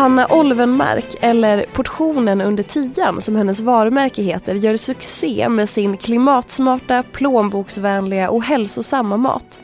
Hanna 0.00 0.26
Olvenmark, 0.30 1.16
eller 1.20 1.66
Portionen 1.72 2.40
under 2.40 2.62
tian 2.62 3.20
som 3.20 3.36
hennes 3.36 3.60
varumärke 3.60 4.22
heter, 4.22 4.54
gör 4.54 4.76
succé 4.76 5.48
med 5.48 5.68
sin 5.68 5.96
klimatsmarta, 5.96 7.02
plånboksvänliga 7.12 8.30
och 8.30 8.44
hälsosamma 8.44 9.16
mat. 9.16 9.60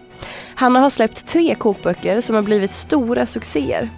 Hanna 0.55 0.81
har 0.81 0.91
släppt 0.91 1.27
tre 1.27 1.55
kokböcker 1.55 2.21
som 2.21 2.34
har 2.34 2.43
blivit 2.43 2.75
stora 2.75 3.27
succéer. 3.27 3.91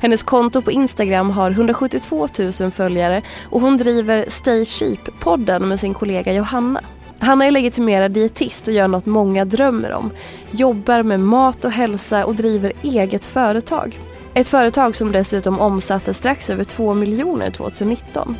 Hennes 0.00 0.22
konto 0.22 0.62
på 0.62 0.70
Instagram 0.70 1.30
har 1.30 1.50
172 1.50 2.28
000 2.60 2.70
följare 2.70 3.22
och 3.50 3.60
hon 3.60 3.76
driver 3.76 4.24
Stay 4.28 4.64
Cheap-podden 4.64 5.60
med 5.66 5.80
sin 5.80 5.94
kollega 5.94 6.32
Johanna. 6.32 6.80
Hanna 7.18 7.46
är 7.46 7.50
legitimerad 7.50 8.12
dietist 8.12 8.68
och 8.68 8.74
gör 8.74 8.88
något 8.88 9.06
många 9.06 9.44
drömmer 9.44 9.92
om. 9.92 10.10
Jobbar 10.50 11.02
med 11.02 11.20
mat 11.20 11.64
och 11.64 11.72
hälsa 11.72 12.24
och 12.24 12.34
driver 12.34 12.72
eget 12.82 13.26
företag. 13.26 14.00
Ett 14.36 14.48
företag 14.48 14.96
som 14.96 15.12
dessutom 15.12 15.60
omsatte 15.60 16.14
strax 16.14 16.50
över 16.50 16.64
2 16.64 16.94
miljoner 16.94 17.50
2019. 17.50 18.36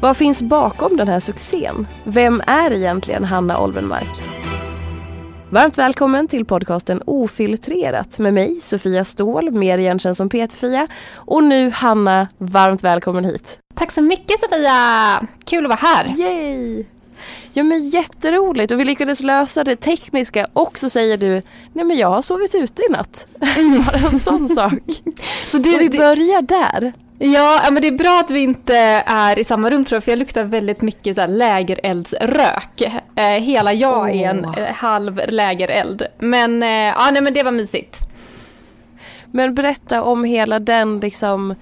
Vad 0.00 0.16
finns 0.16 0.42
bakom 0.42 0.96
den 0.96 1.08
här 1.08 1.20
succén? 1.20 1.86
Vem 2.04 2.42
är 2.46 2.72
egentligen 2.72 3.24
Hanna 3.24 3.60
Olvenmark? 3.60 4.22
Varmt 5.50 5.78
välkommen 5.78 6.28
till 6.28 6.44
podcasten 6.44 7.02
Ofiltrerat 7.06 8.18
med 8.18 8.34
mig 8.34 8.60
Sofia 8.62 9.04
Ståhl, 9.04 9.50
mer 9.50 9.78
igenkänd 9.78 10.16
som 10.16 10.28
Peter-Fia. 10.28 10.88
Och 11.14 11.44
nu 11.44 11.70
Hanna, 11.70 12.28
varmt 12.38 12.84
välkommen 12.84 13.24
hit. 13.24 13.58
Tack 13.74 13.92
så 13.92 14.02
mycket 14.02 14.40
Sofia! 14.40 15.26
Kul 15.44 15.64
att 15.64 15.68
vara 15.68 15.94
här. 15.96 16.14
Yay! 16.18 16.86
Ja 17.52 17.62
men 17.62 17.88
jätteroligt 17.88 18.72
och 18.72 18.80
vi 18.80 18.84
lyckades 18.84 19.22
lösa 19.22 19.64
det 19.64 19.76
tekniska 19.76 20.46
och 20.52 20.78
så 20.78 20.90
säger 20.90 21.16
du 21.16 21.42
Nej 21.72 21.84
men 21.84 21.96
jag 21.98 22.08
har 22.08 22.22
sovit 22.22 22.54
ute 22.54 22.82
i 22.82 22.92
natt. 22.92 23.26
Bara 23.86 24.08
en 24.12 24.20
sån 24.20 24.48
sak. 24.48 25.02
Så 25.44 25.58
det, 25.58 25.74
och 25.74 25.80
vi 25.80 25.90
börjar 25.90 26.42
där. 26.42 26.92
Ja, 27.18 27.60
men 27.72 27.82
det 27.82 27.88
är 27.88 27.98
bra 27.98 28.20
att 28.20 28.30
vi 28.30 28.40
inte 28.40 28.76
är 29.06 29.38
i 29.38 29.44
samma 29.44 29.70
rum 29.70 29.84
tror 29.84 29.96
jag, 29.96 30.04
för 30.04 30.12
jag 30.12 30.18
luktar 30.18 30.44
väldigt 30.44 30.82
mycket 30.82 31.16
så 31.16 31.26
lägereldsrök. 31.26 32.82
Eh, 33.16 33.24
hela 33.24 33.72
jag 33.72 33.98
oh. 33.98 34.20
är 34.20 34.30
en 34.30 34.44
eh, 34.44 34.74
halv 34.74 35.20
lägereld. 35.28 36.02
Men, 36.18 36.62
eh, 36.62 36.68
ja, 36.68 37.10
nej, 37.12 37.22
men 37.22 37.34
det 37.34 37.42
var 37.42 37.52
mysigt. 37.52 37.98
Men 39.30 39.54
berätta 39.54 40.02
om 40.02 40.24
hela 40.24 40.58
den, 40.58 41.00
liksom, 41.00 41.54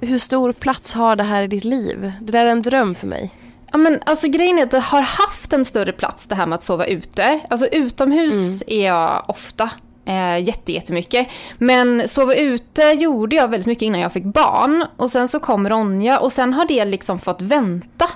hur 0.00 0.18
stor 0.18 0.52
plats 0.52 0.94
har 0.94 1.16
det 1.16 1.22
här 1.22 1.42
i 1.42 1.46
ditt 1.46 1.64
liv? 1.64 2.12
Det 2.20 2.32
där 2.32 2.46
är 2.46 2.50
en 2.50 2.62
dröm 2.62 2.94
för 2.94 3.06
mig. 3.06 3.30
Ja, 3.72 3.78
men 3.78 4.00
alltså 4.06 4.28
grejen 4.28 4.58
är 4.58 4.62
att 4.62 4.70
det 4.70 4.78
har 4.78 5.02
haft 5.02 5.52
en 5.52 5.64
större 5.64 5.92
plats 5.92 6.26
det 6.26 6.34
här 6.34 6.46
med 6.46 6.56
att 6.56 6.64
sova 6.64 6.86
ute. 6.86 7.40
Alltså 7.50 7.66
utomhus 7.66 8.62
mm. 8.62 8.80
är 8.80 8.86
jag 8.86 9.24
ofta. 9.28 9.70
Eh, 10.04 10.44
jätte, 10.44 10.72
jättemycket. 10.72 11.28
Men 11.58 12.08
sova 12.08 12.34
ute 12.34 12.82
gjorde 12.82 13.36
jag 13.36 13.48
väldigt 13.48 13.66
mycket 13.66 13.82
innan 13.82 14.00
jag 14.00 14.12
fick 14.12 14.24
barn. 14.24 14.84
Och 14.96 15.10
sen 15.10 15.28
så 15.28 15.40
kom 15.40 15.68
Ronja 15.68 16.18
och 16.18 16.32
sen 16.32 16.54
har 16.54 16.66
det 16.66 16.84
liksom 16.84 17.18
fått 17.18 17.42
vänta. 17.42 18.10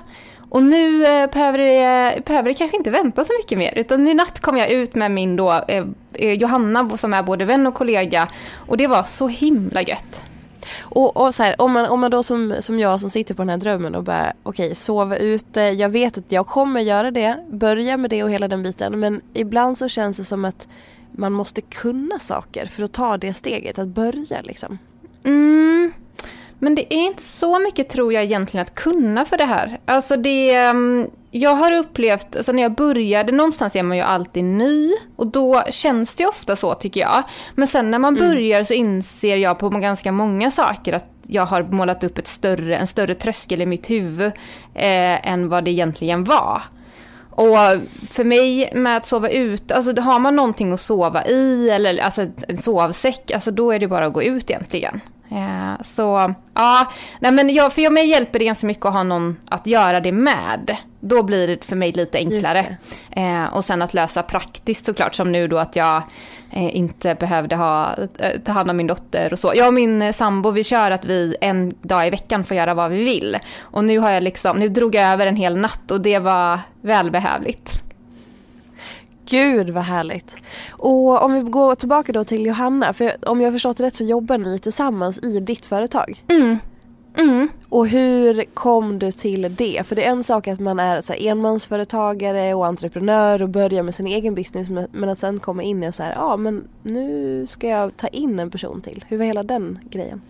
Och 0.51 0.63
nu 0.63 1.05
eh, 1.07 1.31
behöver, 1.31 1.59
det, 1.59 2.25
behöver 2.25 2.49
det 2.49 2.55
kanske 2.55 2.77
inte 2.77 2.91
vänta 2.91 3.25
så 3.25 3.33
mycket 3.39 3.59
mer. 3.59 3.73
Utan 3.77 4.09
i 4.09 4.15
natt 4.15 4.41
kom 4.41 4.57
jag 4.57 4.71
ut 4.71 4.95
med 4.95 5.11
min 5.11 5.37
då, 5.37 5.65
eh, 5.69 5.85
eh 6.13 6.33
Johanna 6.33 6.97
som 6.97 7.15
är 7.15 7.23
både 7.23 7.45
vän 7.45 7.67
och 7.67 7.75
kollega. 7.75 8.29
Och 8.55 8.77
det 8.77 8.87
var 8.87 9.03
så 9.03 9.29
himla 9.29 9.83
gött. 9.83 10.25
Och, 10.81 11.17
och 11.17 11.35
så 11.35 11.43
här, 11.43 11.61
om, 11.61 11.73
man, 11.73 11.87
om 11.87 12.01
man 12.01 12.11
då 12.11 12.23
som, 12.23 12.55
som 12.61 12.79
jag 12.79 13.01
som 13.01 13.11
sitter 13.11 13.35
på 13.35 13.43
den 13.43 13.49
här 13.49 13.57
drömmen 13.57 13.95
och 13.95 14.05
bara 14.05 14.33
okej 14.43 14.67
okay, 14.67 14.75
sova 14.75 15.17
ute, 15.17 15.61
jag 15.61 15.89
vet 15.89 16.19
att 16.19 16.33
jag 16.33 16.47
kommer 16.47 16.81
göra 16.81 17.11
det, 17.11 17.45
börja 17.51 17.97
med 17.97 18.11
det 18.11 18.23
och 18.23 18.31
hela 18.31 18.49
den 18.49 18.63
biten 18.63 19.01
men 19.01 19.21
ibland 19.35 19.79
så 19.79 19.89
känns 19.89 20.17
det 20.17 20.25
som 20.25 20.45
att 20.45 20.69
man 21.13 21.33
måste 21.33 21.61
kunna 21.61 22.19
saker 22.19 22.67
för 22.67 22.83
att 22.83 22.93
ta 22.93 23.17
det 23.17 23.35
steget, 23.35 23.79
att 23.79 23.89
börja 23.89 24.41
liksom. 24.43 24.79
Mm. 25.25 25.93
Men 26.59 26.75
det 26.75 26.95
är 26.95 27.07
inte 27.07 27.23
så 27.23 27.59
mycket 27.59 27.89
tror 27.89 28.13
jag 28.13 28.25
egentligen 28.25 28.63
att 28.63 28.75
kunna 28.75 29.25
för 29.25 29.37
det 29.37 29.45
här. 29.45 29.81
Alltså 29.85 30.17
det, 30.17 30.55
ehm, 30.55 31.11
jag 31.31 31.55
har 31.55 31.73
upplevt, 31.73 32.37
alltså 32.37 32.53
när 32.53 32.63
jag 32.63 32.75
började, 32.75 33.33
någonstans 33.33 33.77
är 33.77 33.83
man 33.83 33.97
ju 33.97 34.03
alltid 34.03 34.45
ny 34.45 34.93
och 35.17 35.27
då 35.27 35.63
känns 35.71 36.15
det 36.15 36.27
ofta 36.27 36.57
så 36.57 36.75
tycker 36.75 37.01
jag. 37.01 37.23
Men 37.55 37.69
sen 37.69 37.91
när 37.91 37.99
man 37.99 38.17
mm. 38.17 38.29
börjar 38.29 38.65
så 38.65 38.75
inser 38.75 39.37
jag 39.37 39.59
på 39.59 39.69
ganska 39.69 40.13
många 40.13 40.51
saker 40.51 40.93
att 40.93 41.07
jag 41.27 41.47
har 41.47 41.63
målat 41.63 42.05
upp 42.05 42.19
ett 42.19 42.27
större, 42.27 42.77
en 42.77 42.87
större 42.87 43.15
tröskel 43.15 43.63
i 43.63 43.67
mitt 43.67 43.91
huvud 43.91 44.33
eh, 44.75 45.29
än 45.29 45.49
vad 45.49 45.65
det 45.65 45.71
egentligen 45.71 46.25
var. 46.25 46.63
Och 47.31 47.57
för 48.11 48.25
mig 48.25 48.73
med 48.75 48.97
att 48.97 49.07
sova 49.07 49.29
ut, 49.29 49.73
alltså 49.73 50.01
har 50.01 50.19
man 50.19 50.37
någonting 50.37 50.73
att 50.73 50.81
sova 50.81 51.27
i 51.27 51.71
eller 51.71 51.99
alltså 51.99 52.27
en 52.49 52.59
sovsäck, 52.59 53.31
alltså 53.31 53.51
då 53.51 53.71
är 53.71 53.79
det 53.79 53.89
bara 53.89 54.07
att 54.07 54.13
gå 54.13 54.23
ut 54.23 54.51
egentligen. 54.51 55.01
Eh, 55.31 55.83
så 55.83 56.35
ja, 56.55 56.93
nej 57.21 57.33
men 57.33 57.55
jag, 57.55 57.73
för 57.73 57.91
mig 57.91 58.07
hjälper 58.07 58.39
det 58.39 58.45
ganska 58.45 58.67
mycket 58.67 58.87
att 58.87 58.93
ha 58.93 59.03
någon 59.03 59.37
att 59.49 59.67
göra 59.67 60.01
det 60.01 60.13
med. 60.13 60.77
Då 61.01 61.23
blir 61.23 61.47
det 61.47 61.65
för 61.65 61.77
mig 61.77 61.93
lite 61.93 62.19
enklare. 62.19 62.77
Eh, 63.11 63.45
och 63.55 63.65
sen 63.65 63.83
att 63.83 63.95
lösa 63.95 64.23
praktiskt 64.23 64.85
såklart, 64.85 65.15
som 65.15 65.33
nu 65.33 65.49
då 65.49 65.59
att 65.59 65.77
jag 65.77 66.03
eh, 66.53 66.77
inte 66.77 67.15
behövde 67.15 67.57
ha, 67.57 67.95
eh, 68.19 68.41
ta 68.45 68.53
hand 68.53 68.71
om 68.71 68.77
min 68.77 68.87
dotter 68.87 69.33
och 69.33 69.39
så. 69.39 69.53
Jag 69.55 69.69
och 69.69 69.75
min 69.75 70.13
sambo, 70.13 70.51
vi 70.51 70.65
kör 70.65 70.91
att 70.91 71.05
vi 71.05 71.37
en 71.41 71.75
dag 71.83 72.07
i 72.07 72.11
veckan 72.11 72.45
får 72.45 72.57
göra 72.57 72.75
vad 72.75 72.91
vi 72.91 73.05
vill. 73.05 73.39
Och 73.61 73.85
nu 73.85 73.99
har 73.99 74.11
jag 74.11 74.23
liksom, 74.23 74.59
nu 74.59 74.69
drog 74.69 74.95
jag 74.95 75.05
över 75.05 75.27
en 75.27 75.37
hel 75.37 75.57
natt 75.57 75.91
och 75.91 76.01
det 76.01 76.19
var 76.19 76.59
välbehövligt. 76.83 77.83
Gud 79.31 79.71
vad 79.71 79.85
härligt. 79.85 80.37
Och 80.71 81.23
om 81.23 81.33
vi 81.33 81.41
går 81.41 81.75
tillbaka 81.75 82.13
då 82.13 82.25
till 82.25 82.47
Johanna, 82.47 82.93
för 82.93 83.29
om 83.29 83.41
jag 83.41 83.47
har 83.47 83.53
förstått 83.53 83.81
rätt 83.81 83.95
så 83.95 84.05
jobbar 84.05 84.39
ni 84.39 84.59
tillsammans 84.59 85.19
i 85.19 85.41
ditt 85.41 85.67
företag? 85.67 86.25
Mm. 86.29 86.59
Mm. 87.17 87.49
Och 87.69 87.89
hur 87.89 88.45
kom 88.45 88.99
du 88.99 89.13
till 89.13 89.55
det? 89.57 89.87
För 89.87 89.97
det 89.97 90.05
är 90.05 90.11
en 90.11 90.25
sak 90.25 90.49
att 90.49 90.61
man 90.61 90.81
är 90.81 91.01
så 91.01 91.13
här, 91.13 91.27
enmansföretagare 91.27 92.55
och 92.55 92.67
entreprenör 92.67 93.43
och 93.43 93.49
börjar 93.49 93.83
med 93.83 93.95
sin 93.95 94.07
egen 94.07 94.35
business 94.35 94.69
men 94.93 95.09
att 95.09 95.19
sen 95.19 95.41
komma 95.41 95.63
in 95.63 95.85
och 95.85 95.95
så 95.95 96.03
här, 96.03 96.13
ja 96.13 96.37
men 96.37 96.69
nu 96.83 97.47
ska 97.47 97.69
jag 97.69 97.97
ta 97.97 98.09
in 98.09 98.39
en 98.39 98.51
person 98.51 98.81
till. 98.81 99.05
Hur 99.09 99.19
var 99.19 99.25
hela 99.25 99.43
den 99.43 99.79
grejen? 99.91 100.21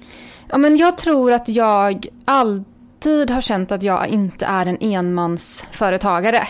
Ja 0.48 0.58
men 0.58 0.76
jag 0.76 0.98
tror 0.98 1.32
att 1.32 1.48
jag 1.48 2.06
alltid 2.24 3.30
har 3.30 3.40
känt 3.40 3.72
att 3.72 3.82
jag 3.82 4.08
inte 4.08 4.46
är 4.46 4.66
en 4.66 4.78
enmansföretagare. 4.80 6.48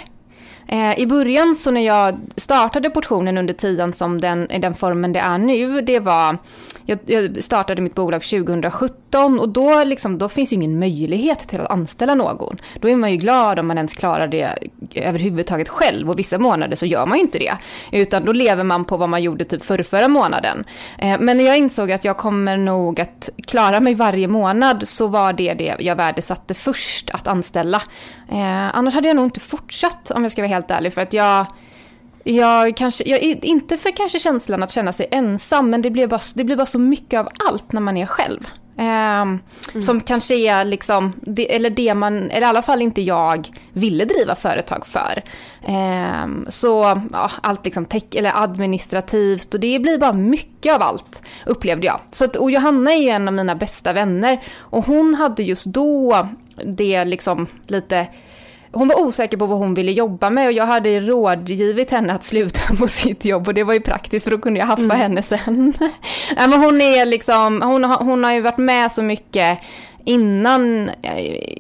Eh, 0.73 0.99
I 0.99 1.07
början 1.07 1.57
så 1.57 1.71
när 1.71 1.81
jag 1.81 2.21
startade 2.37 2.91
portionen 2.91 3.39
under 3.39 3.55
tiden 3.55 3.93
som 3.93 4.21
den, 4.21 4.51
i 4.51 4.59
den 4.59 4.75
formen 4.75 5.13
det 5.13 5.21
är 5.21 5.39
nu, 5.39 5.81
det 5.81 6.01
var, 6.01 6.39
jag, 6.87 6.99
jag 7.07 7.43
startade 7.43 7.83
mitt 7.83 7.95
bolag 7.95 8.23
2017 8.23 9.41
och 9.41 9.49
då, 9.49 9.85
liksom, 9.85 10.19
då 10.19 10.29
finns 10.29 10.53
ju 10.53 10.55
ingen 10.55 10.79
möjlighet 10.79 11.39
till 11.39 11.61
att 11.61 11.71
anställa 11.71 12.15
någon. 12.15 12.57
Då 12.81 12.89
är 12.89 12.97
man 12.97 13.11
ju 13.11 13.17
glad 13.17 13.59
om 13.59 13.67
man 13.67 13.77
ens 13.77 13.95
klarar 13.95 14.29
det 14.29 14.49
överhuvudtaget 14.95 15.69
själv 15.69 16.11
och 16.11 16.19
vissa 16.19 16.39
månader 16.39 16.77
så 16.77 16.87
gör 16.87 17.07
man 17.07 17.19
ju 17.19 17.23
inte 17.23 17.39
det. 17.39 17.57
Utan 17.93 18.25
då 18.25 18.33
lever 18.33 18.65
man 18.65 18.85
på 18.85 18.97
vad 18.97 19.09
man 19.09 19.23
gjorde 19.23 19.45
typ 19.45 19.65
för 19.65 19.83
förra 19.83 20.09
månaden. 20.09 20.65
Eh, 20.99 21.17
men 21.21 21.37
när 21.37 21.45
jag 21.45 21.59
insåg 21.59 21.93
att 21.93 22.05
jag 22.05 22.17
kommer 22.17 22.57
nog 22.57 23.01
att 23.01 23.29
klara 23.47 23.81
mig 23.81 23.95
varje 23.95 24.29
månad 24.29 24.89
så 24.89 25.07
var 25.07 25.33
det 25.33 25.55
det 25.55 25.77
jag 25.79 25.97
värdesatte 25.97 26.55
först 26.55 27.11
att 27.11 27.27
anställa. 27.27 27.83
Eh, 28.29 28.77
annars 28.77 28.95
hade 28.95 29.09
jag 29.09 29.17
nog 29.17 29.25
inte 29.25 29.41
fortsatt 29.41 30.11
om 30.11 30.23
jag 30.23 30.33
ska 30.33 30.43
vara 30.43 30.49
helt 30.49 30.60
ärlig. 30.69 30.93
För 30.93 31.01
att 31.03 31.13
jag, 31.13 31.47
jag 32.25 32.77
kanske, 32.77 33.05
jag, 33.09 33.21
inte 33.45 33.77
för 33.77 33.97
kanske 33.97 34.19
känslan 34.19 34.63
att 34.63 34.71
känna 34.71 34.93
sig 34.93 35.09
ensam, 35.11 35.71
men 35.71 35.83
det 35.83 35.91
blir 35.91 36.07
bara, 36.07 36.21
det 36.35 36.45
blir 36.45 36.57
bara 36.57 36.67
så 36.67 36.79
mycket 36.79 37.21
av 37.21 37.29
allt 37.49 37.73
när 37.73 37.81
man 37.81 37.97
är 37.97 38.07
själv. 38.07 38.47
Eh, 38.81 39.23
mm. 39.23 39.41
Som 39.81 40.01
kanske 40.01 40.35
är 40.35 40.65
liksom, 40.65 41.13
det, 41.21 41.55
eller 41.55 41.71
det 41.71 41.95
man, 41.95 42.31
eller 42.31 42.47
i 42.47 42.51
alla 42.51 42.63
fall 42.63 42.83
inte 42.83 43.03
jag 43.03 43.49
ville 43.73 44.05
driva 44.05 44.35
företag 44.35 44.87
för. 44.87 45.23
Eh, 45.63 46.49
så 46.49 47.01
ja, 47.13 47.31
allt 47.43 47.65
liksom 47.65 47.85
tech, 47.85 48.05
eller 48.15 48.43
administrativt 48.43 49.55
och 49.55 49.61
det 49.61 49.79
blir 49.79 49.99
bara 49.99 50.13
mycket 50.13 50.75
av 50.75 50.83
allt 50.83 51.23
upplevde 51.47 51.87
jag. 51.87 52.01
Så 52.11 52.25
att, 52.25 52.37
och 52.37 52.51
Johanna 52.51 52.93
är 52.93 52.99
ju 52.99 53.09
en 53.09 53.29
av 53.29 53.35
mina 53.35 53.55
bästa 53.55 53.93
vänner 53.93 54.43
och 54.59 54.87
hon 54.87 55.15
hade 55.15 55.43
just 55.43 55.67
då 55.67 56.29
det 56.65 57.05
liksom 57.05 57.47
lite 57.67 58.07
hon 58.73 58.89
var 58.89 59.01
osäker 59.01 59.37
på 59.37 59.47
vad 59.47 59.59
hon 59.59 59.75
ville 59.75 59.93
jobba 59.93 60.31
med 60.31 60.47
och 60.47 60.53
jag 60.53 60.67
hade 60.67 61.01
rådgivit 61.01 61.91
henne 61.91 62.13
att 62.13 62.25
sluta 62.25 62.75
på 62.79 62.89
sitt 62.89 63.25
jobb 63.25 63.49
och 63.49 63.55
det 63.55 63.65
var 63.65 63.75
ju 63.75 63.81
praktiskt 63.81 64.25
för 64.25 64.31
då 64.31 64.39
kunde 64.39 64.61
jag 64.61 64.67
haffa 64.67 64.83
mm. 64.83 64.99
henne 64.99 65.23
sen. 65.23 65.75
men 66.37 66.53
hon 66.53 66.81
är 66.81 67.07
liksom, 67.07 67.63
hon, 67.63 67.85
hon 67.85 68.25
har 68.25 68.33
ju 68.33 68.41
varit 68.41 68.59
med 68.59 68.93
så 68.93 69.03
mycket 69.03 69.59
innan, 70.05 70.91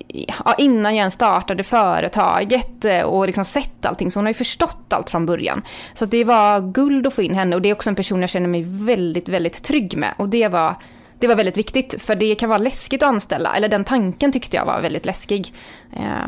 ja, 0.09 0.55
innan 0.59 0.95
jag 0.95 0.99
ens 0.99 1.15
startade 1.15 1.63
företaget 1.63 2.85
och 3.05 3.27
liksom 3.27 3.45
sett 3.45 3.87
allting. 3.87 4.11
Så 4.11 4.19
hon 4.19 4.25
har 4.25 4.31
ju 4.31 4.35
förstått 4.35 4.85
allt 4.89 5.11
från 5.11 5.27
början. 5.27 5.63
Så 5.95 6.07
det 6.07 6.25
var 6.25 6.73
guld 6.73 7.07
att 7.07 7.15
få 7.15 7.23
in 7.23 7.35
henne 7.35 7.57
och 7.57 7.63
det 7.63 7.69
är 7.69 7.75
också 7.75 7.91
en 7.91 7.97
person 7.97 8.21
jag 8.21 8.31
känner 8.31 8.49
mig 8.49 8.63
väldigt, 8.67 9.29
väldigt 9.29 9.63
trygg 9.63 9.97
med. 9.97 10.15
Och 10.17 10.29
det 10.29 10.49
var, 10.49 10.75
det 11.19 11.27
var 11.27 11.35
väldigt 11.35 11.59
viktigt 11.59 12.03
för 12.03 12.15
det 12.15 12.35
kan 12.35 12.49
vara 12.49 12.59
läskigt 12.59 13.03
att 13.03 13.09
anställa. 13.09 13.57
Eller 13.57 13.69
den 13.69 13.85
tanken 13.85 14.33
tyckte 14.33 14.57
jag 14.57 14.65
var 14.65 14.81
väldigt 14.81 15.07
läskig. 15.07 15.55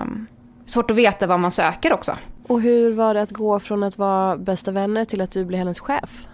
Um, 0.02 0.26
svårt 0.72 0.90
att 0.90 0.96
veta 0.96 1.26
vad 1.26 1.40
man 1.40 1.50
söker 1.50 1.92
också. 1.92 2.16
Och 2.48 2.60
hur 2.60 2.94
var 2.94 3.14
det 3.14 3.22
att 3.22 3.30
gå 3.30 3.60
från 3.60 3.82
att 3.82 3.98
vara 3.98 4.36
bästa 4.36 4.70
vänner 4.70 5.04
till 5.04 5.20
att 5.20 5.30
du 5.30 5.44
blir 5.44 5.58
hennes 5.58 5.80
chef? 5.80 6.28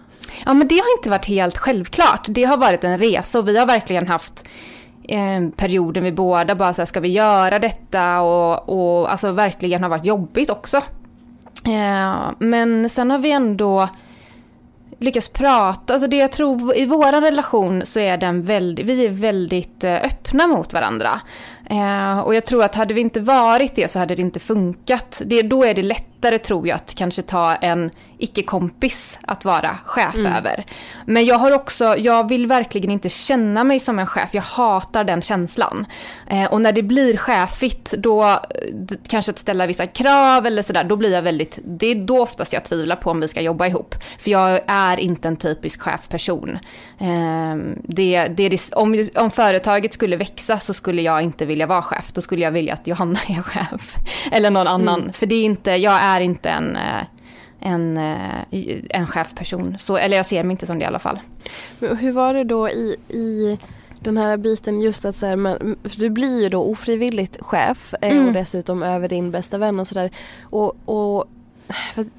Ja 0.45 0.53
men 0.53 0.67
det 0.67 0.75
har 0.75 0.97
inte 0.97 1.09
varit 1.09 1.25
helt 1.25 1.57
självklart. 1.57 2.25
Det 2.29 2.43
har 2.43 2.57
varit 2.57 2.83
en 2.83 2.97
resa 2.97 3.39
och 3.39 3.47
vi 3.47 3.57
har 3.57 3.65
verkligen 3.65 4.07
haft 4.07 4.47
eh, 5.03 5.49
perioden 5.55 6.03
vi 6.03 6.11
båda 6.11 6.55
bara 6.55 6.73
så 6.73 6.81
här, 6.81 6.85
ska 6.85 6.99
vi 6.99 7.11
göra 7.11 7.59
detta 7.59 8.21
och, 8.21 8.69
och 8.69 9.11
alltså 9.11 9.31
verkligen 9.31 9.83
har 9.83 9.89
varit 9.89 10.05
jobbigt 10.05 10.49
också. 10.49 10.77
Eh, 11.65 12.31
men 12.39 12.89
sen 12.89 13.11
har 13.11 13.19
vi 13.19 13.31
ändå 13.31 13.89
lyckats 14.99 15.29
prata, 15.29 15.93
alltså 15.93 16.07
det 16.07 16.17
jag 16.17 16.31
tror 16.31 16.77
i 16.77 16.85
vår 16.85 17.21
relation 17.21 17.81
så 17.85 17.99
är 17.99 18.17
den 18.17 18.43
väldigt, 18.43 18.85
vi 18.85 19.05
är 19.05 19.09
väldigt 19.09 19.83
eh, 19.83 19.93
öppna 19.95 20.47
mot 20.47 20.73
varandra. 20.73 21.21
Eh, 21.69 22.19
och 22.19 22.35
jag 22.35 22.45
tror 22.45 22.63
att 22.63 22.75
hade 22.75 22.93
vi 22.93 23.01
inte 23.01 23.19
varit 23.19 23.75
det 23.75 23.91
så 23.91 23.99
hade 23.99 24.15
det 24.15 24.21
inte 24.21 24.39
funkat. 24.39 25.21
Det, 25.25 25.41
då 25.41 25.63
är 25.63 25.73
det 25.73 25.83
lättare 26.19 26.39
tror 26.39 26.67
jag 26.67 26.75
att 26.75 26.95
kanske 26.95 27.21
ta 27.21 27.55
en 27.55 27.91
icke-kompis 28.17 29.19
att 29.21 29.45
vara 29.45 29.77
chef 29.85 30.15
mm. 30.15 30.33
över. 30.33 30.65
Men 31.05 31.25
jag 31.25 31.35
har 31.35 31.51
också, 31.51 31.95
jag 31.97 32.29
vill 32.29 32.47
verkligen 32.47 32.91
inte 32.91 33.09
känna 33.09 33.63
mig 33.63 33.79
som 33.79 33.99
en 33.99 34.07
chef. 34.07 34.29
Jag 34.33 34.41
hatar 34.41 35.03
den 35.03 35.21
känslan. 35.21 35.85
Eh, 36.27 36.45
och 36.45 36.61
när 36.61 36.71
det 36.71 36.83
blir 36.83 37.17
chefigt, 37.17 37.91
då 37.91 38.39
kanske 39.07 39.31
att 39.31 39.39
ställa 39.39 39.67
vissa 39.67 39.87
krav 39.87 40.45
eller 40.45 40.61
sådär, 40.61 40.83
då 40.83 40.95
blir 40.95 41.11
jag 41.13 41.21
väldigt, 41.21 41.59
det 41.63 41.87
är 41.87 41.95
då 41.95 42.21
oftast 42.21 42.53
jag 42.53 42.65
tvivlar 42.65 42.95
på 42.95 43.11
om 43.11 43.21
vi 43.21 43.27
ska 43.27 43.41
jobba 43.41 43.67
ihop. 43.67 43.95
För 44.19 44.31
jag 44.31 44.61
är 44.67 44.99
inte 44.99 45.27
en 45.27 45.37
typisk 45.37 45.81
chefperson. 45.81 46.57
Eh, 46.99 47.55
det, 47.83 48.27
det, 48.27 48.73
om, 48.73 49.05
om 49.15 49.31
företaget 49.31 49.93
skulle 49.93 50.17
växa 50.17 50.59
så 50.59 50.73
skulle 50.73 51.01
jag 51.01 51.21
inte 51.21 51.45
vilja 51.45 51.67
vara 51.67 51.81
chef. 51.81 52.11
Då 52.13 52.21
skulle 52.21 52.43
jag 52.43 52.51
vilja 52.51 52.73
att 52.73 52.87
Johanna 52.87 53.19
är 53.27 53.41
chef. 53.41 53.95
Eller 54.31 54.49
någon 54.49 54.67
annan. 54.67 54.99
Mm. 54.99 55.13
För 55.13 55.25
det 55.25 55.35
är 55.35 55.43
inte, 55.43 55.71
jag 55.71 56.01
är 56.01 56.08
inte 56.19 56.49
en 56.49 56.75
eh, 56.75 57.03
en, 57.59 57.97
eh, 57.97 58.79
en 58.89 59.07
chefperson. 59.07 59.75
Så, 59.79 59.97
eller 59.97 60.17
jag 60.17 60.25
ser 60.25 60.43
mig 60.43 60.51
inte 60.51 60.65
som 60.65 60.79
det 60.79 60.83
i 60.83 60.87
alla 60.87 60.99
fall. 60.99 61.19
Men 61.79 61.97
hur 61.97 62.11
var 62.11 62.33
det 62.33 62.43
då 62.43 62.69
i, 62.69 62.95
i 63.09 63.59
den 63.99 64.17
här 64.17 64.37
biten 64.37 64.81
just 64.81 65.05
att 65.05 65.15
så 65.15 65.25
här, 65.25 65.35
man, 65.35 65.75
du 65.97 66.09
blir 66.09 66.41
ju 66.41 66.49
då 66.49 66.63
ofrivilligt 66.63 67.37
chef 67.41 67.93
eh, 68.01 68.11
mm. 68.11 68.27
och 68.27 68.33
dessutom 68.33 68.83
över 68.83 69.07
din 69.07 69.31
bästa 69.31 69.57
vän 69.57 69.79
och 69.79 69.87
sådär. 69.87 70.11
Och, 70.41 70.75
och 70.85 71.25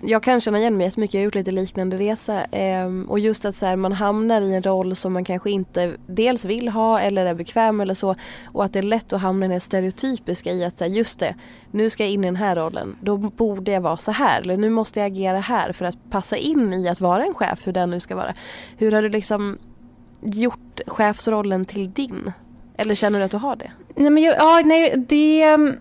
jag 0.00 0.22
kan 0.22 0.40
känna 0.40 0.58
igen 0.58 0.76
mig 0.76 0.86
jättemycket, 0.86 1.14
jag 1.14 1.20
har 1.20 1.24
gjort 1.24 1.34
lite 1.34 1.50
liknande 1.50 1.98
resa. 1.98 2.44
Eh, 2.44 2.88
och 3.08 3.18
just 3.18 3.44
att 3.44 3.54
så 3.54 3.66
här, 3.66 3.76
man 3.76 3.92
hamnar 3.92 4.42
i 4.42 4.54
en 4.54 4.62
roll 4.62 4.96
som 4.96 5.12
man 5.12 5.24
kanske 5.24 5.50
inte 5.50 5.96
dels 6.06 6.44
vill 6.44 6.68
ha 6.68 7.00
eller 7.00 7.26
är 7.26 7.34
bekväm 7.34 7.80
eller 7.80 7.94
så. 7.94 8.14
Och 8.44 8.64
att 8.64 8.72
det 8.72 8.78
är 8.78 8.82
lätt 8.82 9.12
att 9.12 9.20
hamna 9.20 9.46
i 9.46 9.48
det 9.48 9.60
stereotypiska 9.60 10.52
i 10.52 10.64
att 10.64 10.78
så 10.78 10.84
här, 10.84 10.90
just 10.90 11.18
det, 11.18 11.34
nu 11.70 11.90
ska 11.90 12.02
jag 12.02 12.12
in 12.12 12.24
i 12.24 12.26
den 12.26 12.36
här 12.36 12.56
rollen. 12.56 12.96
Då 13.00 13.16
borde 13.16 13.72
jag 13.72 13.80
vara 13.80 13.96
så 13.96 14.12
här. 14.12 14.40
Eller 14.40 14.56
nu 14.56 14.70
måste 14.70 15.00
jag 15.00 15.06
agera 15.06 15.40
här 15.40 15.72
för 15.72 15.84
att 15.84 16.10
passa 16.10 16.36
in 16.36 16.72
i 16.72 16.88
att 16.88 17.00
vara 17.00 17.24
en 17.24 17.34
chef, 17.34 17.66
hur 17.66 17.72
den 17.72 17.90
nu 17.90 18.00
ska 18.00 18.16
vara. 18.16 18.34
Hur 18.76 18.92
har 18.92 19.02
du 19.02 19.08
liksom 19.08 19.58
gjort 20.20 20.80
chefsrollen 20.86 21.64
till 21.64 21.90
din? 21.92 22.32
Eller 22.76 22.94
känner 22.94 23.18
du 23.18 23.24
att 23.24 23.30
du 23.30 23.36
har 23.36 23.56
det? 23.56 23.70
Nej 23.96 24.10
men 24.10 24.22
jag, 24.22 24.34
ja, 24.38 24.62
nej, 24.64 24.94
det 25.08 25.42
ehm, 25.42 25.76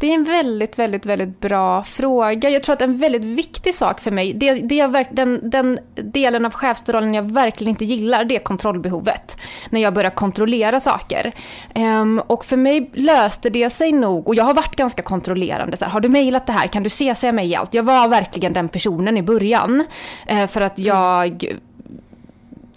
det 0.00 0.06
är 0.06 0.14
en 0.14 0.24
väldigt, 0.24 0.78
väldigt, 0.78 1.06
väldigt 1.06 1.40
bra 1.40 1.84
fråga. 1.84 2.50
Jag 2.50 2.62
tror 2.62 2.72
att 2.72 2.82
en 2.82 2.98
väldigt 2.98 3.24
viktig 3.24 3.74
sak 3.74 4.00
för 4.00 4.10
mig, 4.10 4.32
det, 4.34 4.52
det 4.52 4.74
jag, 4.74 5.06
den, 5.12 5.50
den 5.50 5.78
delen 5.94 6.44
av 6.44 6.52
chefsrollen 6.52 7.14
jag 7.14 7.22
verkligen 7.22 7.70
inte 7.70 7.84
gillar, 7.84 8.24
det 8.24 8.36
är 8.36 8.40
kontrollbehovet. 8.40 9.36
När 9.70 9.80
jag 9.80 9.94
börjar 9.94 10.10
kontrollera 10.10 10.80
saker. 10.80 11.32
Um, 11.74 12.18
och 12.18 12.44
för 12.44 12.56
mig 12.56 12.90
löste 12.94 13.50
det 13.50 13.70
sig 13.70 13.92
nog, 13.92 14.28
och 14.28 14.34
jag 14.34 14.44
har 14.44 14.54
varit 14.54 14.76
ganska 14.76 15.02
kontrollerande. 15.02 15.76
Så 15.76 15.84
här, 15.84 15.92
har 15.92 16.00
du 16.00 16.08
mejlat 16.08 16.46
det 16.46 16.52
här? 16.52 16.66
Kan 16.66 16.82
du 16.82 16.90
CC 16.90 17.32
mig 17.32 17.50
i 17.50 17.56
allt? 17.56 17.74
Jag 17.74 17.82
var 17.82 18.08
verkligen 18.08 18.52
den 18.52 18.68
personen 18.68 19.16
i 19.16 19.22
början. 19.22 19.84
Uh, 20.32 20.46
för 20.46 20.60
att 20.60 20.78
jag 20.78 21.44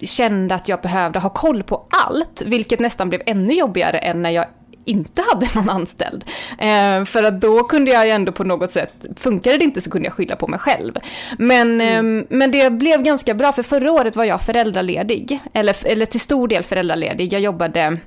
kände 0.01 0.55
att 0.55 0.67
jag 0.67 0.81
behövde 0.81 1.19
ha 1.19 1.29
koll 1.29 1.63
på 1.63 1.85
allt, 1.89 2.41
vilket 2.45 2.79
nästan 2.79 3.09
blev 3.09 3.21
ännu 3.25 3.53
jobbigare 3.53 3.97
än 3.97 4.21
när 4.21 4.29
jag 4.29 4.45
inte 4.85 5.21
hade 5.31 5.47
någon 5.55 5.69
anställd. 5.69 6.25
Eh, 6.57 7.05
för 7.05 7.23
att 7.23 7.41
då 7.41 7.63
kunde 7.63 7.91
jag 7.91 8.05
ju 8.05 8.11
ändå 8.11 8.31
på 8.31 8.43
något 8.43 8.71
sätt, 8.71 9.05
funkade 9.17 9.57
det 9.57 9.63
inte 9.63 9.81
så 9.81 9.89
kunde 9.89 10.07
jag 10.07 10.13
skylla 10.13 10.35
på 10.35 10.47
mig 10.47 10.59
själv. 10.59 10.93
Men, 11.37 11.81
mm. 11.81 12.19
eh, 12.19 12.25
men 12.29 12.51
det 12.51 12.69
blev 12.69 13.01
ganska 13.01 13.33
bra, 13.33 13.51
för 13.51 13.63
förra 13.63 13.91
året 13.91 14.15
var 14.15 14.25
jag 14.25 14.41
föräldraledig. 14.41 15.39
Eller, 15.53 15.87
eller 15.87 16.05
till 16.05 16.19
stor 16.19 16.47
del 16.47 16.63
föräldraledig. 16.63 17.33
Jag 17.33 17.41
jobbade 17.41 17.97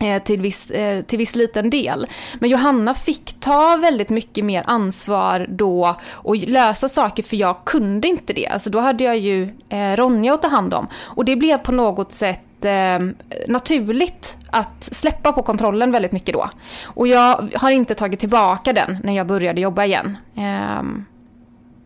Eh, 0.00 0.22
till 0.22 0.40
viss, 0.40 0.70
eh, 0.70 1.02
till 1.02 1.18
viss 1.18 1.36
liten 1.36 1.70
del. 1.70 2.06
Men 2.38 2.50
Johanna 2.50 2.94
fick 2.94 3.40
ta 3.40 3.76
väldigt 3.76 4.08
mycket 4.08 4.44
mer 4.44 4.62
ansvar 4.66 5.46
då 5.48 5.96
och 6.12 6.36
lösa 6.36 6.88
saker 6.88 7.22
för 7.22 7.36
jag 7.36 7.56
kunde 7.64 8.08
inte 8.08 8.32
det. 8.32 8.46
Alltså 8.46 8.70
då 8.70 8.80
hade 8.80 9.04
jag 9.04 9.18
ju 9.18 9.42
eh, 9.68 9.96
Ronja 9.96 10.34
att 10.34 10.42
ta 10.42 10.48
hand 10.48 10.74
om. 10.74 10.86
Och 10.94 11.24
det 11.24 11.36
blev 11.36 11.58
på 11.58 11.72
något 11.72 12.12
sätt 12.12 12.40
naturligt 13.46 14.36
att 14.50 14.82
släppa 14.82 15.32
på 15.32 15.42
kontrollen 15.42 15.92
väldigt 15.92 16.12
mycket 16.12 16.34
då. 16.34 16.50
Och 16.84 17.08
jag 17.08 17.50
har 17.54 17.70
inte 17.70 17.94
tagit 17.94 18.20
tillbaka 18.20 18.72
den 18.72 18.98
när 19.04 19.16
jag 19.16 19.26
började 19.26 19.60
jobba 19.60 19.84
igen. 19.84 20.16
Ehm, 20.36 21.04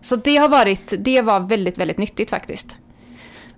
så 0.00 0.16
det 0.16 0.37
har 0.37 0.49
varit, 0.49 0.92
det 0.99 1.23
var 1.23 1.40
väldigt, 1.40 1.78
väldigt 1.78 1.99
nyttigt 1.99 2.31
faktiskt. 2.31 2.78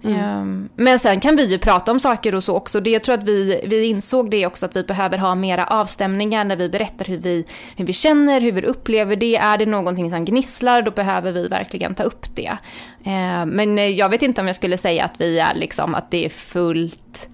Mm. 0.05 0.21
Ehm, 0.21 0.69
men 0.77 0.99
sen 0.99 1.21
kan 1.21 1.37
vi 1.37 1.47
ju 1.47 1.59
prata 1.59 1.93
om 1.93 2.01
saker 2.01 2.35
och 2.35 2.45
så 2.45 2.57
också. 2.57 2.81
Det, 2.81 2.91
jag 2.91 3.05
tror 3.05 3.15
att 3.15 3.25
vi, 3.25 3.61
vi 3.67 3.85
insåg 3.85 4.31
det 4.31 4.47
också 4.47 4.67
att 4.67 4.77
vi 4.77 4.83
behöver 4.83 5.19
ha 5.19 5.35
mera 5.35 5.67
avstämningar 5.67 6.45
när 6.45 6.57
vi 6.57 6.69
berättar 6.69 7.05
hur 7.05 7.19
vi, 7.19 7.45
hur 7.77 7.87
vi 7.87 7.93
känner, 7.93 8.41
hur 8.41 8.53
vi 8.53 8.63
upplever 8.63 9.17
det. 9.17 9.37
Är 9.37 9.59
det 9.59 9.67
någonting 9.67 10.11
som 10.11 10.25
gnisslar 10.25 10.83
då 10.83 10.91
behöver 10.91 11.33
vi 11.33 11.49
verkligen 11.49 11.95
ta 11.95 12.03
upp 12.03 12.37
det. 12.37 12.57
Ehm, 13.05 13.49
men 13.49 13.97
jag 13.97 14.09
vet 14.09 14.23
inte 14.23 14.41
om 14.41 14.47
jag 14.47 14.57
skulle 14.57 14.79
säga 14.79 15.05
att 15.05 15.21
vi 15.21 15.39
är 15.39 15.55
liksom 15.55 15.95
att 15.95 16.11
det 16.11 16.25
är 16.25 16.29
fullt 16.29 17.29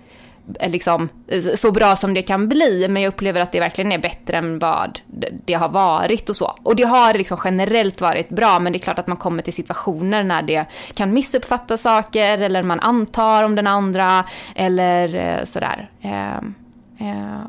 Eh, 0.60 0.70
liksom, 0.70 1.08
eh, 1.28 1.40
så 1.40 1.72
bra 1.72 1.96
som 1.96 2.14
det 2.14 2.22
kan 2.22 2.48
bli, 2.48 2.88
men 2.88 3.02
jag 3.02 3.08
upplever 3.08 3.40
att 3.40 3.52
det 3.52 3.60
verkligen 3.60 3.92
är 3.92 3.98
bättre 3.98 4.36
än 4.36 4.58
vad 4.58 5.00
det 5.44 5.54
har 5.54 5.68
varit 5.68 6.30
och 6.30 6.36
så. 6.36 6.54
Och 6.62 6.76
det 6.76 6.82
har 6.82 7.14
liksom 7.14 7.38
generellt 7.44 8.00
varit 8.00 8.28
bra, 8.28 8.58
men 8.58 8.72
det 8.72 8.76
är 8.76 8.80
klart 8.80 8.98
att 8.98 9.06
man 9.06 9.16
kommer 9.16 9.42
till 9.42 9.52
situationer 9.52 10.24
när 10.24 10.42
det 10.42 10.64
kan 10.94 11.12
missuppfatta 11.12 11.76
saker 11.76 12.38
eller 12.38 12.62
man 12.62 12.80
antar 12.80 13.42
om 13.42 13.54
den 13.54 13.66
andra 13.66 14.24
eller 14.54 15.14
eh, 15.14 15.44
sådär. 15.44 15.90
Ehm, 16.02 16.54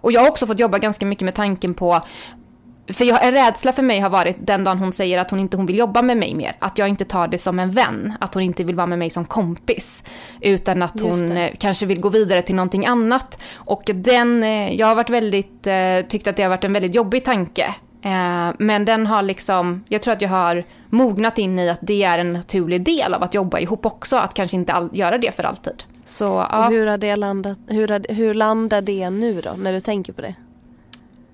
och 0.02 0.12
jag 0.12 0.22
har 0.22 0.30
också 0.30 0.48
fått 0.48 0.60
jobba 0.60 0.78
ganska 0.78 1.06
mycket 1.06 1.26
med 1.26 1.36
tanken 1.36 1.74
på 1.74 2.02
för 2.88 3.06
jag, 3.06 3.28
en 3.28 3.32
rädsla 3.32 3.72
för 3.72 3.84
mig 3.84 4.00
har 4.00 4.10
varit 4.10 4.38
den 4.40 4.64
dagen 4.64 4.78
hon 4.78 4.94
säger 4.94 5.18
att 5.18 5.32
hon 5.32 5.40
inte 5.40 5.58
hon 5.58 5.66
vill 5.66 5.78
jobba 5.78 6.02
med 6.02 6.18
mig 6.18 6.36
mer. 6.36 6.56
Att 6.60 6.78
jag 6.78 6.88
inte 6.88 7.06
tar 7.06 7.28
det 7.28 7.38
som 7.38 7.60
en 7.60 7.72
vän. 7.72 8.14
Att 8.20 8.34
hon 8.34 8.44
inte 8.44 8.64
vill 8.64 8.76
vara 8.76 8.88
med 8.88 9.00
mig 9.00 9.10
som 9.10 9.26
kompis. 9.26 10.04
Utan 10.42 10.82
att 10.82 11.02
hon 11.02 11.38
eh, 11.38 11.52
kanske 11.60 11.86
vill 11.86 12.00
gå 12.00 12.10
vidare 12.10 12.42
till 12.42 12.56
någonting 12.56 12.86
annat. 12.86 13.42
Och 13.56 13.84
den, 13.86 14.44
eh, 14.44 14.76
jag 14.76 14.88
har 14.88 14.96
varit 14.96 15.10
väldigt, 15.10 15.68
eh, 15.68 16.08
tyckt 16.08 16.28
att 16.28 16.36
det 16.36 16.44
har 16.44 16.50
varit 16.50 16.64
en 16.64 16.74
väldigt 16.74 16.96
jobbig 16.96 17.26
tanke. 17.26 17.76
Men 18.58 18.86
den 18.86 19.08
har 19.08 19.22
liksom, 19.22 19.84
jag 19.88 20.02
tror 20.02 20.14
att 20.14 20.22
jag 20.22 20.30
har 20.30 20.66
mognat 20.90 21.38
in 21.38 21.60
i 21.60 21.70
att 21.70 21.80
det 21.82 22.04
är 22.04 22.20
en 22.20 22.34
naturlig 22.34 22.84
del 22.84 23.14
av 23.14 23.24
att 23.24 23.34
jobba 23.34 23.60
ihop 23.60 23.86
också. 23.86 24.18
Att 24.18 24.34
kanske 24.34 24.58
inte 24.58 24.74
all, 24.74 24.90
göra 24.94 25.18
det 25.18 25.36
för 25.36 25.44
alltid. 25.44 25.84
Så, 26.06 26.46
ja. 26.52 26.68
hur, 26.70 26.88
har 26.88 26.98
det 26.98 27.16
landat, 27.16 27.58
hur, 27.68 28.14
hur 28.14 28.34
landar 28.34 28.82
det 28.82 29.10
nu 29.10 29.42
då, 29.42 29.52
när 29.58 29.74
du 29.74 29.80
tänker 29.80 30.14
på 30.14 30.22
det? 30.22 30.36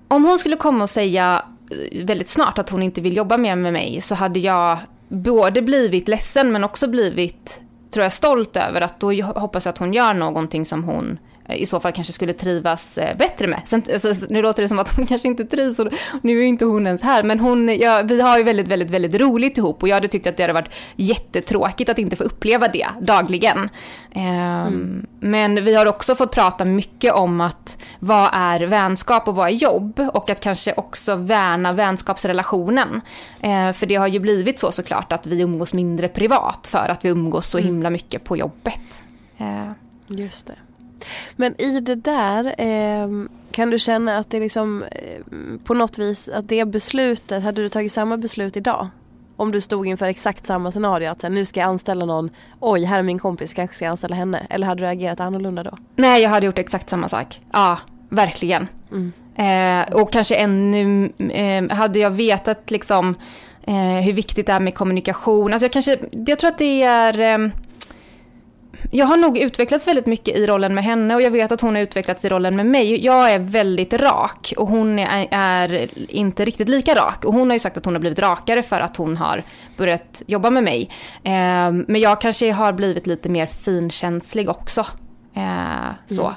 Om 0.08 0.24
hon 0.24 0.38
skulle 0.38 0.56
komma 0.56 0.84
och 0.84 0.90
säga 0.90 1.42
eh, 1.70 2.04
väldigt 2.04 2.28
snart 2.28 2.58
att 2.58 2.70
hon 2.70 2.82
inte 2.82 3.00
vill 3.00 3.16
jobba 3.16 3.36
mer 3.36 3.56
med 3.56 3.72
mig 3.72 4.00
så 4.00 4.14
hade 4.14 4.38
jag 4.38 4.78
både 5.08 5.62
blivit 5.62 6.08
ledsen 6.08 6.52
men 6.52 6.64
också 6.64 6.88
blivit, 6.88 7.60
tror 7.90 8.02
jag, 8.02 8.12
stolt 8.12 8.56
över 8.56 8.80
att 8.80 9.00
då 9.00 9.22
hoppas 9.22 9.64
jag 9.64 9.72
att 9.72 9.78
hon 9.78 9.92
gör 9.92 10.14
någonting 10.14 10.64
som 10.64 10.84
hon 10.84 11.18
i 11.54 11.66
så 11.66 11.80
fall 11.80 11.92
kanske 11.92 12.12
skulle 12.12 12.32
trivas 12.32 12.98
eh, 12.98 13.16
bättre 13.16 13.46
med. 13.46 13.60
Sen, 13.64 13.82
alltså, 13.92 14.26
nu 14.28 14.42
låter 14.42 14.62
det 14.62 14.68
som 14.68 14.78
att 14.78 14.96
hon 14.96 15.06
kanske 15.06 15.28
inte 15.28 15.44
trivs 15.44 15.78
och 15.78 15.88
nu 16.22 16.40
är 16.40 16.44
inte 16.44 16.64
hon 16.64 16.86
ens 16.86 17.02
här. 17.02 17.22
Men 17.22 17.40
hon, 17.40 17.68
ja, 17.68 18.02
vi 18.02 18.20
har 18.20 18.38
ju 18.38 18.44
väldigt, 18.44 18.68
väldigt, 18.68 18.90
väldigt 18.90 19.14
roligt 19.20 19.58
ihop 19.58 19.82
och 19.82 19.88
jag 19.88 19.94
hade 19.94 20.08
tyckt 20.08 20.26
att 20.26 20.36
det 20.36 20.42
hade 20.42 20.52
varit 20.52 20.70
jättetråkigt 20.96 21.90
att 21.90 21.98
inte 21.98 22.16
få 22.16 22.24
uppleva 22.24 22.68
det 22.68 22.86
dagligen. 23.00 23.68
Ehm, 24.12 24.66
mm. 24.66 25.06
Men 25.20 25.64
vi 25.64 25.74
har 25.74 25.86
också 25.86 26.14
fått 26.14 26.34
prata 26.34 26.64
mycket 26.64 27.12
om 27.12 27.40
att 27.40 27.78
vad 27.98 28.30
är 28.32 28.60
vänskap 28.60 29.28
och 29.28 29.34
vad 29.34 29.46
är 29.46 29.52
jobb? 29.52 30.08
Och 30.12 30.30
att 30.30 30.40
kanske 30.40 30.74
också 30.76 31.16
värna 31.16 31.72
vänskapsrelationen. 31.72 33.00
Ehm, 33.40 33.74
för 33.74 33.86
det 33.86 33.94
har 33.94 34.06
ju 34.06 34.18
blivit 34.18 34.58
så 34.58 34.72
såklart 34.72 35.12
att 35.12 35.26
vi 35.26 35.40
umgås 35.40 35.72
mindre 35.72 36.08
privat 36.08 36.66
för 36.66 36.88
att 36.88 37.04
vi 37.04 37.08
umgås 37.08 37.46
så 37.46 37.58
mm. 37.58 37.66
himla 37.66 37.90
mycket 37.90 38.24
på 38.24 38.36
jobbet. 38.36 39.02
Ehm. 39.38 39.74
Just 40.06 40.46
det. 40.46 40.54
Men 41.36 41.60
i 41.60 41.80
det 41.80 41.94
där, 41.94 42.54
eh, 42.60 43.08
kan 43.50 43.70
du 43.70 43.78
känna 43.78 44.18
att 44.18 44.30
det 44.30 44.40
liksom 44.40 44.82
eh, 44.82 45.22
på 45.64 45.74
något 45.74 45.98
vis, 45.98 46.28
att 46.28 46.48
det 46.48 46.64
beslutet, 46.64 47.42
hade 47.42 47.62
du 47.62 47.68
tagit 47.68 47.92
samma 47.92 48.16
beslut 48.16 48.56
idag? 48.56 48.88
Om 49.36 49.52
du 49.52 49.60
stod 49.60 49.86
inför 49.86 50.06
exakt 50.06 50.46
samma 50.46 50.72
scenario, 50.72 51.10
att 51.10 51.22
nu 51.22 51.44
ska 51.44 51.60
jag 51.60 51.68
anställa 51.68 52.04
någon, 52.04 52.30
oj 52.60 52.84
här 52.84 52.98
är 52.98 53.02
min 53.02 53.18
kompis, 53.18 53.54
kanske 53.54 53.76
ska 53.76 53.84
jag 53.84 53.90
anställa 53.90 54.16
henne. 54.16 54.46
Eller 54.50 54.66
hade 54.66 54.82
du 54.82 54.86
agerat 54.86 55.20
annorlunda 55.20 55.62
då? 55.62 55.78
Nej, 55.96 56.22
jag 56.22 56.30
hade 56.30 56.46
gjort 56.46 56.58
exakt 56.58 56.90
samma 56.90 57.08
sak. 57.08 57.40
Ja, 57.52 57.78
verkligen. 58.08 58.68
Mm. 58.90 59.12
Eh, 59.38 59.94
och 59.94 60.12
kanske 60.12 60.34
ännu, 60.34 61.12
eh, 61.30 61.76
hade 61.76 61.98
jag 61.98 62.10
vetat 62.10 62.70
liksom 62.70 63.14
eh, 63.62 64.04
hur 64.04 64.12
viktigt 64.12 64.46
det 64.46 64.52
är 64.52 64.60
med 64.60 64.74
kommunikation. 64.74 65.52
Alltså 65.52 65.64
jag 65.64 65.72
kanske, 65.72 65.98
jag 66.26 66.38
tror 66.38 66.50
att 66.50 66.58
det 66.58 66.82
är 66.82 67.20
ehm, 67.20 67.50
jag 68.90 69.06
har 69.06 69.16
nog 69.16 69.38
utvecklats 69.38 69.88
väldigt 69.88 70.06
mycket 70.06 70.36
i 70.36 70.46
rollen 70.46 70.74
med 70.74 70.84
henne 70.84 71.14
och 71.14 71.22
jag 71.22 71.30
vet 71.30 71.52
att 71.52 71.60
hon 71.60 71.74
har 71.74 71.82
utvecklats 71.82 72.24
i 72.24 72.28
rollen 72.28 72.56
med 72.56 72.66
mig. 72.66 73.04
Jag 73.04 73.32
är 73.32 73.38
väldigt 73.38 73.92
rak 73.92 74.54
och 74.56 74.68
hon 74.68 74.98
är, 74.98 75.28
är, 75.30 75.88
inte 76.12 76.44
riktigt 76.44 76.68
lika 76.68 76.94
rak. 76.94 77.24
Och 77.24 77.32
hon 77.32 77.50
har 77.50 77.54
ju 77.54 77.60
sagt 77.60 77.76
att 77.76 77.84
hon 77.84 77.94
har 77.94 78.00
blivit 78.00 78.18
rakare 78.18 78.62
för 78.62 78.80
att 78.80 78.96
hon 78.96 79.16
har 79.16 79.44
börjat 79.76 80.22
jobba 80.26 80.50
med 80.50 80.64
mig. 80.64 80.90
Eh, 81.24 81.72
men 81.72 81.96
jag 81.96 82.20
kanske 82.20 82.52
har 82.52 82.72
blivit 82.72 83.06
lite 83.06 83.28
mer 83.28 83.46
finkänslig 83.46 84.48
också. 84.48 84.86
Eh, 85.34 85.94
så. 86.06 86.34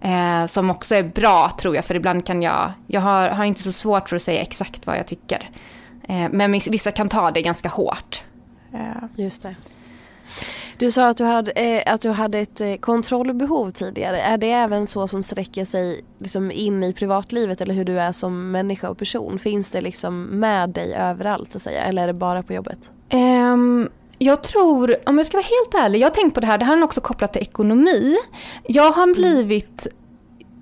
Mm. 0.00 0.42
Eh, 0.42 0.46
som 0.46 0.70
också 0.70 0.94
är 0.94 1.02
bra 1.02 1.50
tror 1.60 1.76
jag, 1.76 1.84
för 1.84 1.94
ibland 1.94 2.26
kan 2.26 2.42
jag, 2.42 2.72
jag 2.86 3.00
har, 3.00 3.28
har 3.28 3.44
inte 3.44 3.62
så 3.62 3.72
svårt 3.72 4.08
för 4.08 4.16
att 4.16 4.22
säga 4.22 4.40
exakt 4.40 4.86
vad 4.86 4.98
jag 4.98 5.06
tycker. 5.06 5.50
Eh, 6.08 6.28
men 6.30 6.52
vissa 6.52 6.90
kan 6.90 7.08
ta 7.08 7.30
det 7.30 7.42
ganska 7.42 7.68
hårt. 7.68 8.22
Just 9.16 9.42
det. 9.42 9.54
Du 10.78 10.90
sa 10.90 11.08
att 11.08 11.16
du 11.16 11.24
hade, 11.24 11.50
eh, 11.50 11.94
att 11.94 12.00
du 12.00 12.10
hade 12.10 12.38
ett 12.38 12.60
eh, 12.60 12.76
kontrollbehov 12.76 13.70
tidigare. 13.70 14.20
Är 14.20 14.38
det 14.38 14.50
även 14.50 14.86
så 14.86 15.08
som 15.08 15.22
sträcker 15.22 15.64
sig 15.64 16.04
liksom 16.18 16.50
in 16.50 16.84
i 16.84 16.92
privatlivet 16.92 17.60
eller 17.60 17.74
hur 17.74 17.84
du 17.84 18.00
är 18.00 18.12
som 18.12 18.50
människa 18.50 18.88
och 18.88 18.98
person? 18.98 19.38
Finns 19.38 19.70
det 19.70 19.80
liksom 19.80 20.22
med 20.22 20.70
dig 20.70 20.94
överallt 20.94 21.52
så 21.52 21.58
att 21.58 21.62
säga 21.62 21.82
eller 21.82 22.02
är 22.02 22.06
det 22.06 22.12
bara 22.12 22.42
på 22.42 22.52
jobbet? 22.52 22.78
Um, 23.12 23.88
jag 24.18 24.42
tror, 24.42 24.96
om 25.06 25.18
jag 25.18 25.26
ska 25.26 25.36
vara 25.36 25.46
helt 25.46 25.84
ärlig, 25.84 26.00
jag 26.00 26.06
har 26.06 26.14
tänkt 26.14 26.34
på 26.34 26.40
det 26.40 26.46
här, 26.46 26.58
det 26.58 26.64
här 26.64 26.78
är 26.78 26.82
också 26.82 27.00
kopplat 27.00 27.32
till 27.32 27.42
ekonomi. 27.42 28.16
Jag 28.62 28.90
har 28.90 29.14
blivit 29.14 29.86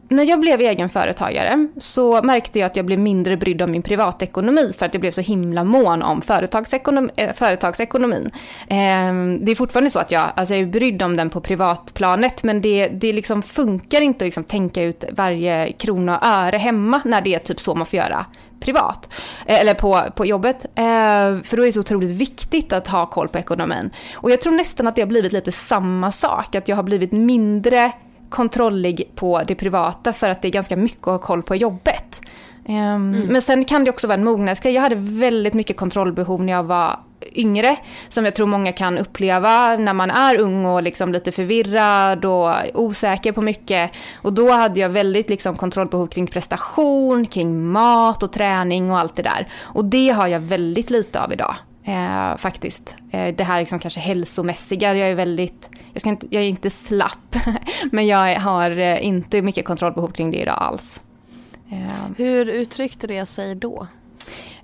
när 0.09 0.25
jag 0.25 0.41
blev 0.41 0.61
egenföretagare 0.61 1.69
så 1.79 2.23
märkte 2.23 2.59
jag 2.59 2.67
att 2.67 2.77
jag 2.77 2.87
blev 2.87 2.99
mindre 2.99 3.37
brydd 3.37 3.63
om 3.63 3.71
min 3.71 3.83
privatekonomi 3.83 4.73
för 4.79 4.87
att 4.87 4.95
jag 4.95 5.01
blev 5.01 5.11
så 5.11 5.21
himla 5.21 5.65
mån 5.65 6.03
om 6.03 6.23
företagsekonom 6.23 7.11
äh, 7.17 7.33
företagsekonomin. 7.33 8.31
Eh, 8.69 9.39
det 9.41 9.53
är 9.53 9.55
fortfarande 9.55 9.91
så 9.91 9.99
att 9.99 10.11
jag, 10.11 10.25
alltså 10.37 10.55
jag 10.55 10.63
är 10.63 10.67
brydd 10.67 11.03
om 11.03 11.17
den 11.17 11.31
på 11.31 11.41
privatplanet 11.41 12.43
men 12.43 12.61
det, 12.61 12.89
det 12.89 13.13
liksom 13.13 13.43
funkar 13.43 14.01
inte 14.01 14.25
att 14.25 14.27
liksom 14.27 14.45
tänka 14.45 14.83
ut 14.83 15.05
varje 15.13 15.73
krona 15.73 16.19
och 16.19 16.27
öre 16.27 16.57
hemma 16.57 17.01
när 17.05 17.21
det 17.21 17.35
är 17.35 17.39
typ 17.39 17.61
så 17.61 17.75
man 17.75 17.87
får 17.87 17.97
göra 17.97 18.27
privat. 18.61 19.13
Eh, 19.47 19.61
eller 19.61 19.75
på, 19.75 20.03
på 20.15 20.27
jobbet. 20.27 20.65
Eh, 20.65 21.43
för 21.43 21.57
då 21.57 21.63
är 21.63 21.67
det 21.67 21.73
så 21.73 21.81
otroligt 21.81 22.11
viktigt 22.11 22.73
att 22.73 22.89
ha 22.89 23.07
koll 23.07 23.29
på 23.29 23.39
ekonomin. 23.39 23.91
Och 24.15 24.31
jag 24.31 24.41
tror 24.41 24.53
nästan 24.53 24.87
att 24.87 24.97
det 24.97 25.03
har 25.03 25.09
blivit 25.09 25.33
lite 25.33 25.53
samma 25.53 26.13
sak. 26.13 26.55
Att 26.55 26.69
jag 26.69 26.77
har 26.77 26.83
blivit 26.83 27.13
mindre 27.13 27.93
kontrollig 28.29 29.11
på 29.15 29.43
det 29.47 29.55
privata 29.55 30.13
för 30.13 30.31
att 30.31 30.43
det 30.43 30.49
är 30.49 30.53
ganska 30.53 30.77
mycket 30.77 31.07
att 31.07 31.13
ha 31.13 31.19
koll 31.19 31.43
på 31.43 31.57
jobbet. 31.57 32.21
Um, 32.69 32.75
mm. 32.75 33.27
Men 33.27 33.43
sen 33.43 33.65
kan 33.65 33.85
det 33.85 33.91
också 33.91 34.07
vara 34.07 34.19
en 34.19 34.25
mognadsgrej. 34.25 34.75
Jag 34.75 34.83
hade 34.83 34.97
väldigt 34.97 35.55
mycket 35.55 35.77
kontrollbehov 35.77 36.45
när 36.45 36.53
jag 36.53 36.65
var 36.65 37.01
yngre, 37.35 37.77
som 38.09 38.25
jag 38.25 38.35
tror 38.35 38.47
många 38.47 38.73
kan 38.73 38.99
uppleva 38.99 39.77
när 39.77 39.95
man 39.95 40.11
är 40.11 40.39
ung 40.39 40.67
och 40.67 40.83
liksom 40.83 41.13
lite 41.13 41.33
förvirrad 41.33 42.25
och 42.25 42.55
osäker 42.75 43.33
på 43.33 43.43
mycket. 43.43 43.91
Och 44.23 44.33
då 44.33 44.51
hade 44.51 44.81
jag 44.81 44.89
väldigt 44.89 45.29
liksom 45.29 45.57
kontrollbehov 45.57 46.07
kring 46.07 46.27
prestation, 46.27 47.27
kring 47.27 47.67
mat 47.67 48.23
och 48.23 48.33
träning 48.33 48.91
och 48.91 48.99
allt 48.99 49.17
det 49.17 49.23
där. 49.23 49.47
Och 49.63 49.85
det 49.85 50.09
har 50.09 50.27
jag 50.27 50.41
väldigt 50.41 50.91
lite 50.91 51.21
av 51.21 51.33
idag. 51.33 51.55
Eh, 51.87 52.37
faktiskt. 52.37 52.97
Eh, 53.11 53.35
det 53.35 53.45
här 53.45 53.61
liksom 53.61 53.79
kanske 53.79 54.01
hälsomässiga, 54.01 54.95
jag 54.95 55.09
är 55.11 55.15
väldigt, 55.15 55.71
jag, 55.93 56.01
ska 56.01 56.11
inte, 56.11 56.27
jag 56.31 56.43
är 56.43 56.49
inte 56.49 56.71
slapp, 56.71 57.37
men 57.93 58.07
jag 58.07 58.41
har 58.41 58.79
eh, 58.79 59.07
inte 59.07 59.43
mycket 59.43 59.65
kontrollbehov 59.65 60.11
kring 60.11 60.31
det 60.31 60.39
idag 60.39 60.59
alls. 60.59 61.03
Eh. 61.71 62.15
Hur 62.17 62.49
uttryckte 62.49 63.07
det 63.07 63.27
sig 63.27 63.55
då? 63.55 63.87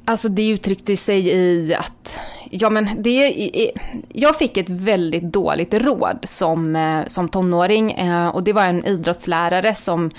Alltså 0.05 0.29
det 0.29 0.49
uttryckte 0.49 0.97
sig 0.97 1.29
i 1.29 1.75
att, 1.75 2.19
ja 2.50 2.71
men 2.71 3.02
det, 3.02 3.73
jag 4.09 4.38
fick 4.38 4.57
ett 4.57 4.69
väldigt 4.69 5.23
dåligt 5.23 5.75
råd 5.75 6.19
som, 6.23 6.76
eh, 6.76 7.07
som 7.07 7.29
tonåring 7.29 7.93
eh, 7.93 8.29
och 8.29 8.45
det 8.45 8.52
var 8.52 8.64
en 8.64 8.85
idrottslärare 8.85 9.75
som 9.75 10.11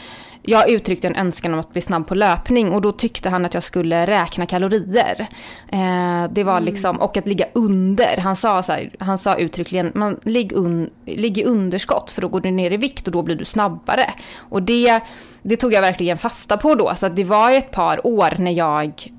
jag 0.45 0.69
uttryckte 0.69 1.07
en 1.07 1.15
önskan 1.15 1.53
om 1.53 1.59
att 1.59 1.73
bli 1.73 1.81
snabb 1.81 2.07
på 2.07 2.15
löpning 2.15 2.71
och 2.71 2.81
då 2.81 2.91
tyckte 2.91 3.29
han 3.29 3.45
att 3.45 3.53
jag 3.53 3.63
skulle 3.63 4.07
räkna 4.07 4.45
kalorier. 4.45 5.27
Eh, 5.71 6.31
det 6.31 6.43
var 6.43 6.57
mm. 6.57 6.63
liksom, 6.63 7.01
och 7.01 7.17
att 7.17 7.27
ligga 7.27 7.45
under. 7.53 8.17
Han 8.17 8.35
sa, 8.35 8.63
så 8.63 8.71
här, 8.71 8.95
han 8.99 9.17
sa 9.17 9.35
uttryckligen, 9.35 9.91
man, 9.95 10.19
ligg, 10.23 10.53
un, 10.53 10.89
ligg 11.05 11.37
i 11.37 11.43
underskott 11.43 12.11
för 12.11 12.21
då 12.21 12.27
går 12.27 12.41
du 12.41 12.51
ner 12.51 12.71
i 12.71 12.77
vikt 12.77 13.07
och 13.07 13.13
då 13.13 13.21
blir 13.21 13.35
du 13.35 13.45
snabbare. 13.45 14.13
Och 14.37 14.63
det, 14.63 14.99
det 15.41 15.55
tog 15.55 15.73
jag 15.73 15.81
verkligen 15.81 16.17
fasta 16.17 16.57
på 16.57 16.75
då. 16.75 16.91
Så 16.95 17.09
det 17.09 17.23
var 17.23 17.51
ett 17.51 17.71
par 17.71 18.07
år 18.07 18.33
när 18.37 18.51
jag 18.51 19.11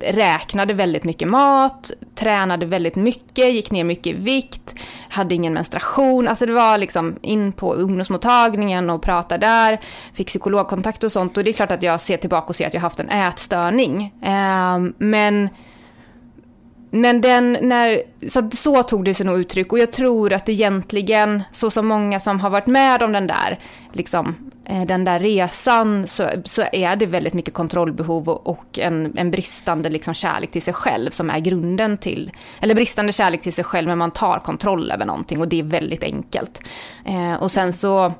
räknade 0.00 0.74
väldigt 0.74 1.04
mycket 1.04 1.28
mat, 1.28 1.90
tränade 2.14 2.66
väldigt 2.66 2.96
mycket, 2.96 3.52
gick 3.52 3.70
ner 3.70 3.84
mycket 3.84 4.06
i 4.06 4.12
vikt, 4.12 4.74
hade 5.08 5.34
ingen 5.34 5.54
menstruation. 5.54 6.28
Alltså 6.28 6.46
det 6.46 6.52
var 6.52 6.78
liksom 6.78 7.16
in 7.22 7.52
på 7.52 7.74
ungdomsmottagningen 7.74 8.90
och 8.90 9.02
prata 9.02 9.38
där, 9.38 9.80
fick 10.14 10.26
psykologkontakt 10.26 11.04
och 11.04 11.12
sånt. 11.12 11.36
Och 11.36 11.44
det 11.44 11.50
är 11.50 11.52
klart 11.52 11.72
att 11.72 11.82
jag 11.82 12.00
ser 12.00 12.16
tillbaka 12.16 12.46
och 12.46 12.56
ser 12.56 12.66
att 12.66 12.74
jag 12.74 12.80
haft 12.80 13.00
en 13.00 13.08
ätstörning. 13.10 14.14
Eh, 14.22 14.78
men 14.98 15.48
men 16.94 17.20
den, 17.20 17.56
när, 17.60 18.02
så, 18.28 18.50
så 18.52 18.82
tog 18.82 19.04
det 19.04 19.14
sig 19.14 19.26
nog 19.26 19.40
uttryck 19.40 19.72
och 19.72 19.78
jag 19.78 19.92
tror 19.92 20.32
att 20.32 20.48
egentligen, 20.48 21.42
så 21.52 21.70
som 21.70 21.86
många 21.86 22.20
som 22.20 22.40
har 22.40 22.50
varit 22.50 22.66
med 22.66 23.02
om 23.02 23.12
den 23.12 23.26
där, 23.26 23.58
liksom, 23.92 24.50
eh, 24.64 24.82
den 24.82 25.04
där 25.04 25.18
resan, 25.20 26.06
så, 26.06 26.28
så 26.44 26.64
är 26.72 26.96
det 26.96 27.06
väldigt 27.06 27.34
mycket 27.34 27.54
kontrollbehov 27.54 28.28
och, 28.28 28.46
och 28.46 28.78
en, 28.78 29.18
en 29.18 29.30
bristande 29.30 29.90
liksom, 29.90 30.14
kärlek 30.14 30.50
till 30.50 30.62
sig 30.62 30.74
själv 30.74 31.10
som 31.10 31.30
är 31.30 31.38
grunden 31.38 31.98
till, 31.98 32.32
eller 32.60 32.74
bristande 32.74 33.12
kärlek 33.12 33.40
till 33.40 33.52
sig 33.52 33.64
själv 33.64 33.88
men 33.88 33.98
man 33.98 34.10
tar 34.10 34.38
kontroll 34.38 34.90
över 34.90 35.06
någonting 35.06 35.40
och 35.40 35.48
det 35.48 35.58
är 35.58 35.64
väldigt 35.64 36.04
enkelt. 36.04 36.60
Eh, 37.04 37.34
och 37.34 37.50
sen 37.50 37.72
så 37.72 38.12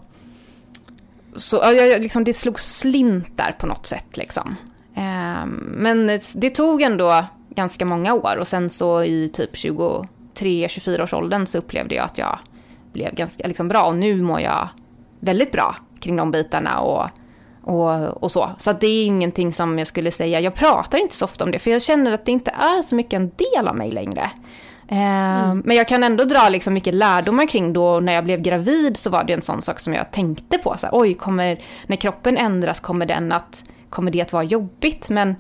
så 1.36 1.56
jag, 1.56 2.02
liksom, 2.02 2.24
det 2.24 2.32
slog 2.32 2.60
slint 2.60 3.36
där 3.36 3.52
på 3.52 3.66
något 3.66 3.86
sätt. 3.86 4.16
Liksom. 4.16 4.56
Eh, 4.96 5.46
men 5.74 6.20
det 6.34 6.50
tog 6.50 6.82
ändå 6.82 7.24
ganska 7.54 7.84
många 7.84 8.14
år 8.14 8.36
och 8.36 8.48
sen 8.48 8.70
så 8.70 9.02
i 9.02 9.28
typ 9.28 9.54
23-24 9.54 11.02
års 11.02 11.14
åldern 11.14 11.46
så 11.46 11.58
upplevde 11.58 11.94
jag 11.94 12.04
att 12.04 12.18
jag 12.18 12.38
blev 12.92 13.14
ganska 13.14 13.48
liksom, 13.48 13.68
bra 13.68 13.84
och 13.84 13.96
nu 13.96 14.22
mår 14.22 14.40
jag 14.40 14.68
väldigt 15.20 15.52
bra 15.52 15.76
kring 16.00 16.16
de 16.16 16.30
bitarna 16.30 16.80
och, 16.80 17.08
och, 17.62 18.22
och 18.22 18.30
så. 18.30 18.50
Så 18.58 18.72
det 18.72 18.86
är 18.86 19.06
ingenting 19.06 19.52
som 19.52 19.78
jag 19.78 19.86
skulle 19.86 20.10
säga, 20.10 20.40
jag 20.40 20.54
pratar 20.54 20.98
inte 20.98 21.14
så 21.14 21.24
ofta 21.24 21.44
om 21.44 21.50
det 21.50 21.58
för 21.58 21.70
jag 21.70 21.82
känner 21.82 22.12
att 22.12 22.26
det 22.26 22.32
inte 22.32 22.50
är 22.50 22.82
så 22.82 22.94
mycket 22.94 23.12
en 23.12 23.30
del 23.36 23.68
av 23.68 23.76
mig 23.76 23.90
längre. 23.90 24.30
Mm. 24.88 25.62
Men 25.64 25.76
jag 25.76 25.88
kan 25.88 26.04
ändå 26.04 26.24
dra 26.24 26.48
liksom 26.48 26.74
mycket 26.74 26.94
lärdomar 26.94 27.46
kring 27.46 27.72
då 27.72 28.00
när 28.00 28.12
jag 28.12 28.24
blev 28.24 28.40
gravid 28.40 28.96
så 28.96 29.10
var 29.10 29.24
det 29.24 29.32
en 29.32 29.42
sån 29.42 29.62
sak 29.62 29.80
som 29.80 29.94
jag 29.94 30.10
tänkte 30.10 30.58
på. 30.58 30.76
Så 30.78 30.86
här, 30.86 30.90
Oj, 30.92 31.14
kommer, 31.14 31.64
när 31.86 31.96
kroppen 31.96 32.36
ändras 32.36 32.80
kommer, 32.80 33.06
den 33.06 33.32
att, 33.32 33.64
kommer 33.90 34.10
det 34.10 34.22
att 34.22 34.32
vara 34.32 34.44
jobbigt? 34.44 35.10
Men, 35.10 35.34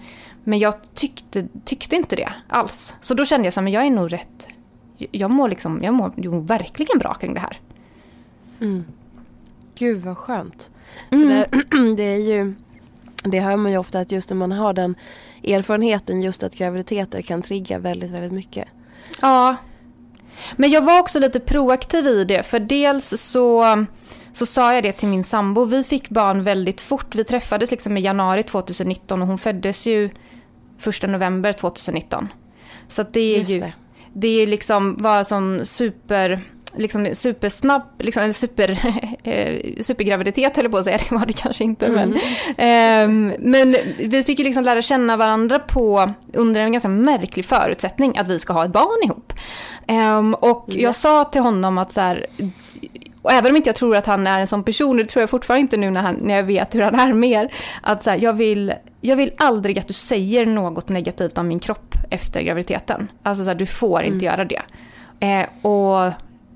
men 0.44 0.58
jag 0.58 0.74
tyckte, 0.94 1.48
tyckte 1.64 1.96
inte 1.96 2.16
det 2.16 2.32
alls. 2.48 2.96
Så 3.00 3.14
då 3.14 3.24
kände 3.24 3.46
jag 3.48 3.64
att 3.64 3.72
jag 3.72 3.86
är 3.86 3.90
nog 3.90 4.12
rätt, 4.12 4.48
jag 4.96 5.30
mår, 5.30 5.48
liksom, 5.48 5.78
jag 5.82 5.94
mår 5.94 6.12
jo, 6.16 6.40
verkligen 6.40 6.98
bra 6.98 7.14
kring 7.14 7.34
det 7.34 7.40
här. 7.40 7.60
Mm. 8.60 8.84
Gud 9.74 10.02
vad 10.02 10.18
skönt. 10.18 10.70
Mm. 11.10 11.28
Det, 11.28 11.46
det, 11.96 12.02
är 12.02 12.18
ju, 12.18 12.54
det 13.24 13.40
hör 13.40 13.56
man 13.56 13.72
ju 13.72 13.78
ofta 13.78 14.00
att 14.00 14.12
just 14.12 14.30
när 14.30 14.36
man 14.36 14.52
har 14.52 14.72
den 14.72 14.94
erfarenheten 15.44 16.22
just 16.22 16.42
att 16.42 16.54
graviditeter 16.54 17.22
kan 17.22 17.42
trigga 17.42 17.78
väldigt, 17.78 18.10
väldigt 18.10 18.32
mycket. 18.32 18.68
Ja. 19.20 19.56
Men 20.56 20.70
jag 20.70 20.82
var 20.82 21.00
också 21.00 21.18
lite 21.18 21.40
proaktiv 21.40 22.06
i 22.06 22.24
det, 22.24 22.42
för 22.42 22.60
dels 22.60 23.20
så, 23.20 23.76
så 24.32 24.46
sa 24.46 24.74
jag 24.74 24.82
det 24.82 24.92
till 24.92 25.08
min 25.08 25.24
sambo. 25.24 25.64
Vi 25.64 25.84
fick 25.84 26.08
barn 26.08 26.44
väldigt 26.44 26.80
fort. 26.80 27.14
Vi 27.14 27.24
träffades 27.24 27.70
liksom 27.70 27.96
i 27.96 28.00
januari 28.00 28.42
2019 28.42 29.22
och 29.22 29.28
hon 29.28 29.38
föddes 29.38 29.86
ju 29.86 30.10
första 30.78 31.06
november 31.06 31.52
2019. 31.52 32.28
Så 32.88 33.02
det 33.02 33.20
är 33.20 33.38
Just 33.38 33.50
ju, 33.50 33.60
det. 33.60 33.72
det 34.12 34.42
är 34.42 34.46
liksom 34.46 34.96
var 34.96 35.24
sån 35.24 35.66
super 35.66 36.40
liksom 36.76 37.08
supersnabb, 37.14 37.82
liksom, 37.98 38.22
eller 38.22 38.32
super, 38.32 38.70
eh, 39.22 39.82
supergraviditet 39.82 40.56
höll 40.56 40.64
jag 40.64 40.72
på 40.72 40.78
att 40.78 40.84
säga, 40.84 40.98
det 41.08 41.14
var 41.14 41.26
det 41.26 41.32
kanske 41.32 41.64
inte. 41.64 41.86
Mm. 41.86 42.10
Men, 42.56 43.32
eh, 43.32 43.38
men 43.38 43.76
vi 43.98 44.24
fick 44.24 44.38
ju 44.38 44.44
liksom 44.44 44.64
lära 44.64 44.82
känna 44.82 45.16
varandra 45.16 45.58
på, 45.58 46.10
under 46.32 46.60
en 46.60 46.72
ganska 46.72 46.88
märklig 46.88 47.44
förutsättning, 47.44 48.18
att 48.18 48.28
vi 48.28 48.38
ska 48.38 48.52
ha 48.52 48.64
ett 48.64 48.72
barn 48.72 49.04
ihop. 49.04 49.32
Eh, 49.86 50.30
och 50.30 50.64
jag 50.68 50.80
ja. 50.80 50.92
sa 50.92 51.24
till 51.24 51.40
honom 51.40 51.78
att 51.78 51.92
så 51.92 52.00
här, 52.00 52.26
och 53.22 53.32
även 53.32 53.50
om 53.50 53.56
inte 53.56 53.68
jag 53.68 53.76
tror 53.76 53.96
att 53.96 54.06
han 54.06 54.26
är 54.26 54.40
en 54.40 54.46
sån 54.46 54.64
person, 54.64 54.96
det 54.96 55.04
tror 55.04 55.20
jag 55.20 55.30
fortfarande 55.30 55.60
inte 55.60 55.76
nu 55.76 55.90
när, 55.90 56.00
han, 56.00 56.14
när 56.14 56.34
jag 56.34 56.44
vet 56.44 56.74
hur 56.74 56.82
han 56.82 56.94
är 56.94 57.12
mer, 57.12 57.52
att 57.82 58.02
så 58.02 58.10
här, 58.10 58.18
jag, 58.22 58.32
vill, 58.32 58.72
jag 59.00 59.16
vill 59.16 59.32
aldrig 59.38 59.78
att 59.78 59.88
du 59.88 59.94
säger 59.94 60.46
något 60.46 60.88
negativt 60.88 61.38
om 61.38 61.48
min 61.48 61.60
kropp 61.60 61.94
efter 62.10 62.42
graviditeten. 62.42 63.10
Alltså 63.22 63.44
så 63.44 63.50
här, 63.50 63.56
du 63.56 63.66
får 63.66 64.02
inte 64.02 64.26
mm. 64.26 64.34
göra 64.34 64.44
det. 64.44 64.62
Eh, 65.20 65.66
och 65.70 66.12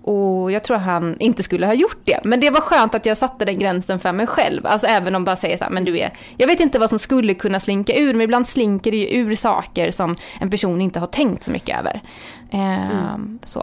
och 0.06 0.52
jag 0.52 0.64
tror 0.64 0.76
han 0.76 1.16
inte 1.20 1.42
skulle 1.42 1.66
ha 1.66 1.74
gjort 1.74 2.00
det. 2.04 2.20
Men 2.24 2.40
det 2.40 2.50
var 2.50 2.60
skönt 2.60 2.94
att 2.94 3.06
jag 3.06 3.16
satte 3.16 3.44
den 3.44 3.58
gränsen 3.58 3.98
för 3.98 4.12
mig 4.12 4.26
själv. 4.26 4.66
Alltså 4.66 4.86
även 4.86 5.14
om 5.14 5.24
bara 5.24 5.36
säger 5.36 5.56
så 5.56 5.64
här, 5.64 5.70
men 5.70 5.84
du 5.84 5.98
är... 5.98 6.12
Jag 6.36 6.46
vet 6.46 6.60
inte 6.60 6.78
vad 6.78 6.88
som 6.88 6.98
skulle 6.98 7.34
kunna 7.34 7.60
slinka 7.60 7.96
ur, 7.96 8.14
men 8.14 8.20
ibland 8.20 8.46
slinker 8.46 8.90
det 8.90 8.96
ju 8.96 9.20
ur 9.20 9.34
saker 9.34 9.90
som 9.90 10.16
en 10.40 10.50
person 10.50 10.80
inte 10.80 11.00
har 11.00 11.06
tänkt 11.06 11.42
så 11.42 11.50
mycket 11.50 11.78
över. 11.78 12.02
Eh, 12.50 12.90
mm. 12.90 13.38
Så. 13.44 13.60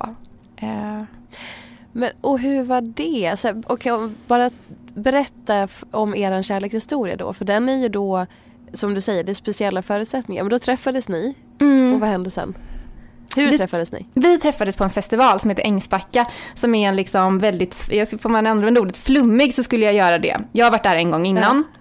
Eh. 0.58 1.04
Men, 1.94 2.12
och 2.22 2.40
hur 2.40 2.64
var 2.64 2.82
det? 2.82 3.40
Så, 3.40 3.62
okay, 3.68 4.10
bara 4.28 4.50
berätta 4.96 5.68
om 5.92 6.16
er 6.16 6.42
kärlekshistoria 6.42 7.16
då. 7.16 7.34
För 7.34 7.46
den 7.46 7.70
är 7.70 7.78
ju 7.78 7.90
då, 7.90 8.26
som 8.74 8.94
du 8.94 9.02
säger, 9.02 9.24
det 9.24 9.32
är 9.32 9.34
speciella 9.34 9.82
förutsättningar. 9.82 10.44
Men 10.44 10.50
då 10.50 10.60
träffades 10.60 11.10
ni. 11.10 11.36
Mm. 11.62 11.94
Och 11.94 12.00
vad 12.00 12.10
hände 12.10 12.32
sen? 12.32 12.54
Hur 13.36 13.52
vi, 13.52 13.58
träffades 13.58 13.92
ni? 13.92 14.06
Vi 14.14 14.40
träffades 14.40 14.78
på 14.78 14.84
en 14.84 14.90
festival 14.90 15.40
som 15.40 15.50
heter 15.50 15.64
Ängsbacka 15.64 16.26
som 16.56 16.76
är 16.76 16.90
en 16.90 16.96
liksom 16.96 17.40
väldigt, 17.40 17.76
får 18.20 18.30
man 18.30 18.48
använda 18.48 18.82
ordet 18.82 18.98
flummig 18.98 19.54
så 19.54 19.64
skulle 19.64 19.86
jag 19.86 19.94
göra 19.94 20.18
det. 20.18 20.40
Jag 20.52 20.66
har 20.66 20.72
varit 20.72 20.84
där 20.84 20.96
en 20.96 21.12
gång 21.12 21.26
innan. 21.26 21.66
Ja 21.74 21.80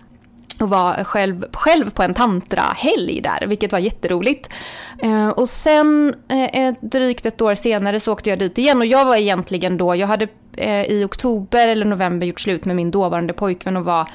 och 0.62 0.70
var 0.70 1.04
själv, 1.04 1.44
själv 1.52 1.90
på 1.90 2.02
en 2.02 2.14
tantrahelg 2.14 3.20
där, 3.20 3.46
vilket 3.46 3.72
var 3.72 3.78
jätteroligt. 3.78 4.48
Eh, 4.98 5.28
och 5.28 5.48
sen 5.48 6.14
eh, 6.28 6.74
drygt 6.80 7.26
ett 7.26 7.40
år 7.40 7.54
senare 7.54 8.00
så 8.00 8.12
åkte 8.12 8.30
jag 8.30 8.38
dit 8.38 8.58
igen 8.58 8.78
och 8.78 8.86
jag 8.86 9.04
var 9.04 9.16
egentligen 9.16 9.76
då, 9.76 9.96
jag 9.96 10.06
hade 10.06 10.28
eh, 10.56 10.82
i 10.82 11.04
oktober 11.04 11.68
eller 11.68 11.86
november 11.86 12.26
gjort 12.26 12.40
slut 12.40 12.64
med 12.64 12.76
min 12.76 12.90
dåvarande 12.90 13.32
pojkvän 13.32 13.76
och 13.76 13.84
var 13.84 14.08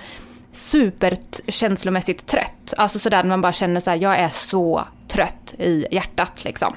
superkänslomässigt 0.51 2.25
trött. 2.25 2.73
Alltså 2.77 2.99
sådär 2.99 3.23
när 3.23 3.29
man 3.29 3.41
bara 3.41 3.53
känner 3.53 3.79
så 3.79 3.89
här, 3.89 3.97
jag 3.97 4.19
är 4.19 4.29
så 4.29 4.83
trött 5.07 5.55
i 5.57 5.87
hjärtat 5.91 6.43
liksom. 6.43 6.75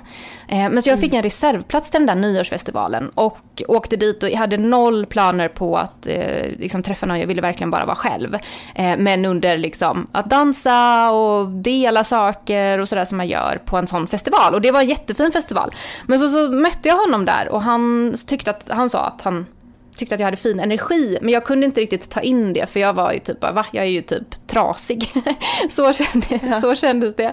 Eh, 0.48 0.70
men 0.70 0.82
så 0.82 0.90
jag 0.90 1.00
fick 1.00 1.12
en 1.12 1.22
reservplats 1.22 1.90
till 1.90 2.00
den 2.00 2.06
där 2.06 2.14
nyårsfestivalen 2.14 3.08
och 3.08 3.62
åkte 3.68 3.96
dit 3.96 4.22
och 4.22 4.30
hade 4.30 4.56
noll 4.56 5.06
planer 5.06 5.48
på 5.48 5.76
att 5.76 6.06
eh, 6.06 6.46
liksom, 6.58 6.82
träffa 6.82 7.06
någon, 7.06 7.20
jag 7.20 7.26
ville 7.26 7.42
verkligen 7.42 7.70
bara 7.70 7.84
vara 7.84 7.96
själv. 7.96 8.34
Eh, 8.74 8.96
men 8.98 9.24
under 9.24 9.58
liksom, 9.58 10.06
att 10.12 10.30
dansa 10.30 11.10
och 11.10 11.48
dela 11.48 12.04
saker 12.04 12.78
och 12.78 12.88
sådär 12.88 13.04
som 13.04 13.16
man 13.16 13.28
gör 13.28 13.60
på 13.64 13.76
en 13.76 13.86
sån 13.86 14.06
festival. 14.06 14.54
Och 14.54 14.60
det 14.60 14.70
var 14.70 14.80
en 14.80 14.88
jättefin 14.88 15.32
festival. 15.32 15.70
Men 16.06 16.18
så, 16.18 16.28
så 16.28 16.48
mötte 16.48 16.88
jag 16.88 16.96
honom 16.96 17.24
där 17.24 17.48
och 17.48 17.62
han 17.62 18.14
tyckte 18.26 18.50
att, 18.50 18.70
han 18.70 18.90
sa 18.90 19.06
att 19.06 19.22
han 19.22 19.46
tyckte 19.96 20.14
att 20.14 20.20
jag 20.20 20.26
hade 20.26 20.36
fin 20.36 20.60
energi. 20.60 21.18
Men 21.20 21.32
jag 21.32 21.44
kunde 21.44 21.66
inte 21.66 21.80
riktigt 21.80 22.10
ta 22.10 22.20
in 22.20 22.52
det 22.52 22.66
för 22.66 22.80
jag 22.80 22.92
var 22.92 23.12
ju 23.12 23.18
typ, 23.18 23.42
va? 23.42 23.66
Jag 23.72 23.84
är 23.84 23.88
ju 23.88 24.02
typ 24.02 24.46
trasig. 24.46 25.12
så, 25.70 25.92
kände, 25.92 26.26
ja. 26.42 26.60
så 26.60 26.74
kändes 26.74 27.14
det. 27.16 27.32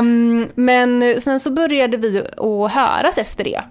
Um, 0.00 0.48
men 0.54 1.20
sen 1.20 1.40
så 1.40 1.50
började 1.50 1.96
vi 1.96 2.18
att 2.18 2.72
höras 2.72 3.18
efter 3.18 3.44
det. 3.44 3.62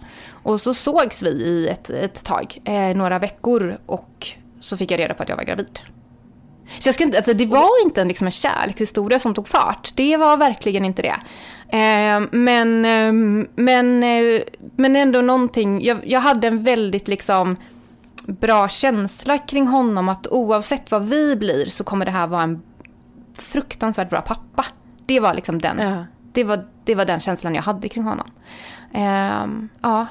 Och 0.43 0.61
så 0.61 0.73
sågs 0.73 1.23
vi 1.23 1.29
i 1.29 1.67
ett, 1.67 1.89
ett 1.89 2.25
tag, 2.25 2.61
eh, 2.65 2.97
några 2.97 3.19
veckor 3.19 3.77
och 3.85 4.27
så 4.59 4.77
fick 4.77 4.91
jag 4.91 4.99
reda 4.99 5.13
på 5.13 5.23
att 5.23 5.29
jag 5.29 5.35
var 5.35 5.43
gravid. 5.43 5.79
Så 6.79 6.87
jag 6.87 6.95
ska 6.95 7.03
inte, 7.03 7.17
alltså 7.17 7.33
det 7.33 7.45
var 7.45 7.83
inte 7.85 8.01
en, 8.01 8.07
liksom 8.07 8.27
en 8.27 8.31
kärlekshistoria 8.31 9.19
som 9.19 9.33
tog 9.33 9.47
fart. 9.47 9.91
Det 9.95 10.17
var 10.17 10.37
verkligen 10.37 10.85
inte 10.85 11.01
det. 11.01 11.15
Eh, 11.77 12.27
men, 12.31 12.85
eh, 12.85 13.13
men, 13.55 14.03
eh, 14.03 14.41
men 14.75 14.95
ändå 14.95 15.21
någonting, 15.21 15.83
jag, 15.83 15.97
jag 16.03 16.19
hade 16.19 16.47
en 16.47 16.63
väldigt 16.63 17.07
liksom 17.07 17.57
bra 18.27 18.67
känsla 18.67 19.37
kring 19.37 19.67
honom 19.67 20.09
att 20.09 20.27
oavsett 20.27 20.91
vad 20.91 21.05
vi 21.05 21.35
blir 21.35 21.65
så 21.65 21.83
kommer 21.83 22.05
det 22.05 22.11
här 22.11 22.27
vara 22.27 22.43
en 22.43 22.61
fruktansvärt 23.33 24.09
bra 24.09 24.21
pappa. 24.21 24.65
Det 25.05 25.19
var 25.19 25.33
liksom 25.33 25.59
den, 25.59 25.79
ja. 25.79 26.05
det, 26.33 26.43
var, 26.43 26.65
det 26.83 26.95
var 26.95 27.05
den 27.05 27.19
känslan 27.19 27.55
jag 27.55 27.61
hade 27.61 27.89
kring 27.89 28.03
honom. 28.03 28.27
Um, 28.93 29.69
ja. 29.81 30.07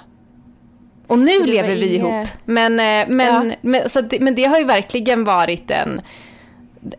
Och 1.07 1.19
nu 1.19 1.45
lever 1.45 1.75
vi 1.77 1.95
inga... 1.97 2.21
ihop. 2.21 2.29
Men, 2.45 2.73
eh, 2.73 3.09
men, 3.09 3.51
ja. 3.51 3.57
men, 3.63 3.89
så 3.89 4.01
det, 4.01 4.21
men 4.21 4.35
det 4.35 4.45
har 4.45 4.59
ju 4.59 4.65
verkligen 4.65 5.25
varit 5.25 5.71
en, 5.71 6.01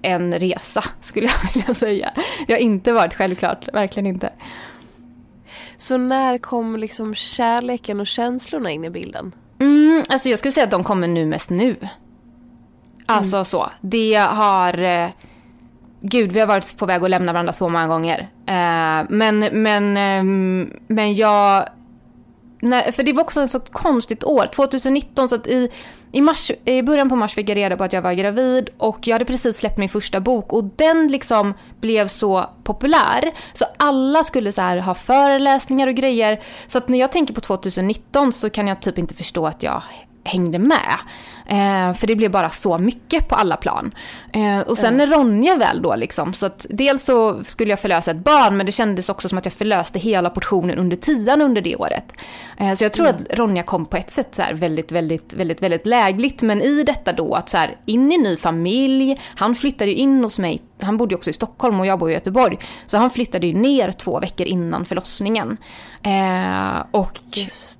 en 0.02 0.34
resa 0.39 0.84
skulle 1.02 1.28
jag 1.28 1.54
vilja 1.54 1.73
säga. 1.73 2.12
Det 2.47 2.54
har 2.54 2.60
inte 2.60 2.93
varit 2.93 3.13
självklart, 3.13 3.73
verkligen 3.73 4.08
inte. 4.08 4.30
Så 5.78 5.97
när 5.97 6.38
kom 6.38 6.76
liksom 6.76 7.15
kärleken 7.15 7.99
och 7.99 8.08
känslorna 8.08 8.71
in 8.71 8.86
i 8.86 8.89
bilden? 8.89 9.36
Mm, 9.63 10.04
alltså 10.10 10.30
jag 10.30 10.39
skulle 10.39 10.52
säga 10.52 10.63
att 10.63 10.71
de 10.71 10.84
kommer 10.84 11.08
nu 11.08 11.26
mest 11.26 11.49
nu. 11.49 11.76
Alltså 13.06 13.36
mm. 13.36 13.45
så. 13.45 13.69
Det 13.82 14.15
har... 14.15 14.84
Eh, 14.84 15.10
gud, 16.02 16.32
vi 16.32 16.39
har 16.39 16.47
varit 16.47 16.78
på 16.78 16.86
väg 16.86 17.04
att 17.04 17.10
lämna 17.10 17.34
varandra 17.34 17.54
så 17.54 17.69
många 17.69 17.88
gånger. 17.88 18.19
Eh, 18.45 19.06
men, 19.10 19.39
men, 19.39 19.97
eh, 19.97 20.23
men 20.88 21.15
jag 21.15 21.65
när, 22.63 22.91
för 22.91 23.04
det 23.04 23.13
var 23.13 23.23
också 23.23 23.43
ett 23.43 23.52
så 23.52 23.60
konstigt 23.60 24.23
år. 24.23 24.47
2019, 24.47 25.30
så 25.30 25.36
att 25.36 25.47
i, 25.47 25.69
i, 26.12 26.21
mars, 26.21 26.52
i 26.65 26.82
början 26.82 27.10
på 27.10 27.15
mars 27.15 27.34
fick 27.34 27.49
jag 27.49 27.58
reda 27.58 27.78
på 27.78 27.84
att 27.84 27.93
jag 27.93 28.02
var 28.02 28.13
gravid 28.13 28.69
och 28.78 29.08
jag 29.08 29.15
hade 29.15 29.26
precis 29.26 29.58
släppt 29.58 29.78
min 29.78 29.89
första 29.89 30.19
bok 30.19 30.54
och 30.54 30.63
den 30.63 31.08
liksom 31.08 31.54
blev 31.82 32.08
så 32.08 32.49
populär. 32.63 33.32
Så 33.54 33.65
alla 33.78 34.23
skulle 34.23 34.52
så 34.52 34.62
här 34.62 34.78
ha 34.78 34.95
föreläsningar 34.95 35.88
och 35.88 35.95
grejer. 35.95 36.41
Så 36.67 36.78
att 36.78 36.88
när 36.88 36.99
jag 36.99 37.12
tänker 37.12 37.34
på 37.34 37.41
2019 37.41 38.34
så 38.34 38.49
kan 38.49 38.67
jag 38.67 38.82
typ 38.82 38.97
inte 38.97 39.15
förstå 39.15 39.47
att 39.47 39.63
jag 39.63 39.84
hängde 40.23 40.60
med. 40.60 40.99
Eh, 41.45 41.93
för 41.93 42.08
det 42.08 42.15
blev 42.15 42.32
bara 42.32 42.49
så 42.49 42.77
mycket 42.77 43.27
på 43.27 43.36
alla 43.36 43.58
plan. 43.58 43.91
Eh, 44.34 44.60
och 44.60 44.77
sen 44.77 44.97
när 44.97 45.08
Ronja 45.08 45.56
väl 45.56 45.82
då 45.82 45.95
liksom, 45.95 46.34
så 46.34 46.45
att 46.45 46.65
dels 46.69 47.03
så 47.03 47.43
skulle 47.43 47.69
jag 47.69 47.79
förlösa 47.79 48.12
ett 48.12 48.17
barn 48.17 48.58
men 48.58 48.65
det 48.65 48.71
kändes 48.71 49.10
också 49.10 49.29
som 49.29 49.38
att 49.38 49.45
jag 49.45 49.53
förlöste 49.53 49.99
hela 49.99 50.29
portionen 50.29 50.77
under 50.77 50.97
tian 50.97 51.41
under 51.41 51.62
det 51.62 51.75
året. 51.75 52.13
Eh, 52.58 52.73
så 52.73 52.84
jag 52.84 52.93
tror 52.93 53.08
mm. 53.08 53.21
att 53.21 53.38
Ronja 53.38 53.63
kom 53.63 53.86
på 53.86 53.97
ett 53.97 54.12
sätt 54.12 54.36
så 54.36 54.41
här 54.41 54.53
väldigt, 54.53 54.91
väldigt, 54.91 55.34
väldigt, 55.34 55.62
väldigt 55.62 55.86
lägligt. 55.86 56.41
Men 56.41 56.62
i 56.62 56.84
detta 56.84 57.13
då 57.13 57.34
att 57.34 57.49
så 57.49 57.58
här 57.58 57.77
in 57.86 58.12
i 58.12 58.17
ny 58.17 58.38
familj, 58.38 59.17
han 59.36 59.56
flyttade 59.56 59.91
ju 59.91 59.97
in 59.97 60.23
hos 60.23 60.39
mig 60.39 60.62
han 60.83 60.97
bodde 60.97 61.15
också 61.15 61.29
i 61.29 61.33
Stockholm 61.33 61.79
och 61.79 61.85
jag 61.85 61.99
bor 61.99 62.11
i 62.11 62.13
Göteborg. 62.13 62.57
Så 62.85 62.97
han 62.97 63.09
flyttade 63.09 63.47
ju 63.47 63.53
ner 63.53 63.91
två 63.91 64.19
veckor 64.19 64.47
innan 64.47 64.85
förlossningen. 64.85 65.57
Eh, 66.03 66.83
och 66.91 67.19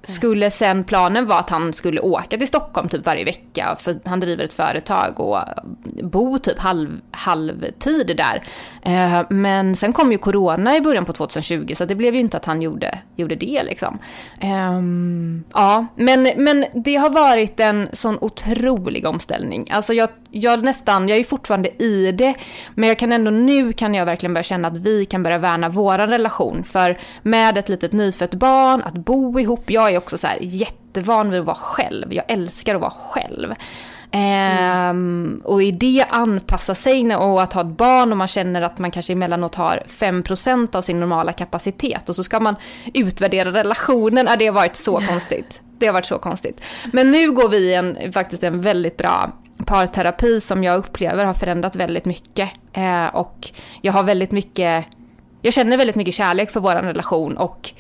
skulle 0.03 0.51
sen, 0.51 0.83
planen 0.83 1.25
var 1.25 1.39
att 1.39 1.49
han 1.49 1.73
skulle 1.73 2.01
åka 2.01 2.37
till 2.37 2.47
Stockholm 2.47 2.89
typ 2.89 3.05
varje 3.05 3.25
vecka, 3.25 3.77
för 3.79 3.95
han 4.05 4.19
driver 4.19 4.43
ett 4.43 4.53
företag 4.53 5.19
och 5.19 5.39
bo 6.03 6.39
typ 6.39 6.59
halv, 6.59 7.01
halvtid 7.11 8.17
där. 8.17 8.43
Eh, 8.81 9.25
men 9.29 9.75
sen 9.75 9.93
kom 9.93 10.11
ju 10.11 10.17
corona 10.17 10.77
i 10.77 10.81
början 10.81 11.05
på 11.05 11.13
2020 11.13 11.73
så 11.75 11.85
det 11.85 11.95
blev 11.95 12.13
ju 12.13 12.19
inte 12.19 12.37
att 12.37 12.45
han 12.45 12.61
gjorde, 12.61 12.99
gjorde 13.15 13.35
det 13.35 13.63
liksom. 13.63 13.99
Eh, 14.39 14.81
ja, 15.53 15.85
men, 15.95 16.29
men 16.37 16.65
det 16.73 16.95
har 16.95 17.09
varit 17.09 17.59
en 17.59 17.89
sån 17.93 18.17
otrolig 18.21 19.05
omställning. 19.05 19.67
Alltså 19.71 19.93
jag, 19.93 20.09
jag 20.34 20.63
nästan, 20.63 21.08
jag 21.08 21.17
är 21.17 21.24
fortfarande 21.24 21.84
i 21.84 22.12
det, 22.12 22.34
men 22.76 22.89
jag 22.89 23.00
kan 23.00 23.12
ändå 23.12 23.32
nu 23.32 23.74
kan 23.74 23.93
jag 23.93 24.06
verkligen 24.06 24.34
börja 24.34 24.43
känna 24.43 24.67
att 24.67 24.78
vi 24.78 25.06
kan 25.06 25.24
börja 25.24 25.38
värna 25.38 25.69
vår 25.69 25.98
relation. 25.98 26.63
För 26.63 26.98
med 27.22 27.58
ett 27.58 27.69
litet 27.69 27.91
nyfött 27.91 28.34
barn, 28.34 28.84
att 28.84 28.93
bo 28.93 29.39
ihop, 29.39 29.69
jag 29.69 29.93
är 29.93 29.98
också 29.98 30.17
så 30.17 30.28
här 30.28 30.38
jättevan 30.41 31.30
vid 31.30 31.39
att 31.39 31.46
vara 31.46 31.56
själv. 31.56 32.13
Jag 32.13 32.26
älskar 32.28 32.76
att 32.76 32.82
vara 32.82 32.91
själv. 32.91 33.54
Mm. 34.15 35.41
och 35.46 35.63
i 35.63 35.72
det 35.72 36.06
anpassa 36.10 36.76
sig 36.76 37.15
och 37.15 37.41
att 37.41 37.54
ha 37.54 37.62
ett 37.62 37.78
barn 37.78 38.12
och 38.12 38.17
man 38.17 38.28
känner 38.28 38.62
att 38.62 38.80
man 38.80 38.91
kanske 38.91 39.13
emellanåt 39.13 39.56
har 39.56 39.84
5% 39.88 40.76
av 40.76 40.82
sin 40.82 41.00
normala 41.00 41.32
kapacitet 41.32 42.10
och 42.10 42.15
så 42.15 42.24
ska 42.24 42.39
man 42.39 42.56
utvärdera 42.93 43.52
relationen. 43.52 44.28
Ja, 44.30 44.36
det 44.36 44.46
har 44.46 44.54
varit 44.54 44.76
så 44.76 45.02
konstigt. 45.02 45.62
Det 45.78 45.86
har 45.86 45.93
varit 45.93 46.06
så 46.06 46.19
konstigt. 46.19 46.62
Men 46.91 47.12
nu 47.12 47.32
går 47.32 47.50
vi 47.50 47.74
en, 47.74 48.13
faktiskt 48.13 48.43
en 48.43 48.62
väldigt 48.62 48.98
bra 48.98 49.32
parterapi 49.65 50.39
som 50.39 50.63
jag 50.63 50.77
upplever 50.77 51.25
har 51.25 51.33
förändrat 51.33 51.75
väldigt 51.75 52.05
mycket. 52.05 52.49
Eh, 52.73 53.05
och 53.05 53.49
jag 53.81 53.93
har 53.93 54.03
väldigt 54.03 54.31
mycket, 54.31 54.85
jag 55.41 55.53
känner 55.53 55.77
väldigt 55.77 55.95
mycket 55.95 56.13
kärlek 56.13 56.51
för 56.51 56.59
vår 56.59 56.75
relation 56.75 57.37
och 57.37 57.73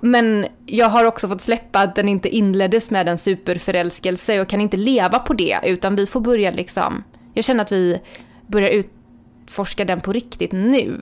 men 0.00 0.46
jag 0.66 0.88
har 0.88 1.04
också 1.04 1.28
fått 1.28 1.40
släppa 1.40 1.80
att 1.80 1.94
den 1.94 2.08
inte 2.08 2.28
inleddes 2.28 2.90
med 2.90 3.08
en 3.08 3.18
superförälskelse 3.18 4.40
och 4.40 4.48
kan 4.48 4.60
inte 4.60 4.76
leva 4.76 5.18
på 5.18 5.32
det 5.32 5.58
utan 5.64 5.96
vi 5.96 6.06
får 6.06 6.20
börja 6.20 6.50
liksom, 6.50 7.04
jag 7.34 7.44
känner 7.44 7.62
att 7.64 7.72
vi 7.72 8.00
börjar 8.46 8.70
utforska 8.70 9.84
den 9.84 10.00
på 10.00 10.12
riktigt 10.12 10.52
nu. 10.52 11.00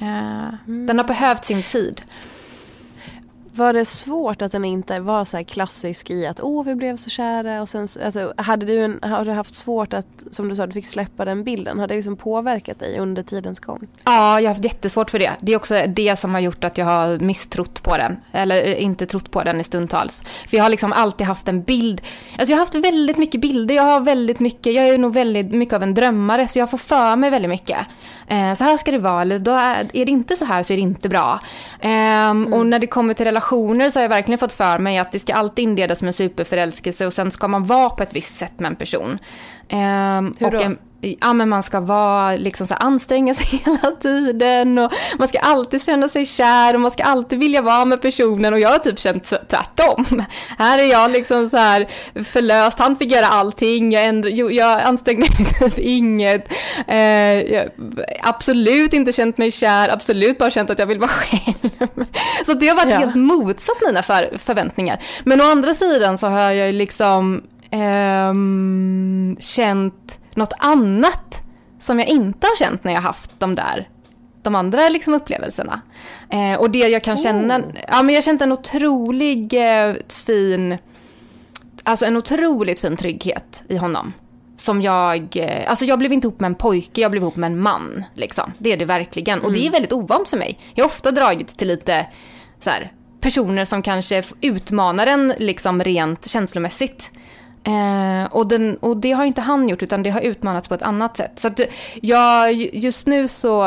Eh, 0.00 0.54
den 0.66 0.98
har 0.98 1.04
behövt 1.04 1.44
sin 1.44 1.62
tid. 1.62 2.02
Var 3.54 3.72
det 3.72 3.84
svårt 3.84 4.42
att 4.42 4.52
den 4.52 4.64
inte 4.64 5.00
var 5.00 5.24
så 5.24 5.44
klassisk 5.44 6.10
i 6.10 6.26
att 6.26 6.40
åh 6.40 6.64
vi 6.64 6.74
blev 6.74 6.96
så 6.96 7.10
kära 7.10 7.62
och 7.62 7.68
sen 7.68 7.88
alltså, 8.04 8.32
hade 8.36 8.66
du, 8.66 8.84
en, 8.84 8.98
har 9.02 9.24
du 9.24 9.30
haft 9.30 9.54
svårt 9.54 9.92
att 9.92 10.06
som 10.30 10.48
du 10.48 10.56
sa 10.56 10.66
du 10.66 10.72
fick 10.72 10.86
släppa 10.86 11.24
den 11.24 11.44
bilden? 11.44 11.78
Har 11.78 11.86
det 11.86 11.94
liksom 11.94 12.16
påverkat 12.16 12.78
dig 12.78 12.98
under 12.98 13.22
tidens 13.22 13.60
gång? 13.60 13.86
Ja, 14.04 14.40
jag 14.40 14.48
har 14.48 14.54
haft 14.54 14.64
jättesvårt 14.64 15.10
för 15.10 15.18
det. 15.18 15.30
Det 15.40 15.52
är 15.52 15.56
också 15.56 15.74
det 15.88 16.16
som 16.18 16.34
har 16.34 16.40
gjort 16.40 16.64
att 16.64 16.78
jag 16.78 16.86
har 16.86 17.18
misstrott 17.18 17.82
på 17.82 17.96
den. 17.96 18.16
Eller 18.32 18.66
eh, 18.66 18.82
inte 18.82 19.06
trott 19.06 19.30
på 19.30 19.42
den 19.42 19.60
i 19.60 19.64
stundtals. 19.64 20.22
För 20.48 20.56
jag 20.56 20.64
har 20.64 20.70
liksom 20.70 20.92
alltid 20.92 21.26
haft 21.26 21.48
en 21.48 21.62
bild. 21.62 22.02
Alltså 22.38 22.52
jag 22.52 22.56
har 22.56 22.62
haft 22.62 22.74
väldigt 22.74 23.18
mycket 23.18 23.40
bilder. 23.40 23.74
Jag 23.74 23.82
har 23.82 24.00
väldigt 24.00 24.40
mycket, 24.40 24.74
jag 24.74 24.88
är 24.88 24.98
nog 24.98 25.12
väldigt 25.12 25.50
mycket 25.50 25.74
av 25.74 25.82
en 25.82 25.94
drömmare 25.94 26.48
så 26.48 26.58
jag 26.58 26.70
får 26.70 26.78
för 26.78 27.16
mig 27.16 27.30
väldigt 27.30 27.50
mycket. 27.50 27.78
Eh, 28.28 28.54
så 28.54 28.64
här 28.64 28.76
ska 28.76 28.90
det 28.90 28.98
vara, 28.98 29.22
eller 29.22 29.38
då 29.38 29.50
är, 29.50 29.88
är, 29.92 30.04
det 30.04 30.12
inte 30.12 30.36
så 30.36 30.44
här 30.44 30.62
så 30.62 30.72
är 30.72 30.76
det 30.76 30.82
inte 30.82 31.08
bra. 31.08 31.40
Eh, 31.80 31.90
mm. 31.90 32.52
Och 32.52 32.66
när 32.66 32.78
det 32.78 32.86
kommer 32.86 33.14
till 33.14 33.24
relationer 33.24 33.41
så 33.90 33.98
har 33.98 34.02
jag 34.02 34.08
verkligen 34.08 34.38
fått 34.38 34.52
för 34.52 34.78
mig 34.78 34.98
att 34.98 35.12
det 35.12 35.18
ska 35.18 35.34
alltid 35.34 35.62
inledas 35.62 36.02
med 36.02 36.08
en 36.08 36.12
superförälskelse 36.12 37.06
och 37.06 37.12
sen 37.12 37.30
ska 37.30 37.48
man 37.48 37.64
vara 37.64 37.90
på 37.90 38.02
ett 38.02 38.16
visst 38.16 38.36
sätt 38.36 38.60
med 38.60 38.68
en 38.68 38.76
person. 38.76 39.18
Eh, 39.68 39.78
Hur 40.38 40.50
då? 40.50 40.60
En, 40.60 40.78
ja, 41.02 41.32
men 41.32 41.48
man 41.48 41.62
ska 41.62 41.80
vara, 41.80 42.36
liksom 42.36 42.66
så 42.66 42.74
anstränga 42.74 43.34
sig 43.34 43.46
hela 43.64 43.96
tiden 44.00 44.78
och 44.78 44.92
man 45.18 45.28
ska 45.28 45.38
alltid 45.38 45.82
känna 45.82 46.08
sig 46.08 46.26
kär 46.26 46.74
och 46.74 46.80
man 46.80 46.90
ska 46.90 47.02
alltid 47.02 47.38
vilja 47.38 47.62
vara 47.62 47.84
med 47.84 48.02
personen 48.02 48.52
och 48.52 48.60
jag 48.60 48.68
har 48.68 48.78
typ 48.78 48.98
känt 48.98 49.24
tvärtom. 49.24 50.24
Här 50.58 50.78
är 50.78 50.90
jag 50.90 51.10
liksom 51.10 51.48
så 51.48 51.56
här 51.56 51.88
förlöst, 52.24 52.78
han 52.78 52.96
fick 52.96 53.12
göra 53.12 53.26
allting, 53.26 53.92
jag, 53.92 54.04
ändå, 54.04 54.28
jag 54.52 54.82
ansträngde 54.82 55.26
mig 55.38 55.46
typ 55.60 55.78
inget, 55.78 56.52
eh, 56.88 56.96
jag, 57.52 57.68
absolut 58.22 58.92
inte 58.92 59.12
känt 59.12 59.38
mig 59.38 59.50
kär, 59.50 59.88
absolut 59.88 60.38
bara 60.38 60.50
känt 60.50 60.70
att 60.70 60.78
jag 60.78 60.86
vill 60.86 60.98
vara 60.98 61.10
själv. 61.10 62.06
Så 62.46 62.54
det 62.54 62.68
har 62.68 62.76
varit 62.76 62.92
ja. 62.92 62.98
helt 62.98 63.14
motsatt 63.14 63.76
mina 63.86 64.02
för, 64.02 64.38
förväntningar. 64.38 65.02
Men 65.24 65.40
å 65.40 65.44
andra 65.44 65.74
sidan 65.74 66.18
så 66.18 66.26
har 66.26 66.50
jag 66.50 66.74
liksom 66.74 67.42
eh, 67.70 68.32
känt 69.40 70.18
något 70.36 70.52
annat 70.58 71.42
som 71.78 71.98
jag 71.98 72.08
inte 72.08 72.46
har 72.46 72.56
känt 72.56 72.84
när 72.84 72.92
jag 72.92 73.00
haft 73.00 73.40
de 73.40 73.54
där 73.54 73.88
de 74.42 74.54
andra 74.54 74.88
liksom 74.88 75.14
upplevelserna. 75.14 75.80
Eh, 76.30 76.60
och 76.60 76.70
det 76.70 76.78
jag 76.78 77.04
kan 77.04 77.16
känna, 77.16 77.58
oh. 77.58 77.64
ja 77.88 78.02
men 78.02 78.14
jag 78.14 78.24
känt 78.24 78.42
en 78.42 78.52
otrolig 78.52 79.54
eh, 79.54 79.94
fin, 80.08 80.78
alltså 81.82 82.06
en 82.06 82.16
otroligt 82.16 82.80
fin 82.80 82.96
trygghet 82.96 83.64
i 83.68 83.76
honom. 83.76 84.12
Som 84.56 84.82
jag, 84.82 85.36
eh, 85.36 85.70
alltså 85.70 85.84
jag 85.84 85.98
blev 85.98 86.12
inte 86.12 86.26
ihop 86.26 86.40
med 86.40 86.48
en 86.48 86.54
pojke, 86.54 87.00
jag 87.00 87.10
blev 87.10 87.22
ihop 87.22 87.36
med 87.36 87.52
en 87.52 87.60
man. 87.60 88.04
Liksom. 88.14 88.52
Det 88.58 88.72
är 88.72 88.76
det 88.76 88.84
verkligen. 88.84 89.38
Mm. 89.38 89.46
Och 89.46 89.52
det 89.52 89.58
är 89.58 89.62
mm. 89.62 89.72
väldigt 89.72 89.92
ovant 89.92 90.28
för 90.28 90.36
mig. 90.36 90.58
Jag 90.74 90.84
har 90.84 90.88
ofta 90.88 91.10
dragit 91.10 91.58
till 91.58 91.68
lite 91.68 92.06
så 92.60 92.70
här, 92.70 92.92
personer 93.20 93.64
som 93.64 93.82
kanske 93.82 94.22
utmanar 94.40 95.06
en 95.06 95.34
liksom 95.38 95.84
rent 95.84 96.30
känslomässigt. 96.30 97.10
Eh, 97.64 98.24
och, 98.32 98.46
den, 98.46 98.76
och 98.76 98.96
det 98.96 99.12
har 99.12 99.24
inte 99.24 99.40
han 99.40 99.68
gjort 99.68 99.82
utan 99.82 100.02
det 100.02 100.10
har 100.10 100.20
utmanats 100.20 100.68
på 100.68 100.74
ett 100.74 100.82
annat 100.82 101.16
sätt. 101.16 101.32
Så 101.34 101.48
att 101.48 101.60
jag, 102.00 102.52
just 102.54 103.06
nu 103.06 103.28
så, 103.28 103.64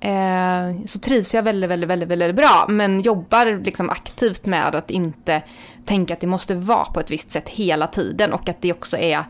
eh, 0.00 0.84
så 0.86 0.98
trivs 0.98 1.34
jag 1.34 1.42
väldigt, 1.42 1.70
väldigt, 1.70 1.90
väldigt, 1.90 2.08
väldigt 2.08 2.36
bra. 2.36 2.66
Men 2.68 3.00
jobbar 3.00 3.64
liksom 3.64 3.90
aktivt 3.90 4.46
med 4.46 4.74
att 4.74 4.90
inte 4.90 5.42
tänka 5.84 6.14
att 6.14 6.20
det 6.20 6.26
måste 6.26 6.54
vara 6.54 6.84
på 6.84 7.00
ett 7.00 7.10
visst 7.10 7.30
sätt 7.30 7.48
hela 7.48 7.86
tiden. 7.86 8.32
Och 8.32 8.48
att 8.48 8.62
det 8.62 8.72
också 8.72 8.96
är, 8.96 9.24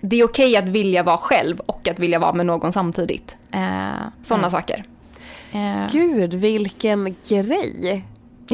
det 0.00 0.16
är 0.16 0.24
okej 0.24 0.56
att 0.56 0.68
vilja 0.68 1.02
vara 1.02 1.18
själv 1.18 1.60
och 1.60 1.88
att 1.88 1.98
vilja 1.98 2.18
vara 2.18 2.32
med 2.32 2.46
någon 2.46 2.72
samtidigt. 2.72 3.36
Eh, 3.50 3.60
Sådana 4.22 4.46
mm. 4.46 4.50
saker. 4.50 4.84
Eh. 5.52 5.92
Gud 5.92 6.34
vilken 6.34 7.16
grej. 7.28 8.04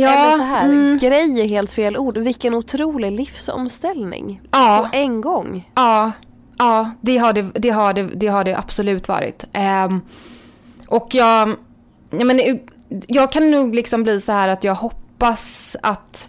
Ja, 0.01 0.09
Eller 0.09 0.37
så 0.37 0.43
här, 0.43 0.65
mm. 0.65 0.97
grej 0.97 1.41
är 1.41 1.49
helt 1.49 1.73
fel 1.73 1.97
ord. 1.97 2.19
Vilken 2.19 2.55
otrolig 2.55 3.13
livsomställning. 3.13 4.41
Ja. 4.51 4.89
På 4.91 4.97
en 4.97 5.21
gång. 5.21 5.71
Ja, 5.75 6.13
ja 6.59 6.91
det, 7.01 7.19
har 7.19 7.33
det, 7.33 7.43
det, 7.55 7.71
har 7.71 7.93
det, 7.93 8.03
det 8.03 8.27
har 8.27 8.45
det 8.45 8.59
absolut 8.59 9.09
varit. 9.09 9.45
Um, 9.87 10.01
och 10.89 11.15
jag, 11.15 11.55
jag, 12.11 12.27
men, 12.27 12.41
jag 13.07 13.33
kan 13.33 13.51
nog 13.51 13.75
liksom 13.75 14.03
bli 14.03 14.21
så 14.21 14.33
här 14.33 14.49
att 14.49 14.65
jag 14.65 14.75
hoppas 14.75 15.77
att 15.83 16.29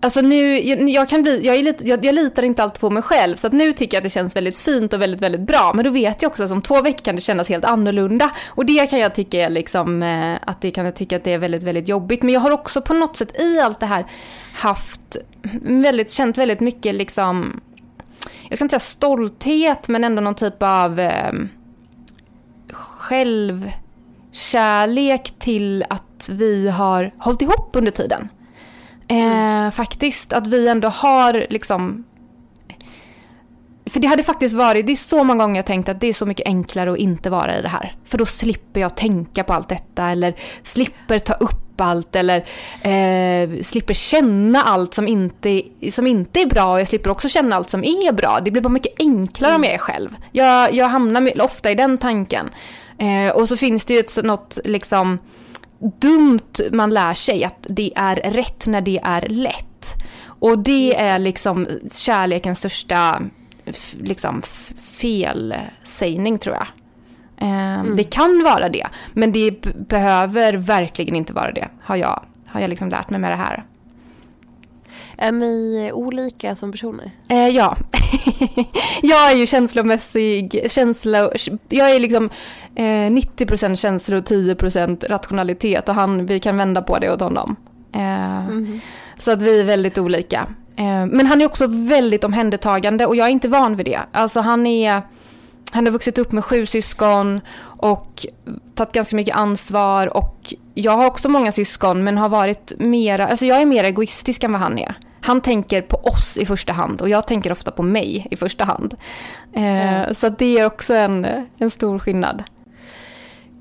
Alltså 0.00 0.20
nu, 0.20 0.58
jag, 0.58 0.88
jag 0.88 1.08
kan 1.08 1.22
bli, 1.22 1.46
jag, 1.46 1.56
är 1.56 1.62
lite, 1.62 1.88
jag, 1.88 2.04
jag, 2.04 2.14
litar 2.14 2.42
inte 2.42 2.62
alltid 2.62 2.80
på 2.80 2.90
mig 2.90 3.02
själv 3.02 3.36
så 3.36 3.46
att 3.46 3.52
nu 3.52 3.72
tycker 3.72 3.96
jag 3.96 4.00
att 4.00 4.04
det 4.04 4.10
känns 4.10 4.36
väldigt 4.36 4.56
fint 4.56 4.92
och 4.92 5.02
väldigt, 5.02 5.20
väldigt 5.20 5.40
bra. 5.40 5.72
Men 5.74 5.84
då 5.84 5.90
vet 5.90 6.22
jag 6.22 6.30
också 6.30 6.44
att 6.44 6.50
om 6.50 6.62
två 6.62 6.82
veckor 6.82 7.04
kan 7.04 7.16
det 7.16 7.22
kännas 7.22 7.48
helt 7.48 7.64
annorlunda. 7.64 8.30
Och 8.46 8.66
det 8.66 8.90
kan 8.90 8.98
jag 8.98 9.14
tycka 9.14 9.40
är 9.40 9.50
liksom, 9.50 10.02
eh, 10.02 10.34
att 10.40 10.60
det 10.60 10.70
kan 10.70 10.84
jag 10.84 10.96
tycka 10.96 11.16
att 11.16 11.24
det 11.24 11.32
är 11.32 11.38
väldigt, 11.38 11.62
väldigt 11.62 11.88
jobbigt. 11.88 12.22
Men 12.22 12.34
jag 12.34 12.40
har 12.40 12.50
också 12.50 12.82
på 12.82 12.94
något 12.94 13.16
sätt 13.16 13.40
i 13.40 13.60
allt 13.60 13.80
det 13.80 13.86
här 13.86 14.06
haft 14.54 15.16
väldigt, 15.62 16.10
känt 16.10 16.38
väldigt 16.38 16.60
mycket 16.60 16.94
liksom, 16.94 17.60
jag 18.48 18.58
ska 18.58 18.64
inte 18.64 18.72
säga 18.72 18.80
stolthet 18.80 19.88
men 19.88 20.04
ändå 20.04 20.22
någon 20.22 20.34
typ 20.34 20.62
av 20.62 21.00
eh, 21.00 21.32
självkärlek 22.72 25.38
till 25.38 25.84
att 25.90 26.28
vi 26.32 26.68
har 26.68 27.14
hållit 27.18 27.42
ihop 27.42 27.70
under 27.72 27.92
tiden. 27.92 28.28
Eh, 29.08 29.70
faktiskt, 29.70 30.32
att 30.32 30.46
vi 30.46 30.68
ändå 30.68 30.88
har 30.88 31.46
liksom... 31.50 32.04
För 33.86 34.00
det 34.00 34.06
hade 34.06 34.22
faktiskt 34.22 34.54
varit, 34.54 34.86
det 34.86 34.92
är 34.92 34.96
så 34.96 35.24
många 35.24 35.44
gånger 35.44 35.56
jag 35.56 35.66
tänkt 35.66 35.88
att 35.88 36.00
det 36.00 36.06
är 36.06 36.12
så 36.12 36.26
mycket 36.26 36.46
enklare 36.46 36.92
att 36.92 36.98
inte 36.98 37.30
vara 37.30 37.58
i 37.58 37.62
det 37.62 37.68
här. 37.68 37.96
För 38.04 38.18
då 38.18 38.26
slipper 38.26 38.80
jag 38.80 38.96
tänka 38.96 39.44
på 39.44 39.52
allt 39.52 39.68
detta 39.68 40.10
eller 40.10 40.34
slipper 40.62 41.18
ta 41.18 41.32
upp 41.32 41.80
allt 41.80 42.16
eller 42.16 42.36
eh, 42.82 43.62
slipper 43.62 43.94
känna 43.94 44.62
allt 44.62 44.94
som 44.94 45.08
inte, 45.08 45.62
som 45.90 46.06
inte 46.06 46.40
är 46.40 46.46
bra 46.46 46.72
och 46.72 46.80
jag 46.80 46.88
slipper 46.88 47.10
också 47.10 47.28
känna 47.28 47.56
allt 47.56 47.70
som 47.70 47.84
är 47.84 48.12
bra. 48.12 48.40
Det 48.44 48.50
blir 48.50 48.62
bara 48.62 48.68
mycket 48.68 48.94
enklare 48.98 49.54
om 49.54 49.64
jag 49.64 49.74
är 49.74 49.78
själv. 49.78 50.16
Jag, 50.32 50.74
jag 50.74 50.88
hamnar 50.88 51.42
ofta 51.42 51.70
i 51.70 51.74
den 51.74 51.98
tanken. 51.98 52.50
Eh, 52.98 53.36
och 53.36 53.48
så 53.48 53.56
finns 53.56 53.84
det 53.84 53.94
ju 53.94 54.00
ett, 54.00 54.24
något 54.24 54.58
liksom 54.64 55.18
dumt 55.78 56.60
man 56.72 56.90
lär 56.90 57.14
sig 57.14 57.44
att 57.44 57.66
det 57.68 57.92
är 57.96 58.16
rätt 58.16 58.66
när 58.66 58.80
det 58.80 59.00
är 59.02 59.28
lätt. 59.28 59.94
Och 60.24 60.58
det 60.58 60.96
är 60.96 61.18
liksom 61.18 61.66
kärlekens 61.92 62.58
största 62.58 63.22
liksom, 64.00 64.42
felsägning 64.82 66.38
tror 66.38 66.56
jag. 66.56 66.66
Ehm, 67.40 67.80
mm. 67.80 67.96
Det 67.96 68.04
kan 68.04 68.44
vara 68.44 68.68
det, 68.68 68.86
men 69.12 69.32
det 69.32 69.60
behöver 69.88 70.52
verkligen 70.52 71.14
inte 71.14 71.32
vara 71.32 71.52
det, 71.52 71.68
har 71.82 71.96
jag, 71.96 72.22
har 72.46 72.60
jag 72.60 72.70
liksom 72.70 72.88
lärt 72.88 73.10
mig 73.10 73.20
med 73.20 73.30
det 73.30 73.36
här. 73.36 73.64
Är 75.20 75.32
ni 75.32 75.90
olika 75.94 76.56
som 76.56 76.72
personer? 76.72 77.10
Eh, 77.28 77.48
ja. 77.48 77.76
jag 79.02 79.30
är 79.30 79.36
ju 79.36 79.46
känslomässig, 79.46 80.66
känslo, 80.70 81.30
jag 81.68 81.90
är 81.90 82.00
liksom 82.00 82.30
eh, 82.74 82.82
90% 82.82 83.74
känslor 83.74 84.18
och 84.18 84.24
10% 84.24 85.08
rationalitet 85.08 85.88
och 85.88 85.94
han, 85.94 86.26
vi 86.26 86.40
kan 86.40 86.56
vända 86.56 86.82
på 86.82 86.98
det 86.98 87.12
åt 87.12 87.20
honom. 87.20 87.56
Eh, 87.94 88.46
mm. 88.46 88.80
Så 89.18 89.30
att 89.30 89.42
vi 89.42 89.60
är 89.60 89.64
väldigt 89.64 89.98
olika. 89.98 90.48
Eh, 90.76 91.06
men 91.06 91.26
han 91.26 91.40
är 91.40 91.46
också 91.46 91.66
väldigt 91.66 92.24
omhändertagande 92.24 93.06
och 93.06 93.16
jag 93.16 93.26
är 93.26 93.30
inte 93.30 93.48
van 93.48 93.76
vid 93.76 93.86
det. 93.86 94.00
Alltså 94.12 94.40
han 94.40 94.66
är 94.66 95.02
han 95.72 95.86
har 95.86 95.92
vuxit 95.92 96.18
upp 96.18 96.32
med 96.32 96.44
sju 96.44 96.66
syskon 96.66 97.40
och 97.60 98.26
tagit 98.74 98.92
ganska 98.92 99.16
mycket 99.16 99.36
ansvar 99.36 100.16
och 100.16 100.54
jag 100.74 100.92
har 100.92 101.06
också 101.06 101.28
många 101.28 101.52
syskon 101.52 102.04
men 102.04 102.18
har 102.18 102.28
varit 102.28 102.72
mera, 102.78 103.28
alltså 103.28 103.46
jag 103.46 103.62
är 103.62 103.66
mer 103.66 103.84
egoistisk 103.84 104.44
än 104.44 104.52
vad 104.52 104.60
han 104.60 104.78
är. 104.78 104.98
Han 105.28 105.40
tänker 105.40 105.82
på 105.82 105.96
oss 105.96 106.36
i 106.36 106.46
första 106.46 106.72
hand 106.72 107.00
och 107.00 107.08
jag 107.08 107.26
tänker 107.26 107.52
ofta 107.52 107.70
på 107.70 107.82
mig 107.82 108.26
i 108.30 108.36
första 108.36 108.64
hand. 108.64 108.94
Mm. 109.54 110.14
Så 110.14 110.28
det 110.28 110.58
är 110.58 110.66
också 110.66 110.94
en, 110.94 111.26
en 111.58 111.70
stor 111.70 111.98
skillnad. 111.98 112.42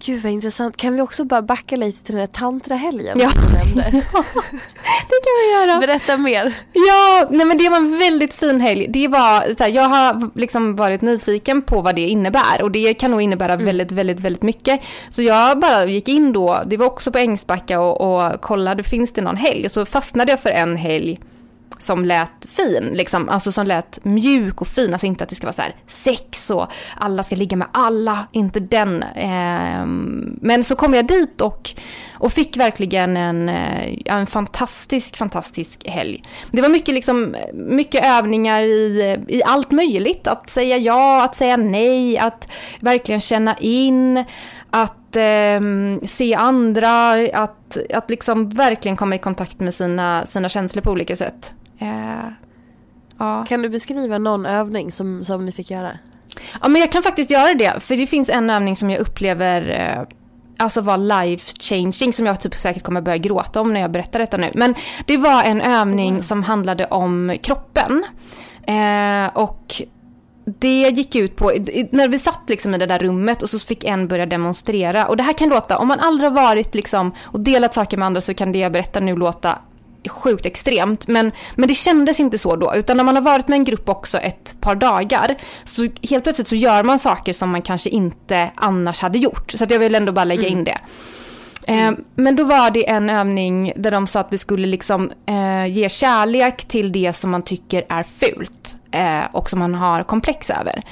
Gud 0.05 0.23
vad 0.23 0.31
intressant. 0.31 0.77
Kan 0.77 0.93
vi 0.93 1.01
också 1.01 1.23
bara 1.23 1.41
backa 1.41 1.75
lite 1.75 2.03
till 2.03 2.15
den 2.15 2.19
här 2.19 2.27
tantrahelgen 2.27 3.19
ja. 3.19 3.31
du 3.35 3.57
nämnde? 3.57 3.83
ja, 4.13 4.23
det 5.09 5.19
kan 5.23 5.33
vi 5.41 5.53
göra. 5.53 5.79
Berätta 5.79 6.17
mer. 6.17 6.53
Ja, 6.73 7.27
nej 7.29 7.45
men 7.45 7.57
det 7.57 7.69
var 7.69 7.77
en 7.77 7.99
väldigt 7.99 8.33
fin 8.33 8.61
helg. 8.61 8.87
Det 8.89 9.07
var, 9.07 9.53
så 9.57 9.63
här, 9.63 9.71
jag 9.71 9.83
har 9.83 10.29
liksom 10.35 10.75
varit 10.75 11.01
nyfiken 11.01 11.61
på 11.61 11.81
vad 11.81 11.95
det 11.95 12.07
innebär 12.07 12.61
och 12.61 12.71
det 12.71 12.93
kan 12.93 13.11
nog 13.11 13.21
innebära 13.21 13.53
mm. 13.53 13.65
väldigt, 13.65 13.91
väldigt, 13.91 14.19
väldigt 14.19 14.43
mycket. 14.43 14.81
Så 15.09 15.21
jag 15.21 15.59
bara 15.59 15.85
gick 15.85 16.07
in 16.07 16.33
då, 16.33 16.63
det 16.65 16.77
var 16.77 16.85
också 16.85 17.11
på 17.11 17.17
Ängsbacka 17.17 17.79
och, 17.79 18.01
och 18.01 18.41
kollade, 18.41 18.83
finns 18.83 19.11
det 19.11 19.21
någon 19.21 19.37
helg? 19.37 19.69
Så 19.69 19.85
fastnade 19.85 20.31
jag 20.31 20.39
för 20.39 20.49
en 20.49 20.75
helg 20.75 21.19
som 21.79 22.05
lät 22.05 22.45
fin, 22.47 22.89
liksom, 22.93 23.29
alltså 23.29 23.51
som 23.51 23.67
lät 23.67 23.99
mjuk 24.05 24.61
och 24.61 24.67
fin, 24.67 24.93
alltså 24.93 25.07
inte 25.07 25.23
att 25.23 25.29
det 25.29 25.35
ska 25.35 25.47
vara 25.47 25.53
så 25.53 25.61
här 25.61 25.75
sex 25.87 26.49
och 26.49 26.67
alla 26.97 27.23
ska 27.23 27.35
ligga 27.35 27.57
med 27.57 27.67
alla, 27.71 28.27
inte 28.31 28.59
den. 28.59 29.03
Eh, 29.03 29.85
men 30.41 30.63
så 30.63 30.75
kom 30.75 30.93
jag 30.93 31.07
dit 31.07 31.41
och, 31.41 31.69
och 32.13 32.33
fick 32.33 32.57
verkligen 32.57 33.17
en, 33.17 33.49
eh, 33.49 33.97
en 34.05 34.27
fantastisk, 34.27 35.17
fantastisk 35.17 35.87
helg. 35.87 36.23
Det 36.51 36.61
var 36.61 36.69
mycket, 36.69 36.93
liksom, 36.93 37.35
mycket 37.53 38.05
övningar 38.05 38.61
i, 38.61 39.17
i 39.27 39.43
allt 39.43 39.71
möjligt, 39.71 40.27
att 40.27 40.49
säga 40.49 40.77
ja, 40.77 41.23
att 41.23 41.35
säga 41.35 41.57
nej, 41.57 42.17
att 42.17 42.47
verkligen 42.79 43.21
känna 43.21 43.57
in, 43.57 44.23
att 44.69 45.15
eh, 45.15 45.61
se 46.03 46.33
andra, 46.33 47.11
att, 47.33 47.77
att 47.93 48.09
liksom 48.09 48.49
verkligen 48.49 48.97
komma 48.97 49.15
i 49.15 49.19
kontakt 49.19 49.59
med 49.59 49.75
sina, 49.75 50.25
sina 50.25 50.49
känslor 50.49 50.81
på 50.81 50.91
olika 50.91 51.15
sätt. 51.15 51.53
Eh, 51.79 52.29
ja. 53.17 53.45
Kan 53.47 53.61
du 53.61 53.69
beskriva 53.69 54.17
någon 54.17 54.45
övning 54.45 54.91
som, 54.91 55.23
som 55.23 55.45
ni 55.45 55.51
fick 55.51 55.71
göra? 55.71 55.91
Ja, 56.61 56.67
men 56.67 56.81
jag 56.81 56.91
kan 56.91 57.03
faktiskt 57.03 57.31
göra 57.31 57.53
det. 57.53 57.83
För 57.83 57.97
det 57.97 58.07
finns 58.07 58.29
en 58.29 58.49
övning 58.49 58.75
som 58.75 58.89
jag 58.89 58.99
upplever 58.99 59.69
eh, 59.69 60.17
alltså 60.57 60.81
var 60.81 60.97
life 60.97 61.53
changing 61.59 62.13
som 62.13 62.25
jag 62.25 62.41
typ 62.41 62.55
säkert 62.55 62.83
kommer 62.83 63.01
börja 63.01 63.17
gråta 63.17 63.61
om 63.61 63.73
när 63.73 63.81
jag 63.81 63.91
berättar 63.91 64.19
detta 64.19 64.37
nu. 64.37 64.51
Men 64.53 64.75
det 65.05 65.17
var 65.17 65.43
en 65.43 65.61
övning 65.61 66.09
mm. 66.09 66.21
som 66.21 66.43
handlade 66.43 66.85
om 66.85 67.37
kroppen. 67.41 68.05
Eh, 68.67 69.37
och 69.37 69.81
det 70.59 70.89
gick 70.89 71.15
ut 71.15 71.35
på, 71.35 71.51
när 71.91 72.07
vi 72.07 72.19
satt 72.19 72.41
liksom 72.47 72.75
i 72.75 72.77
det 72.77 72.85
där 72.85 72.99
rummet 72.99 73.41
och 73.41 73.49
så 73.49 73.59
fick 73.59 73.83
en 73.83 74.07
börja 74.07 74.25
demonstrera. 74.25 75.07
Och 75.07 75.17
det 75.17 75.23
här 75.23 75.33
kan 75.33 75.49
låta, 75.49 75.77
om 75.77 75.87
man 75.87 75.99
aldrig 75.99 76.31
har 76.31 76.35
varit 76.35 76.75
liksom 76.75 77.11
och 77.23 77.39
delat 77.39 77.73
saker 77.73 77.97
med 77.97 78.05
andra 78.05 78.21
så 78.21 78.33
kan 78.33 78.51
det 78.51 78.59
jag 78.59 78.71
berättar 78.71 79.01
nu 79.01 79.15
låta 79.15 79.59
sjukt 80.09 80.45
extremt. 80.45 81.07
Men, 81.07 81.31
men 81.55 81.67
det 81.67 81.75
kändes 81.75 82.19
inte 82.19 82.37
så 82.37 82.55
då. 82.55 82.75
Utan 82.75 82.97
när 82.97 83.03
man 83.03 83.15
har 83.15 83.23
varit 83.23 83.47
med 83.47 83.55
en 83.55 83.63
grupp 83.63 83.89
också 83.89 84.17
ett 84.17 84.55
par 84.61 84.75
dagar 84.75 85.37
så 85.63 85.87
helt 86.09 86.23
plötsligt 86.23 86.47
så 86.47 86.55
gör 86.55 86.83
man 86.83 86.99
saker 86.99 87.33
som 87.33 87.49
man 87.49 87.61
kanske 87.61 87.89
inte 87.89 88.51
annars 88.55 88.99
hade 88.99 89.17
gjort. 89.17 89.51
Så 89.51 89.65
jag 89.69 89.79
vill 89.79 89.95
ändå 89.95 90.11
bara 90.11 90.25
lägga 90.25 90.47
mm. 90.47 90.59
in 90.59 90.63
det. 90.63 90.77
Mm. 91.67 91.93
Eh, 91.93 91.99
men 92.15 92.35
då 92.35 92.43
var 92.43 92.69
det 92.71 92.89
en 92.89 93.09
övning 93.09 93.73
där 93.75 93.91
de 93.91 94.07
sa 94.07 94.19
att 94.19 94.33
vi 94.33 94.37
skulle 94.37 94.67
liksom 94.67 95.11
eh, 95.25 95.65
ge 95.65 95.89
kärlek 95.89 96.65
till 96.67 96.91
det 96.91 97.13
som 97.13 97.31
man 97.31 97.41
tycker 97.41 97.85
är 97.89 98.03
fult 98.03 98.77
eh, 98.91 99.35
och 99.35 99.49
som 99.49 99.59
man 99.59 99.75
har 99.75 100.03
komplex 100.03 100.49
över. 100.49 100.83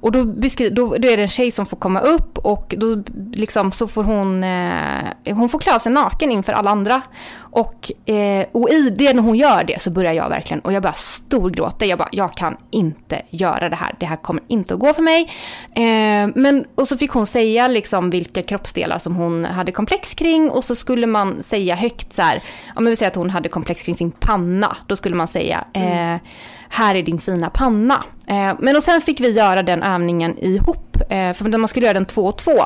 Och 0.00 0.12
då, 0.12 0.24
beskri- 0.24 0.70
då, 0.70 0.96
då, 0.98 1.08
är 1.08 1.16
det 1.16 1.22
en 1.22 1.28
tjej 1.28 1.50
som 1.50 1.66
får 1.66 1.76
komma 1.76 2.00
upp 2.00 2.38
och 2.38 2.74
då 2.78 3.02
liksom 3.32 3.72
så 3.72 3.88
får 3.88 4.04
hon, 4.04 4.44
eh, 4.44 5.36
hon 5.36 5.48
får 5.48 5.58
klä 5.58 5.74
av 5.74 5.78
sig 5.78 5.92
naken 5.92 6.32
inför 6.32 6.52
alla 6.52 6.70
andra. 6.70 7.02
Och, 7.38 8.10
eh, 8.10 8.46
och 8.52 8.70
i 8.70 8.90
det 8.90 9.12
när 9.12 9.22
hon 9.22 9.36
gör 9.36 9.64
det 9.64 9.80
så 9.80 9.90
börjar 9.90 10.12
jag 10.12 10.28
verkligen, 10.28 10.60
och 10.60 10.72
jag 10.72 10.82
börjar 10.82 10.94
storgråta. 10.96 11.86
Jag 11.86 11.98
bara, 11.98 12.08
jag 12.12 12.34
kan 12.34 12.56
inte 12.70 13.22
göra 13.30 13.68
det 13.68 13.76
här. 13.76 13.94
Det 14.00 14.06
här 14.06 14.16
kommer 14.16 14.42
inte 14.48 14.74
att 14.74 14.80
gå 14.80 14.94
för 14.94 15.02
mig. 15.02 15.32
Eh, 15.74 16.30
men, 16.34 16.64
och 16.74 16.88
så 16.88 16.96
fick 16.96 17.10
hon 17.10 17.26
säga 17.26 17.68
liksom 17.68 18.10
vilka 18.10 18.42
kroppsdelar 18.42 18.98
som 18.98 19.16
hon 19.16 19.44
hade 19.44 19.72
komplex 19.72 20.14
kring 20.14 20.50
och 20.50 20.64
så 20.64 20.74
skulle 20.74 21.06
man 21.06 21.42
säga 21.42 21.74
högt 21.74 22.12
så 22.12 22.22
här, 22.22 22.42
om 22.76 22.84
vi 22.84 22.96
säger 22.96 23.10
att 23.10 23.16
hon 23.16 23.30
hade 23.30 23.48
komplex 23.48 23.82
kring 23.82 23.94
sin 23.94 24.10
panna, 24.10 24.76
då 24.86 24.96
skulle 24.96 25.14
man 25.14 25.28
säga 25.28 25.64
eh, 25.72 25.82
mm 25.82 26.18
här 26.68 26.94
är 26.94 27.02
din 27.02 27.20
fina 27.20 27.50
panna. 27.50 28.04
Eh, 28.26 28.54
men 28.58 28.76
och 28.76 28.82
sen 28.82 29.00
fick 29.00 29.20
vi 29.20 29.30
göra 29.30 29.62
den 29.62 29.82
övningen 29.82 30.38
ihop, 30.38 30.96
eh, 31.00 31.32
för 31.32 31.58
man 31.58 31.68
skulle 31.68 31.86
göra 31.86 31.94
den 31.94 32.04
två 32.04 32.26
och 32.26 32.38
två. 32.38 32.64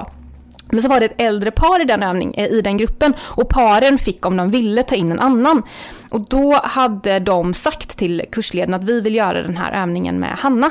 Men 0.72 0.82
så 0.82 0.88
var 0.88 1.00
det 1.00 1.06
ett 1.06 1.20
äldre 1.20 1.50
par 1.50 1.80
i 1.80 1.84
den 1.84 2.02
övningen, 2.02 2.34
eh, 2.34 2.46
i 2.46 2.62
den 2.62 2.76
gruppen 2.76 3.14
och 3.20 3.48
paren 3.48 3.98
fick 3.98 4.26
om 4.26 4.36
de 4.36 4.50
ville 4.50 4.82
ta 4.82 4.94
in 4.94 5.12
en 5.12 5.20
annan. 5.20 5.62
Och 6.10 6.20
då 6.20 6.60
hade 6.64 7.18
de 7.18 7.54
sagt 7.54 7.98
till 7.98 8.22
kursledaren 8.32 8.74
att 8.74 8.84
vi 8.84 9.00
vill 9.00 9.14
göra 9.14 9.42
den 9.42 9.56
här 9.56 9.82
övningen 9.82 10.18
med 10.18 10.30
Hanna. 10.38 10.70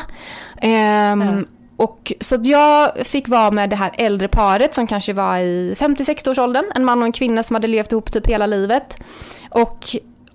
Mm. 0.62 1.46
Och, 1.76 2.14
så 2.20 2.38
jag 2.44 2.92
fick 3.08 3.28
vara 3.28 3.52
med 3.52 3.70
det 3.70 3.76
här 3.76 3.92
äldre 3.94 4.28
paret 4.28 4.74
som 4.74 4.88
kanske 4.88 5.14
var 5.14 5.38
i 5.38 5.76
50-60-årsåldern, 5.78 6.66
en 6.76 6.86
man 6.86 7.00
och 7.00 7.06
en 7.06 7.12
kvinna 7.12 7.44
som 7.44 7.54
hade 7.54 7.68
levt 7.68 7.92
ihop 7.92 8.12
typ 8.12 8.28
hela 8.28 8.46
livet. 8.46 8.98
Och 9.50 9.86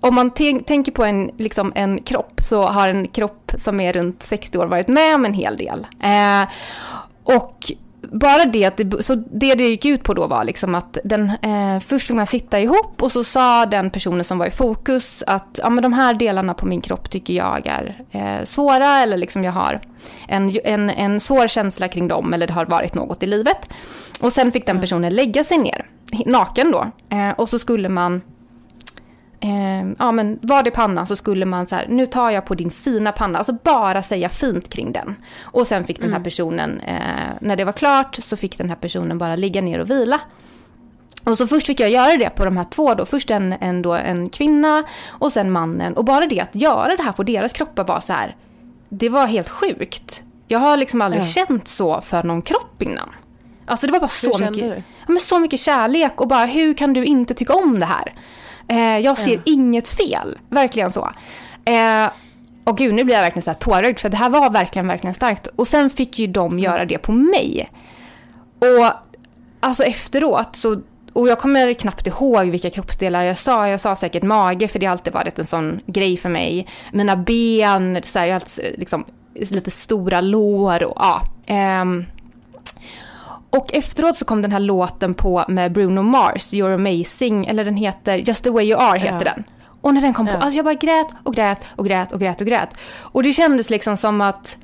om 0.07 0.15
man 0.15 0.31
tänker 0.31 0.91
på 0.91 1.03
en, 1.03 1.31
liksom 1.37 1.71
en 1.75 2.01
kropp 2.01 2.41
så 2.41 2.65
har 2.65 2.87
en 2.87 3.07
kropp 3.07 3.51
som 3.57 3.79
är 3.79 3.93
runt 3.93 4.23
60 4.23 4.57
år 4.57 4.65
varit 4.65 4.87
med 4.87 5.15
om 5.15 5.25
en 5.25 5.33
hel 5.33 5.57
del. 5.57 5.87
Eh, 5.99 6.47
och 7.23 7.71
bara 8.11 8.45
det 8.45 8.65
att 8.65 8.77
det, 8.77 9.03
så 9.03 9.15
det 9.15 9.55
det 9.55 9.63
gick 9.63 9.85
ut 9.85 10.03
på 10.03 10.13
då 10.13 10.27
var 10.27 10.43
liksom 10.43 10.75
att 10.75 10.97
den, 11.03 11.29
eh, 11.29 11.79
först 11.79 12.07
fick 12.07 12.15
man 12.15 12.27
sitta 12.27 12.59
ihop 12.59 13.01
och 13.01 13.11
så 13.11 13.23
sa 13.23 13.65
den 13.65 13.89
personen 13.89 14.23
som 14.23 14.37
var 14.37 14.45
i 14.45 14.51
fokus 14.51 15.23
att 15.27 15.59
ja, 15.63 15.69
men 15.69 15.83
de 15.83 15.93
här 15.93 16.13
delarna 16.13 16.53
på 16.53 16.65
min 16.65 16.81
kropp 16.81 17.09
tycker 17.09 17.33
jag 17.33 17.67
är 17.67 18.03
eh, 18.11 18.45
svåra 18.45 18.99
eller 18.99 19.17
liksom 19.17 19.43
jag 19.43 19.51
har 19.51 19.81
en, 20.27 20.57
en, 20.63 20.89
en 20.89 21.19
svår 21.19 21.47
känsla 21.47 21.87
kring 21.87 22.07
dem 22.07 22.33
eller 22.33 22.47
det 22.47 22.53
har 22.53 22.65
varit 22.65 22.93
något 22.93 23.23
i 23.23 23.27
livet. 23.27 23.69
Och 24.21 24.33
sen 24.33 24.51
fick 24.51 24.65
den 24.65 24.81
personen 24.81 25.15
lägga 25.15 25.43
sig 25.43 25.57
ner, 25.57 25.85
naken 26.25 26.71
då, 26.71 26.91
eh, 27.09 27.29
och 27.29 27.49
så 27.49 27.59
skulle 27.59 27.89
man 27.89 28.21
eh, 29.39 29.89
ja 29.99 30.11
men 30.11 30.39
var 30.41 30.63
det 30.63 30.71
panna 30.71 31.05
så 31.05 31.15
skulle 31.15 31.45
man 31.45 31.65
så 31.65 31.75
här, 31.75 31.87
nu 31.89 32.05
tar 32.05 32.29
jag 32.29 32.45
på 32.45 32.55
din 32.55 32.71
fina 32.71 33.11
panna, 33.11 33.37
alltså 33.37 33.53
bara 33.63 34.01
säga 34.01 34.29
fint 34.29 34.69
kring 34.69 34.91
den. 34.91 35.15
Och 35.41 35.67
sen 35.67 35.83
fick 35.83 35.97
den 35.97 36.09
här 36.09 36.15
mm. 36.15 36.23
personen, 36.23 36.79
eh, 36.79 36.97
när 37.41 37.55
det 37.55 37.65
var 37.65 37.73
klart 37.73 38.15
så 38.15 38.37
fick 38.37 38.57
den 38.57 38.69
här 38.69 38.75
personen 38.75 39.17
bara 39.17 39.35
ligga 39.35 39.61
ner 39.61 39.79
och 39.79 39.89
vila. 39.89 40.21
Och 41.23 41.37
så 41.37 41.47
först 41.47 41.67
fick 41.67 41.79
jag 41.79 41.89
göra 41.89 42.17
det 42.17 42.29
på 42.29 42.45
de 42.45 42.57
här 42.57 42.63
två 42.63 42.93
då, 42.93 43.05
först 43.05 43.31
en, 43.31 43.53
en, 43.53 43.81
då, 43.81 43.93
en 43.93 44.29
kvinna 44.29 44.83
och 45.07 45.31
sen 45.31 45.51
mannen. 45.51 45.93
Och 45.93 46.05
bara 46.05 46.25
det 46.25 46.39
att 46.39 46.55
göra 46.55 46.95
det 46.95 47.03
här 47.03 47.11
på 47.11 47.23
deras 47.23 47.53
kroppar 47.53 47.83
var 47.83 47.99
så 47.99 48.13
här, 48.13 48.35
det 48.89 49.09
var 49.09 49.27
helt 49.27 49.49
sjukt. 49.49 50.23
Jag 50.47 50.59
har 50.59 50.77
liksom 50.77 51.01
aldrig 51.01 51.23
ja. 51.23 51.27
känt 51.27 51.67
så 51.67 52.01
för 52.01 52.23
någon 52.23 52.41
kropp 52.41 52.81
innan. 52.81 53.09
Alltså 53.65 53.87
det 53.87 53.93
var 53.93 53.99
bara 53.99 54.07
så 54.07 54.37
mycket, 54.37 54.77
ja, 54.77 55.05
men 55.07 55.19
så 55.19 55.39
mycket 55.39 55.59
kärlek 55.59 56.21
och 56.21 56.27
bara 56.27 56.45
hur 56.45 56.73
kan 56.73 56.93
du 56.93 57.05
inte 57.05 57.33
tycka 57.33 57.53
om 57.53 57.79
det 57.79 57.85
här? 57.85 58.13
Eh, 58.67 58.97
jag 58.99 59.17
ser 59.17 59.35
ja. 59.35 59.41
inget 59.45 59.87
fel, 59.87 60.37
verkligen 60.49 60.91
så. 60.91 61.11
Eh, 61.65 62.09
och 62.63 62.77
gud, 62.77 62.93
nu 62.93 63.03
blir 63.03 63.15
jag 63.15 63.21
verkligen 63.21 63.43
så 63.43 63.49
här 63.49 63.57
tårögd 63.57 63.99
för 63.99 64.09
det 64.09 64.17
här 64.17 64.29
var 64.29 64.49
verkligen, 64.49 64.87
verkligen 64.87 65.13
starkt. 65.13 65.47
Och 65.47 65.67
sen 65.67 65.89
fick 65.89 66.19
ju 66.19 66.27
de 66.27 66.59
göra 66.59 66.85
det 66.85 66.97
på 66.97 67.11
mig. 67.11 67.69
Och 68.59 68.91
alltså 69.59 69.83
efteråt 69.83 70.55
så, 70.55 70.81
och 71.13 71.27
jag 71.27 71.39
kommer 71.39 71.73
knappt 71.73 72.07
ihåg 72.07 72.45
vilka 72.45 72.69
kroppsdelar 72.69 73.23
jag 73.23 73.37
sa. 73.37 73.67
Jag 73.67 73.81
sa 73.81 73.95
säkert 73.95 74.23
mage 74.23 74.67
för 74.67 74.79
det 74.79 74.85
har 74.85 74.91
alltid 74.91 75.13
varit 75.13 75.39
en 75.39 75.47
sån 75.47 75.79
grej 75.85 76.17
för 76.17 76.29
mig. 76.29 76.67
Mina 76.91 77.15
ben, 77.15 77.99
så 78.03 78.19
här, 78.19 78.25
jag 78.25 78.33
har 78.33 78.39
alltid, 78.39 78.75
liksom, 78.77 79.05
lite 79.33 79.71
stora 79.71 80.21
lår 80.21 80.83
och 80.83 80.95
ja. 80.95 81.21
Um, 81.81 82.05
och 83.55 83.73
efteråt 83.73 84.15
så 84.15 84.25
kom 84.25 84.41
den 84.41 84.51
här 84.51 84.59
låten 84.59 85.13
på 85.13 85.45
med 85.47 85.71
Bruno 85.71 86.01
Mars, 86.01 86.53
You're 86.53 86.75
amazing, 86.75 87.45
eller 87.45 87.65
den 87.65 87.75
heter 87.75 88.17
Just 88.17 88.43
the 88.43 88.49
way 88.49 88.65
you 88.65 88.81
are 88.81 88.99
heter 88.99 89.25
ja. 89.25 89.33
den. 89.35 89.43
Och 89.81 89.93
när 89.93 90.01
den 90.01 90.13
kom 90.13 90.25
på, 90.25 90.31
alltså 90.31 90.57
jag 90.57 90.65
bara 90.65 90.73
grät 90.73 91.07
och 91.23 91.35
grät 91.35 91.59
och 91.75 91.85
grät 91.85 92.11
och 92.11 92.19
grät 92.19 92.41
och 92.41 92.47
grät. 92.47 92.77
Och 92.97 93.23
det 93.23 93.33
kändes 93.33 93.69
liksom 93.69 93.97
som 93.97 94.21
att 94.21 94.57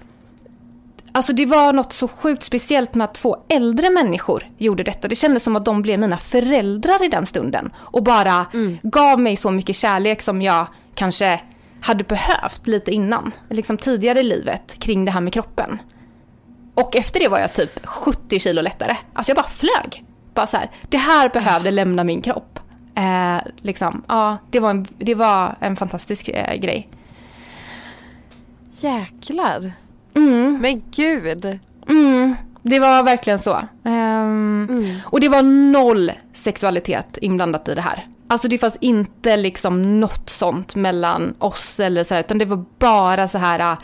Alltså 1.13 1.33
det 1.33 1.45
var 1.45 1.73
något 1.73 1.93
så 1.93 2.07
sjukt 2.07 2.43
speciellt 2.43 2.95
med 2.95 3.05
att 3.05 3.13
två 3.13 3.37
äldre 3.49 3.89
människor 3.89 4.49
gjorde 4.57 4.83
detta. 4.83 5.07
Det 5.07 5.15
kändes 5.15 5.43
som 5.43 5.55
att 5.55 5.65
de 5.65 5.81
blev 5.81 5.99
mina 5.99 6.17
föräldrar 6.17 7.05
i 7.05 7.07
den 7.07 7.25
stunden. 7.25 7.71
Och 7.75 8.03
bara 8.03 8.45
mm. 8.53 8.77
gav 8.83 9.19
mig 9.19 9.35
så 9.35 9.51
mycket 9.51 9.75
kärlek 9.75 10.21
som 10.21 10.41
jag 10.41 10.67
kanske 10.95 11.41
hade 11.81 12.03
behövt 12.03 12.67
lite 12.67 12.91
innan, 12.91 13.31
liksom 13.49 13.77
tidigare 13.77 14.19
i 14.19 14.23
livet 14.23 14.79
kring 14.79 15.05
det 15.05 15.11
här 15.11 15.21
med 15.21 15.33
kroppen. 15.33 15.79
Och 16.81 16.95
efter 16.95 17.19
det 17.19 17.27
var 17.27 17.39
jag 17.39 17.53
typ 17.53 17.85
70 17.85 18.39
kilo 18.39 18.61
lättare. 18.61 18.97
Alltså 19.13 19.29
jag 19.29 19.37
bara 19.37 19.49
flög. 19.49 20.05
Bara 20.33 20.47
så 20.47 20.57
här, 20.57 20.71
det 20.89 20.97
här 20.97 21.29
behövde 21.29 21.71
lämna 21.71 22.03
min 22.03 22.21
kropp. 22.21 22.59
Eh, 22.95 23.37
liksom, 23.61 24.03
ja, 24.07 24.37
det 24.49 24.59
var 24.59 24.69
en, 24.69 24.87
det 24.97 25.15
var 25.15 25.55
en 25.59 25.75
fantastisk 25.75 26.29
eh, 26.29 26.55
grej. 26.55 26.89
Jäklar. 28.79 29.73
Mm. 30.15 30.57
Men 30.61 30.83
gud. 30.91 31.59
Mm, 31.89 32.35
det 32.61 32.79
var 32.79 33.03
verkligen 33.03 33.39
så. 33.39 33.53
Um, 33.83 34.67
mm. 34.69 34.99
Och 35.05 35.19
det 35.19 35.29
var 35.29 35.41
noll 35.71 36.11
sexualitet 36.33 37.17
inblandat 37.21 37.67
i 37.67 37.75
det 37.75 37.81
här. 37.81 38.07
Alltså 38.27 38.47
det 38.47 38.57
fanns 38.57 38.77
inte 38.81 39.37
liksom 39.37 39.99
något 39.99 40.29
sånt 40.29 40.75
mellan 40.75 41.33
oss 41.39 41.79
eller 41.79 42.03
så 42.03 42.13
här, 42.13 42.21
utan 42.21 42.37
det 42.37 42.45
var 42.45 42.65
bara 42.79 43.27
så 43.27 43.37
här 43.37 43.77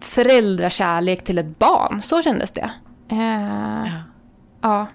föräldrakärlek 0.00 1.24
till 1.24 1.38
ett 1.38 1.58
barn. 1.58 2.02
Så 2.02 2.22
kändes 2.22 2.50
det. 2.50 2.70
Uh, 3.12 3.18
ja. 3.18 4.02
ja. 4.62 4.88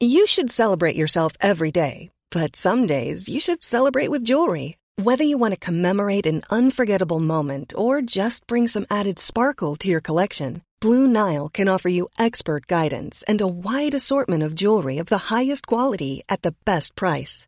You 0.00 0.26
should 0.26 0.52
celebrate 0.52 0.96
yourself 0.96 1.32
every 1.40 1.72
day. 1.72 2.10
But 2.30 2.56
some 2.56 2.86
days 2.86 3.28
you 3.28 3.40
should 3.40 3.62
celebrate 3.62 4.10
with 4.10 4.24
jewelry. 4.24 4.76
Whether 5.02 5.24
you 5.24 5.38
want 5.38 5.54
to 5.54 5.66
commemorate 5.66 6.26
an 6.26 6.42
unforgettable 6.50 7.20
moment 7.20 7.72
or 7.76 8.00
just 8.02 8.46
bring 8.46 8.68
some 8.68 8.86
added 8.90 9.18
sparkle 9.18 9.76
to 9.76 9.88
your 9.88 10.00
collection. 10.00 10.62
Blue 10.80 11.08
Nile 11.08 11.48
can 11.48 11.66
offer 11.68 11.88
you 11.88 12.08
expert 12.18 12.68
guidance 12.68 13.24
and 13.26 13.40
a 13.40 13.48
wide 13.48 13.94
assortment 13.94 14.44
of 14.44 14.54
jewelry 14.54 14.98
of 14.98 15.06
the 15.06 15.34
highest 15.34 15.66
quality 15.66 16.22
at 16.28 16.42
the 16.42 16.54
best 16.64 16.94
price. 16.94 17.47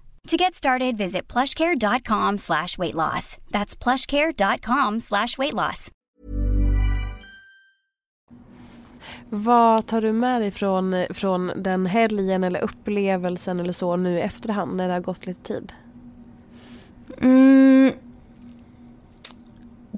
To 0.27 0.37
get 0.37 0.53
started, 0.53 0.97
visit 0.97 1.27
plushcare.com 1.33 2.37
slash 2.37 2.77
weight 2.77 2.95
loss. 2.95 3.37
That's 3.51 3.75
plushcare.com 3.83 4.99
slash 4.99 5.37
weight 5.37 5.53
loss. 5.53 5.91
Vad 9.29 9.87
tar 9.87 10.01
du 10.01 10.13
med 10.13 10.41
dig 10.41 10.51
från, 10.51 11.05
från 11.09 11.51
den 11.55 11.85
helgen 11.85 12.43
eller 12.43 12.59
upplevelsen 12.59 13.59
eller 13.59 13.73
så 13.73 13.95
nu 13.95 14.17
i 14.17 14.21
efterhand 14.21 14.75
när 14.75 14.87
det 14.87 14.93
har 14.93 15.01
gått 15.01 15.25
lite 15.25 15.43
tid? 15.43 15.73
Mm. 17.21 17.93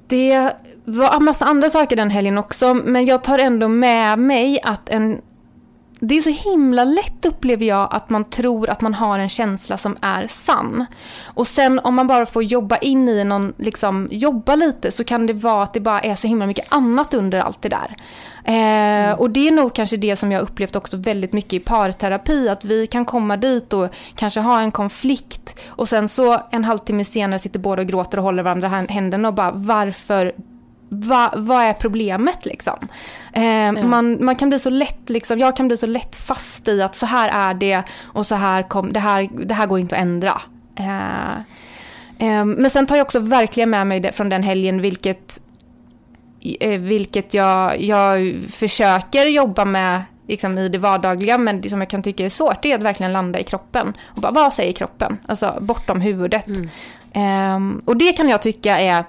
Det 0.06 0.52
var 0.84 1.16
en 1.16 1.24
massa 1.24 1.44
andra 1.44 1.70
saker 1.70 1.96
den 1.96 2.10
helgen 2.10 2.38
också 2.38 2.74
men 2.74 3.06
jag 3.06 3.24
tar 3.24 3.38
ändå 3.38 3.68
med 3.68 4.18
mig 4.18 4.60
att 4.62 4.88
en 4.88 5.20
det 6.00 6.16
är 6.16 6.20
så 6.20 6.50
himla 6.50 6.84
lätt 6.84 7.26
upplever 7.26 7.66
jag 7.66 7.88
att 7.90 8.10
man 8.10 8.24
tror 8.24 8.70
att 8.70 8.80
man 8.80 8.94
har 8.94 9.18
en 9.18 9.28
känsla 9.28 9.78
som 9.78 9.96
är 10.00 10.26
sann. 10.26 10.86
Och 11.24 11.46
sen 11.46 11.78
om 11.78 11.94
man 11.94 12.06
bara 12.06 12.26
får 12.26 12.42
jobba 12.42 12.76
in 12.76 13.08
i 13.08 13.24
någon, 13.24 13.52
liksom 13.56 14.08
jobba 14.10 14.54
lite 14.54 14.92
så 14.92 15.04
kan 15.04 15.26
det 15.26 15.32
vara 15.32 15.62
att 15.62 15.72
det 15.72 15.80
bara 15.80 16.00
är 16.00 16.14
så 16.14 16.26
himla 16.28 16.46
mycket 16.46 16.66
annat 16.68 17.14
under 17.14 17.38
allt 17.38 17.62
det 17.62 17.68
där. 17.68 17.96
Eh, 18.44 18.54
mm. 18.54 19.18
och 19.18 19.30
det 19.30 19.48
är 19.48 19.52
nog 19.52 19.74
kanske 19.74 19.96
det 19.96 20.16
som 20.16 20.32
jag 20.32 20.42
upplevt 20.42 20.76
också 20.76 20.96
väldigt 20.96 21.32
mycket 21.32 21.52
i 21.52 21.60
parterapi, 21.60 22.48
att 22.48 22.64
vi 22.64 22.86
kan 22.86 23.04
komma 23.04 23.36
dit 23.36 23.72
och 23.72 23.88
kanske 24.14 24.40
ha 24.40 24.60
en 24.60 24.70
konflikt 24.70 25.60
och 25.66 25.88
sen 25.88 26.08
så 26.08 26.40
en 26.50 26.64
halvtimme 26.64 27.04
senare 27.04 27.38
sitter 27.38 27.58
båda 27.58 27.82
och 27.82 27.88
gråter 27.88 28.18
och 28.18 28.24
håller 28.24 28.42
varandra 28.42 28.68
händerna 28.68 29.28
och 29.28 29.34
bara 29.34 29.50
varför 29.50 30.32
Va, 31.00 31.32
vad 31.36 31.62
är 31.62 31.72
problemet 31.72 32.46
liksom? 32.46 32.78
Eh, 33.32 33.42
mm. 33.42 33.90
man, 33.90 34.24
man 34.24 34.36
kan 34.36 34.48
bli 34.48 34.58
så 34.58 34.70
lätt, 34.70 35.10
liksom, 35.10 35.38
jag 35.38 35.56
kan 35.56 35.66
bli 35.66 35.76
så 35.76 35.86
lätt 35.86 36.16
fast 36.16 36.68
i 36.68 36.82
att 36.82 36.94
så 36.94 37.06
här 37.06 37.28
är 37.28 37.54
det 37.54 37.82
och 38.02 38.26
så 38.26 38.34
här 38.34 38.62
kom, 38.62 38.92
det 38.92 39.00
här, 39.00 39.28
det 39.46 39.54
här 39.54 39.66
går 39.66 39.78
inte 39.78 39.96
att 39.96 40.02
ändra. 40.02 40.40
Eh, 40.78 41.34
eh, 42.28 42.44
men 42.44 42.70
sen 42.70 42.86
tar 42.86 42.96
jag 42.96 43.04
också 43.04 43.20
verkligen 43.20 43.70
med 43.70 43.86
mig 43.86 44.00
det 44.00 44.12
från 44.12 44.28
den 44.28 44.42
helgen, 44.42 44.80
vilket, 44.80 45.42
eh, 46.60 46.80
vilket 46.80 47.34
jag, 47.34 47.80
jag 47.80 48.36
försöker 48.50 49.26
jobba 49.26 49.64
med 49.64 50.02
liksom, 50.28 50.58
i 50.58 50.68
det 50.68 50.78
vardagliga, 50.78 51.38
men 51.38 51.60
det 51.60 51.70
som 51.70 51.80
jag 51.80 51.90
kan 51.90 52.02
tycka 52.02 52.24
är 52.24 52.30
svårt, 52.30 52.62
det 52.62 52.72
är 52.72 52.76
att 52.76 52.82
verkligen 52.82 53.12
landa 53.12 53.40
i 53.40 53.44
kroppen. 53.44 53.92
Och 54.04 54.22
bara, 54.22 54.32
vad 54.32 54.52
säger 54.52 54.72
kroppen? 54.72 55.18
Alltså 55.26 55.58
bortom 55.60 56.00
huvudet. 56.00 56.46
Mm. 56.46 56.68
Ehm, 57.12 57.82
och 57.84 57.96
det 57.96 58.12
kan 58.12 58.28
jag 58.28 58.42
tycka 58.42 58.78
är 58.78 59.04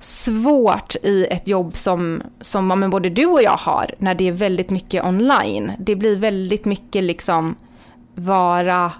svårt 0.00 0.96
i 1.02 1.26
ett 1.30 1.48
jobb 1.48 1.76
som, 1.76 2.22
som 2.40 2.68
men 2.68 2.90
både 2.90 3.10
du 3.10 3.26
och 3.26 3.42
jag 3.42 3.56
har, 3.56 3.94
när 3.98 4.14
det 4.14 4.28
är 4.28 4.32
väldigt 4.32 4.70
mycket 4.70 5.04
online. 5.04 5.72
Det 5.78 5.96
blir 5.96 6.16
väldigt 6.16 6.64
mycket 6.64 7.04
liksom 7.04 7.56
vara, 8.14 8.92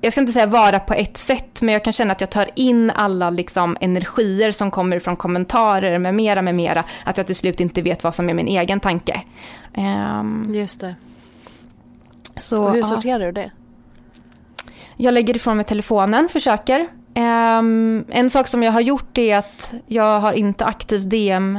jag 0.00 0.12
ska 0.12 0.20
inte 0.20 0.32
säga 0.32 0.46
vara 0.46 0.80
på 0.80 0.94
ett 0.94 1.16
sätt, 1.16 1.62
men 1.62 1.72
jag 1.72 1.84
kan 1.84 1.92
känna 1.92 2.12
att 2.12 2.20
jag 2.20 2.30
tar 2.30 2.50
in 2.54 2.90
alla 2.90 3.30
liksom 3.30 3.76
energier 3.80 4.50
som 4.50 4.70
kommer 4.70 4.98
från 4.98 5.16
kommentarer 5.16 5.98
med 5.98 6.14
mera, 6.14 6.42
med 6.42 6.54
mera, 6.54 6.84
att 7.04 7.16
jag 7.16 7.26
till 7.26 7.36
slut 7.36 7.60
inte 7.60 7.82
vet 7.82 8.04
vad 8.04 8.14
som 8.14 8.28
är 8.28 8.34
min 8.34 8.48
egen 8.48 8.80
tanke. 8.80 9.22
Um, 9.76 10.50
Just 10.54 10.80
det. 10.80 10.94
Så, 12.36 12.64
och 12.64 12.72
hur 12.72 12.82
sorterar 12.82 13.26
du 13.26 13.32
det? 13.32 13.50
Jag 14.96 15.14
lägger 15.14 15.36
ifrån 15.36 15.56
mig 15.56 15.64
telefonen, 15.64 16.28
försöker. 16.28 16.88
Um, 17.18 18.04
en 18.08 18.30
sak 18.30 18.48
som 18.48 18.62
jag 18.62 18.72
har 18.72 18.80
gjort 18.80 19.18
är 19.18 19.36
att 19.38 19.74
jag 19.86 20.20
har 20.20 20.32
inte 20.32 20.64
aktivt 20.64 21.10
DM 21.10 21.58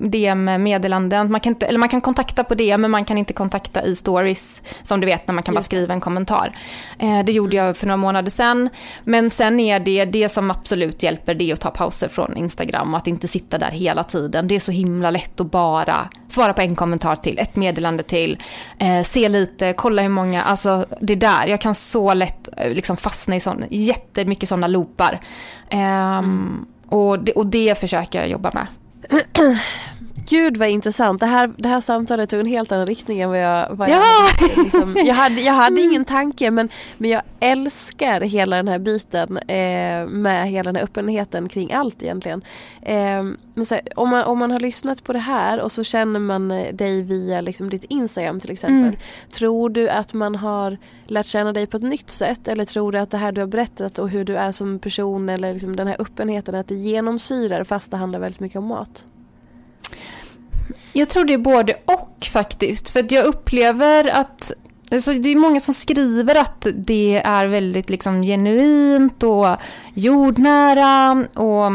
DM-meddelanden. 0.00 1.32
Man 1.32 1.40
kan, 1.40 1.52
inte, 1.52 1.66
eller 1.66 1.78
man 1.78 1.88
kan 1.88 2.00
kontakta 2.00 2.44
på 2.44 2.54
det, 2.54 2.76
men 2.76 2.90
man 2.90 3.04
kan 3.04 3.18
inte 3.18 3.32
kontakta 3.32 3.84
i 3.84 3.96
stories, 3.96 4.62
som 4.82 5.00
du 5.00 5.06
vet, 5.06 5.26
när 5.26 5.34
man 5.34 5.42
kan 5.42 5.54
bara 5.54 5.62
skriva 5.62 5.94
en 5.94 6.00
kommentar. 6.00 6.52
Eh, 6.98 7.24
det 7.24 7.32
gjorde 7.32 7.56
jag 7.56 7.76
för 7.76 7.86
några 7.86 7.96
månader 7.96 8.30
sedan. 8.30 8.68
Men 9.04 9.30
sen 9.30 9.60
är 9.60 9.80
det, 9.80 10.04
det 10.04 10.28
som 10.28 10.50
absolut 10.50 11.02
hjälper, 11.02 11.34
det 11.34 11.50
är 11.50 11.54
att 11.54 11.60
ta 11.60 11.70
pauser 11.70 12.08
från 12.08 12.36
Instagram 12.36 12.94
och 12.94 12.98
att 12.98 13.06
inte 13.06 13.28
sitta 13.28 13.58
där 13.58 13.70
hela 13.70 14.04
tiden. 14.04 14.48
Det 14.48 14.56
är 14.56 14.60
så 14.60 14.72
himla 14.72 15.10
lätt 15.10 15.40
att 15.40 15.50
bara 15.50 16.08
svara 16.28 16.52
på 16.52 16.60
en 16.60 16.76
kommentar 16.76 17.16
till, 17.16 17.38
ett 17.38 17.56
meddelande 17.56 18.02
till, 18.02 18.38
eh, 18.78 19.02
se 19.02 19.28
lite, 19.28 19.72
kolla 19.72 20.02
hur 20.02 20.08
många, 20.08 20.42
alltså 20.42 20.86
det 21.00 21.14
där. 21.14 21.46
Jag 21.46 21.60
kan 21.60 21.74
så 21.74 22.14
lätt 22.14 22.48
eh, 22.56 22.72
liksom 22.72 22.96
fastna 22.96 23.36
i 23.36 23.40
sån, 23.40 23.64
jättemycket 23.70 24.48
sådana 24.48 24.66
loopar. 24.66 25.20
Eh, 25.70 26.18
mm. 26.18 26.66
och, 26.88 27.18
det, 27.18 27.32
och 27.32 27.46
det 27.46 27.78
försöker 27.80 28.18
jag 28.18 28.28
jobba 28.28 28.50
med. 28.54 28.66
咳 29.08 29.24
咳 29.32 29.58
Gud 30.28 30.56
vad 30.56 30.68
intressant. 30.68 31.20
Det 31.20 31.26
här, 31.26 31.52
det 31.56 31.68
här 31.68 31.80
samtalet 31.80 32.30
tog 32.30 32.40
en 32.40 32.46
helt 32.46 32.72
annan 32.72 32.86
riktning 32.86 33.20
än 33.20 33.28
vad 33.30 33.40
jag, 33.40 33.66
vad 33.70 33.88
Ja! 33.88 33.94
jag 33.94 34.48
hade. 34.48 34.62
Liksom, 34.62 34.96
jag 35.04 35.14
hade, 35.14 35.40
jag 35.40 35.52
hade 35.52 35.80
ingen 35.80 36.04
tanke 36.04 36.50
men, 36.50 36.68
men 36.98 37.10
jag 37.10 37.22
älskar 37.40 38.20
hela 38.20 38.56
den 38.56 38.68
här 38.68 38.78
biten 38.78 39.38
eh, 39.38 40.06
med 40.06 40.48
hela 40.48 40.68
den 40.68 40.76
här 40.76 40.82
öppenheten 40.82 41.48
kring 41.48 41.72
allt 41.72 42.02
egentligen. 42.02 42.42
Eh, 42.82 43.22
men 43.54 43.66
här, 43.70 43.80
om, 43.96 44.08
man, 44.08 44.24
om 44.24 44.38
man 44.38 44.50
har 44.50 44.60
lyssnat 44.60 45.04
på 45.04 45.12
det 45.12 45.18
här 45.18 45.60
och 45.60 45.72
så 45.72 45.84
känner 45.84 46.20
man 46.20 46.48
dig 46.72 47.02
via 47.02 47.40
liksom, 47.40 47.70
ditt 47.70 47.84
Instagram 47.84 48.40
till 48.40 48.50
exempel. 48.50 48.88
Mm. 48.88 49.00
Tror 49.32 49.70
du 49.70 49.88
att 49.88 50.14
man 50.14 50.34
har 50.34 50.78
lärt 51.06 51.26
känna 51.26 51.52
dig 51.52 51.66
på 51.66 51.76
ett 51.76 51.82
nytt 51.82 52.10
sätt 52.10 52.48
eller 52.48 52.64
tror 52.64 52.92
du 52.92 52.98
att 52.98 53.10
det 53.10 53.18
här 53.18 53.32
du 53.32 53.40
har 53.40 53.48
berättat 53.48 53.98
och 53.98 54.08
hur 54.08 54.24
du 54.24 54.36
är 54.36 54.52
som 54.52 54.78
person 54.78 55.28
eller 55.28 55.52
liksom 55.52 55.76
den 55.76 55.86
här 55.86 55.96
öppenheten 55.98 56.54
att 56.54 56.68
det 56.68 56.74
genomsyrar 56.74 57.64
fast 57.64 57.90
det 57.90 57.96
handlar 57.96 58.18
väldigt 58.18 58.40
mycket 58.40 58.58
om 58.58 58.64
mat? 58.64 59.04
Jag 60.92 61.08
tror 61.08 61.24
det 61.24 61.34
är 61.34 61.38
både 61.38 61.76
och 61.84 62.26
faktiskt. 62.32 62.90
För 62.90 63.00
att 63.00 63.12
jag 63.12 63.24
upplever 63.24 64.08
att 64.08 64.52
Alltså 64.90 65.12
det 65.12 65.28
är 65.28 65.36
många 65.36 65.60
som 65.60 65.74
skriver 65.74 66.34
att 66.34 66.66
det 66.74 67.22
är 67.24 67.46
väldigt 67.46 67.90
liksom 67.90 68.22
genuint 68.22 69.22
och 69.22 69.56
jordnära 69.94 71.26
och, 71.34 71.72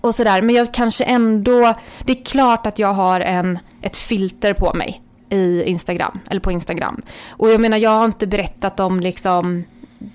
och 0.00 0.14
sådär. 0.14 0.42
Men 0.42 0.54
jag 0.54 0.74
kanske 0.74 1.04
ändå... 1.04 1.74
Det 2.04 2.20
är 2.20 2.24
klart 2.24 2.66
att 2.66 2.78
jag 2.78 2.92
har 2.92 3.20
en, 3.20 3.58
ett 3.82 3.96
filter 3.96 4.54
på 4.54 4.74
mig 4.74 5.02
i 5.30 5.62
Instagram, 5.62 6.20
eller 6.30 6.40
på 6.40 6.52
Instagram. 6.52 7.02
Och 7.28 7.50
jag 7.50 7.60
menar, 7.60 7.76
jag 7.78 7.90
har 7.90 8.04
inte 8.04 8.26
berättat 8.26 8.80
om 8.80 9.00
liksom 9.00 9.64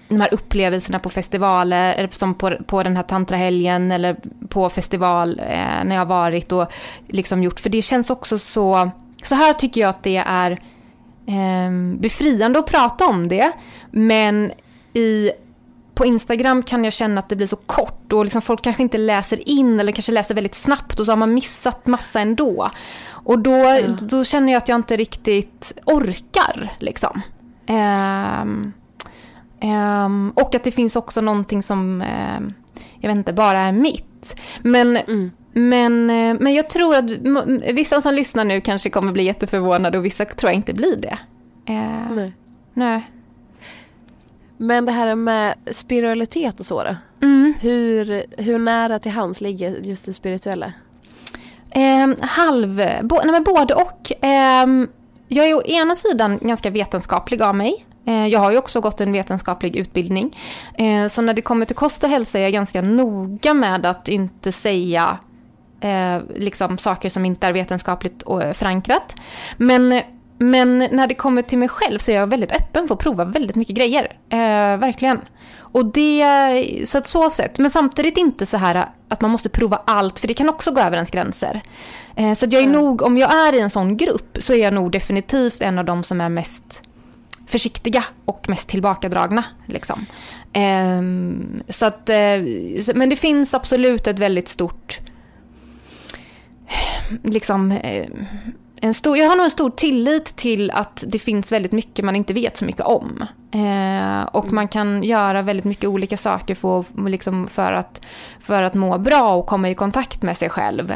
de 0.07 0.21
här 0.21 0.33
upplevelserna 0.33 0.99
på 0.99 1.09
festivaler, 1.09 1.93
eller 1.93 2.09
som 2.11 2.33
på, 2.33 2.57
på 2.67 2.83
den 2.83 2.95
här 2.95 3.03
tantrahelgen 3.03 3.91
eller 3.91 4.17
på 4.49 4.69
festival 4.69 5.39
eh, 5.39 5.83
när 5.85 5.91
jag 5.95 6.01
har 6.01 6.05
varit 6.05 6.51
och 6.51 6.71
liksom 7.07 7.43
gjort. 7.43 7.59
För 7.59 7.69
det 7.69 7.81
känns 7.81 8.09
också 8.09 8.39
så, 8.39 8.91
så 9.23 9.35
här 9.35 9.53
tycker 9.53 9.81
jag 9.81 9.89
att 9.89 10.03
det 10.03 10.17
är 10.27 10.51
eh, 11.27 11.99
befriande 11.99 12.59
att 12.59 12.67
prata 12.67 13.05
om 13.05 13.27
det. 13.27 13.51
Men 13.91 14.51
i, 14.93 15.31
på 15.95 16.05
Instagram 16.05 16.63
kan 16.63 16.83
jag 16.83 16.93
känna 16.93 17.19
att 17.19 17.29
det 17.29 17.35
blir 17.35 17.47
så 17.47 17.55
kort 17.55 18.13
och 18.13 18.23
liksom 18.25 18.41
folk 18.41 18.61
kanske 18.61 18.83
inte 18.83 18.97
läser 18.97 19.49
in 19.49 19.79
eller 19.79 19.91
kanske 19.91 20.11
läser 20.11 20.35
väldigt 20.35 20.55
snabbt 20.55 20.99
och 20.99 21.05
så 21.05 21.11
har 21.11 21.17
man 21.17 21.33
missat 21.33 21.87
massa 21.87 22.19
ändå. 22.19 22.71
Och 23.09 23.39
då, 23.39 23.51
Ja. 23.51 23.81
då 24.01 24.23
känner 24.23 24.53
jag 24.53 24.57
att 24.57 24.67
jag 24.69 24.75
inte 24.75 24.97
riktigt 24.97 25.73
orkar 25.85 26.75
liksom. 26.79 27.21
Ehm, 27.67 28.73
ehm, 29.59 30.31
och 30.35 30.55
att 30.55 30.63
det 30.63 30.71
finns 30.71 30.95
också 30.95 31.21
någonting 31.21 31.61
som, 31.63 32.01
ehm, 32.01 32.53
jag 32.99 33.09
vet 33.09 33.17
inte, 33.17 33.33
bara 33.33 33.59
är 33.59 33.71
mitt. 33.71 34.35
Men, 34.61 34.97
Mm. 34.97 35.31
men, 35.53 36.09
eh, 36.09 36.37
men 36.39 36.53
jag 36.53 36.69
tror 36.69 36.95
att 36.95 37.11
vissa 37.73 38.01
som 38.01 38.13
lyssnar 38.13 38.45
nu 38.45 38.61
kanske 38.61 38.89
kommer 38.89 39.11
bli 39.11 39.23
jätteförvånade 39.23 39.97
och 39.97 40.05
vissa 40.05 40.25
tror 40.25 40.49
jag 40.49 40.55
inte 40.55 40.73
blir 40.73 40.95
det. 40.95 41.17
Eh, 41.65 42.11
Nej. 42.15 42.33
nej. 42.73 43.11
Men 44.57 44.85
det 44.85 44.91
här 44.91 45.15
med 45.15 45.53
spiritualitet 45.71 46.59
och 46.59 46.65
så 46.65 46.83
då? 46.83 46.95
Mm. 47.21 47.53
Hur, 47.61 48.23
hur 48.43 48.59
nära 48.59 48.99
till 48.99 49.11
hands 49.11 49.41
ligger 49.41 49.71
just 49.71 50.05
det 50.05 50.13
spirituella? 50.13 50.73
Eh, 51.71 52.07
halv, 52.21 52.81
bo, 53.03 53.15
nej 53.15 53.31
men 53.31 53.43
både 53.43 53.73
och. 53.73 54.11
Jag 55.29 55.47
är 55.49 55.55
å 55.55 55.61
ena 55.63 55.95
sidan 55.95 56.39
ganska 56.41 56.69
vetenskaplig 56.69 57.41
av 57.41 57.55
mig. 57.55 57.85
Eh, 58.07 58.27
jag 58.27 58.39
har 58.39 58.51
ju 58.51 58.57
också 58.57 58.81
gått 58.81 59.01
en 59.01 59.11
vetenskaplig 59.11 59.75
utbildning. 59.75 60.37
Eh, 60.73 61.07
så 61.07 61.21
när 61.21 61.33
det 61.33 61.41
kommer 61.41 61.65
till 61.65 61.75
kost 61.75 62.03
och 62.03 62.09
hälsa 62.09 62.39
är 62.39 62.43
jag 62.43 62.53
ganska 62.53 62.81
noga 62.81 63.53
med 63.53 63.85
att 63.85 64.07
inte 64.07 64.51
säga 64.51 65.17
eh, 65.81 66.17
liksom 66.35 66.77
saker 66.77 67.09
som 67.09 67.25
inte 67.25 67.47
är 67.47 67.53
vetenskapligt 67.53 68.23
förankrat. 68.53 69.15
Men, 69.57 70.01
men 70.37 70.77
när 70.77 71.07
det 71.07 71.15
kommer 71.15 71.41
till 71.41 71.57
mig 71.57 71.67
själv 71.67 71.99
så 71.99 72.11
är 72.11 72.15
jag 72.15 72.27
väldigt 72.27 72.51
öppen 72.51 72.87
för 72.87 72.95
att 72.95 73.01
prova 73.01 73.25
väldigt 73.25 73.55
mycket 73.55 73.75
grejer. 73.75 74.17
Eh, 74.29 74.77
verkligen. 74.77 75.21
Och 75.59 75.85
det, 75.85 76.23
så 76.85 76.97
att 76.97 77.07
så 77.07 77.29
sätt. 77.29 77.57
Men 77.57 77.71
samtidigt 77.71 78.17
inte 78.17 78.45
så 78.45 78.57
här 78.57 78.85
att 79.09 79.21
man 79.21 79.31
måste 79.31 79.49
prova 79.49 79.81
allt, 79.85 80.19
för 80.19 80.27
det 80.27 80.33
kan 80.33 80.49
också 80.49 80.71
gå 80.71 80.81
över 80.81 80.97
ens 80.97 81.11
gränser. 81.11 81.61
Eh, 82.15 82.33
så 82.33 82.45
att 82.45 82.53
jag 82.53 82.63
är 82.63 82.67
nog, 82.67 83.01
om 83.01 83.17
jag 83.17 83.33
är 83.33 83.53
i 83.53 83.59
en 83.59 83.69
sån 83.69 83.97
grupp 83.97 84.37
så 84.39 84.53
är 84.53 84.63
jag 84.63 84.73
nog 84.73 84.91
definitivt 84.91 85.61
en 85.61 85.79
av 85.79 85.85
de 85.85 86.03
som 86.03 86.21
är 86.21 86.29
mest 86.29 86.83
försiktiga 87.47 88.03
och 88.25 88.49
mest 88.49 88.69
tillbakadragna. 88.69 89.45
Liksom. 89.65 90.05
Ehm, 90.53 91.59
så 91.69 91.85
att, 91.85 92.09
eh, 92.09 92.39
men 92.95 93.09
det 93.09 93.15
finns 93.15 93.53
absolut 93.53 94.07
ett 94.07 94.19
väldigt 94.19 94.47
stort 94.47 94.99
liksom, 97.23 97.71
eh, 97.71 98.07
en 98.81 98.93
stor, 98.93 99.17
jag 99.17 99.27
har 99.27 99.35
nog 99.35 99.45
en 99.45 99.51
stor 99.51 99.69
tillit 99.69 100.25
till 100.25 100.71
att 100.71 101.03
det 101.07 101.19
finns 101.19 101.51
väldigt 101.51 101.71
mycket 101.71 102.05
man 102.05 102.15
inte 102.15 102.33
vet 102.33 102.57
så 102.57 102.65
mycket 102.65 102.85
om. 102.85 103.25
Eh, 103.51 104.23
och 104.23 104.53
man 104.53 104.67
kan 104.67 105.03
göra 105.03 105.41
väldigt 105.41 105.65
mycket 105.65 105.89
olika 105.89 106.17
saker 106.17 106.55
för, 106.55 107.09
liksom 107.09 107.47
för, 107.47 107.71
att, 107.71 108.01
för 108.39 108.63
att 108.63 108.73
må 108.73 108.97
bra 108.97 109.35
och 109.35 109.47
komma 109.47 109.69
i 109.69 109.75
kontakt 109.75 110.21
med 110.21 110.37
sig 110.37 110.49
själv. 110.49 110.93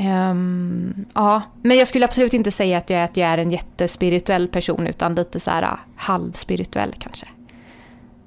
Ehm, 0.00 1.04
ja, 1.14 1.42
men 1.62 1.76
jag 1.78 1.86
skulle 1.88 2.04
absolut 2.04 2.34
inte 2.34 2.50
säga 2.50 2.78
att 2.78 2.90
jag, 2.90 3.00
är- 3.00 3.04
att 3.04 3.16
jag 3.16 3.28
är 3.28 3.38
en 3.38 3.50
jättespirituell 3.50 4.48
person 4.48 4.86
utan 4.86 5.14
lite 5.14 5.40
så 5.40 5.50
här 5.50 5.62
ah, 5.62 5.78
halvspirituell 5.96 6.94
kanske. 6.98 7.26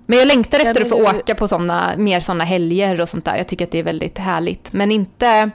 Men 0.05 0.17
jag 0.19 0.27
längtar 0.27 0.59
efter 0.59 0.81
att 0.81 0.89
få 0.89 0.97
du- 1.11 1.19
åka 1.19 1.35
på 1.35 1.47
såna, 1.47 1.91
mer 1.97 2.19
sådana 2.19 2.43
helger 2.43 3.01
och 3.01 3.09
sånt 3.09 3.25
där. 3.25 3.37
Jag 3.37 3.47
tycker 3.47 3.65
att 3.65 3.71
det 3.71 3.79
är 3.79 3.83
väldigt 3.83 4.17
härligt. 4.17 4.73
Men 4.73 4.91
inte... 4.91 5.49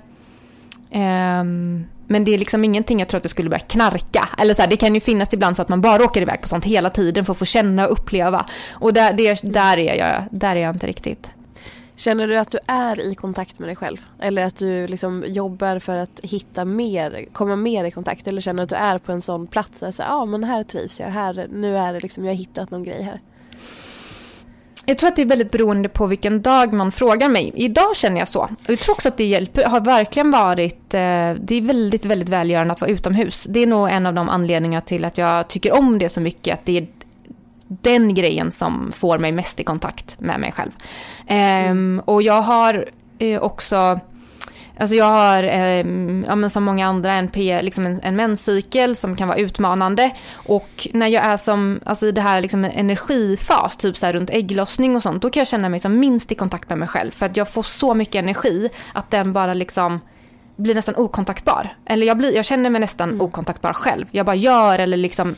ehm, 0.90 1.84
men 2.08 2.24
det 2.24 2.34
är 2.34 2.38
liksom 2.38 2.64
ingenting 2.64 2.98
jag 2.98 3.08
tror 3.08 3.18
att 3.18 3.24
jag 3.24 3.30
skulle 3.30 3.50
börja 3.50 3.60
knarka. 3.64 4.28
Eller 4.38 4.54
så 4.54 4.62
här, 4.62 4.68
det 4.68 4.76
kan 4.76 4.94
ju 4.94 5.00
finnas 5.00 5.34
ibland 5.34 5.56
så 5.56 5.62
att 5.62 5.68
man 5.68 5.80
bara 5.80 6.04
åker 6.04 6.22
iväg 6.22 6.40
på 6.42 6.48
sånt 6.48 6.64
hela 6.64 6.90
tiden 6.90 7.24
för 7.24 7.32
att 7.32 7.38
få 7.38 7.44
känna 7.44 7.86
och 7.86 7.92
uppleva. 7.92 8.46
Och 8.72 8.92
där, 8.92 9.12
det, 9.12 9.40
där, 9.42 9.78
är, 9.78 9.94
jag, 9.94 10.22
där 10.30 10.56
är 10.56 10.60
jag 10.60 10.74
inte 10.74 10.86
riktigt. 10.86 11.30
Känner 11.97 12.28
du 12.28 12.36
att 12.36 12.51
du 12.51 12.59
är 12.66 13.01
i 13.01 13.14
kontakt 13.14 13.59
med 13.59 13.68
dig 13.68 13.76
själv? 13.76 13.99
Eller 14.18 14.44
att 14.44 14.57
du 14.57 14.86
liksom 14.86 15.24
jobbar 15.26 15.78
för 15.78 15.97
att 15.97 16.20
hitta 16.22 16.64
mer, 16.64 17.26
komma 17.32 17.57
mer 17.57 17.84
i 17.84 17.90
kontakt? 17.90 18.26
Eller 18.26 18.40
känner 18.40 18.57
du 18.57 18.62
att 18.62 18.68
du 18.68 18.76
är 18.76 18.99
på 18.99 19.12
en 19.12 19.22
sån 19.22 19.47
plats? 19.47 19.84
Ja, 19.99 20.05
ah, 20.09 20.24
men 20.24 20.44
här 20.44 20.64
trivs 20.64 21.01
jag. 21.01 21.09
Här, 21.09 21.47
nu 21.53 21.78
är 21.78 21.92
det 21.92 22.01
liksom, 22.01 22.24
jag 22.24 22.32
har 22.32 22.36
hittat 22.36 22.70
någon 22.70 22.84
grej 22.84 23.03
här. 23.03 23.20
Jag 24.88 24.99
tror 24.99 25.09
att 25.09 25.16
det 25.16 25.22
är 25.22 25.26
väldigt 25.26 25.51
beroende 25.51 25.88
på 25.88 26.07
vilken 26.07 26.42
dag 26.42 26.72
man 26.72 26.92
frågar 26.92 27.28
mig. 27.28 27.53
Idag 27.55 27.97
känner 27.97 28.18
jag 28.18 28.28
så. 28.28 28.40
Och 28.40 28.51
jag 28.68 28.78
tror 28.78 28.94
också 28.94 29.09
att 29.09 29.16
det 29.16 29.24
hjälper, 29.24 29.64
har 29.64 29.80
verkligen 29.80 30.30
varit, 30.30 30.94
eh, 30.94 31.32
det 31.40 31.55
är 31.55 31.61
väldigt, 31.61 32.05
väldigt 32.05 32.28
välgörande 32.28 32.72
att 32.72 32.80
vara 32.80 32.90
utomhus. 32.90 33.47
Det 33.49 33.61
är 33.61 33.66
nog 33.66 33.90
en 33.90 34.07
av 34.07 34.14
de 34.14 34.28
anledningar 34.28 34.80
till 34.80 35.05
att 35.05 35.18
jag 35.18 35.49
tycker 35.49 35.72
om 35.72 35.99
det 35.99 36.09
så 36.09 36.20
mycket, 36.20 36.55
att 36.55 36.64
det 36.64 36.78
är 36.78 36.86
den 37.68 38.14
grejen 38.14 38.52
som 38.52 38.92
får 38.92 39.18
mig 39.18 39.32
mest 39.32 39.60
i 39.60 39.64
kontakt 39.64 40.20
med 40.20 40.40
mig 40.40 40.52
själv. 40.52 40.70
Ehm, 41.26 42.02
och 42.04 42.22
jag 42.22 42.42
har 42.42 42.88
eh, 43.18 43.42
också 43.42 44.00
Alltså 44.78 44.96
jag 44.96 45.04
har, 45.04 45.42
ehm, 45.42 46.24
ja 46.28 46.48
som 46.48 46.64
många 46.64 46.86
andra, 46.86 47.12
en, 47.12 47.28
P, 47.28 47.62
liksom 47.62 47.86
en, 47.86 48.00
en 48.02 48.16
menscykel 48.16 48.96
som 48.96 49.16
kan 49.16 49.28
vara 49.28 49.38
utmanande. 49.38 50.10
Och 50.32 50.88
när 50.92 51.06
jag 51.06 51.24
är 51.24 51.36
som, 51.36 51.80
alltså 51.84 52.06
i 52.06 52.12
det 52.12 52.20
här 52.20 52.40
liksom 52.40 52.64
en 52.64 52.70
energifas, 52.70 53.76
typ 53.76 53.96
så 53.96 54.12
runt 54.12 54.30
ägglossning 54.30 54.96
och 54.96 55.02
sånt, 55.02 55.22
då 55.22 55.30
kan 55.30 55.40
jag 55.40 55.48
känna 55.48 55.68
mig 55.68 55.80
som 55.80 55.98
minst 55.98 56.32
i 56.32 56.34
kontakt 56.34 56.68
med 56.68 56.78
mig 56.78 56.88
själv. 56.88 57.10
För 57.10 57.26
att 57.26 57.36
jag 57.36 57.52
får 57.52 57.62
så 57.62 57.94
mycket 57.94 58.14
energi 58.14 58.68
att 58.92 59.10
den 59.10 59.32
bara 59.32 59.54
liksom 59.54 60.00
blir 60.56 60.74
nästan 60.74 60.96
okontaktbar. 60.96 61.76
Eller 61.86 62.06
jag, 62.06 62.16
blir, 62.16 62.36
jag 62.36 62.44
känner 62.44 62.70
mig 62.70 62.80
nästan 62.80 63.20
okontaktbar 63.20 63.72
själv. 63.72 64.06
Jag 64.10 64.26
bara 64.26 64.36
gör 64.36 64.78
eller 64.78 64.96
liksom 64.96 65.34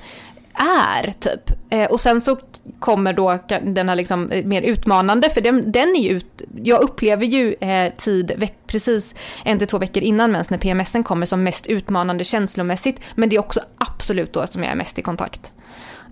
är 0.59 1.13
typ. 1.13 1.51
Eh, 1.71 1.91
och 1.91 2.01
sen 2.01 2.21
så 2.21 2.39
kommer 2.79 3.13
då 3.13 3.39
den 3.63 3.89
här 3.89 3.97
liksom 3.97 4.31
eh, 4.31 4.45
mer 4.45 4.63
utmanande, 4.63 5.31
för 5.31 5.41
den, 5.41 5.73
den 5.73 5.89
är 5.97 6.03
ju 6.03 6.09
ut, 6.09 6.43
jag 6.63 6.81
upplever 6.81 7.25
ju 7.25 7.55
eh, 7.55 7.93
tid 7.97 8.51
precis 8.67 9.15
en 9.45 9.59
till 9.59 9.69
två 9.69 9.79
veckor 9.79 10.03
innan 10.03 10.33
mens 10.33 10.51
när 10.51 10.59
PMSen 10.59 11.05
kommer 11.05 11.27
som 11.27 11.43
mest 11.43 11.67
utmanande 11.67 12.25
känslomässigt, 12.25 13.01
men 13.15 13.29
det 13.29 13.37
är 13.37 13.41
också 13.41 13.61
absolut 13.79 14.33
då 14.33 14.47
som 14.47 14.63
jag 14.63 14.73
är 14.73 14.77
mest 14.77 14.99
i 14.99 15.03
kontakt. 15.03 15.53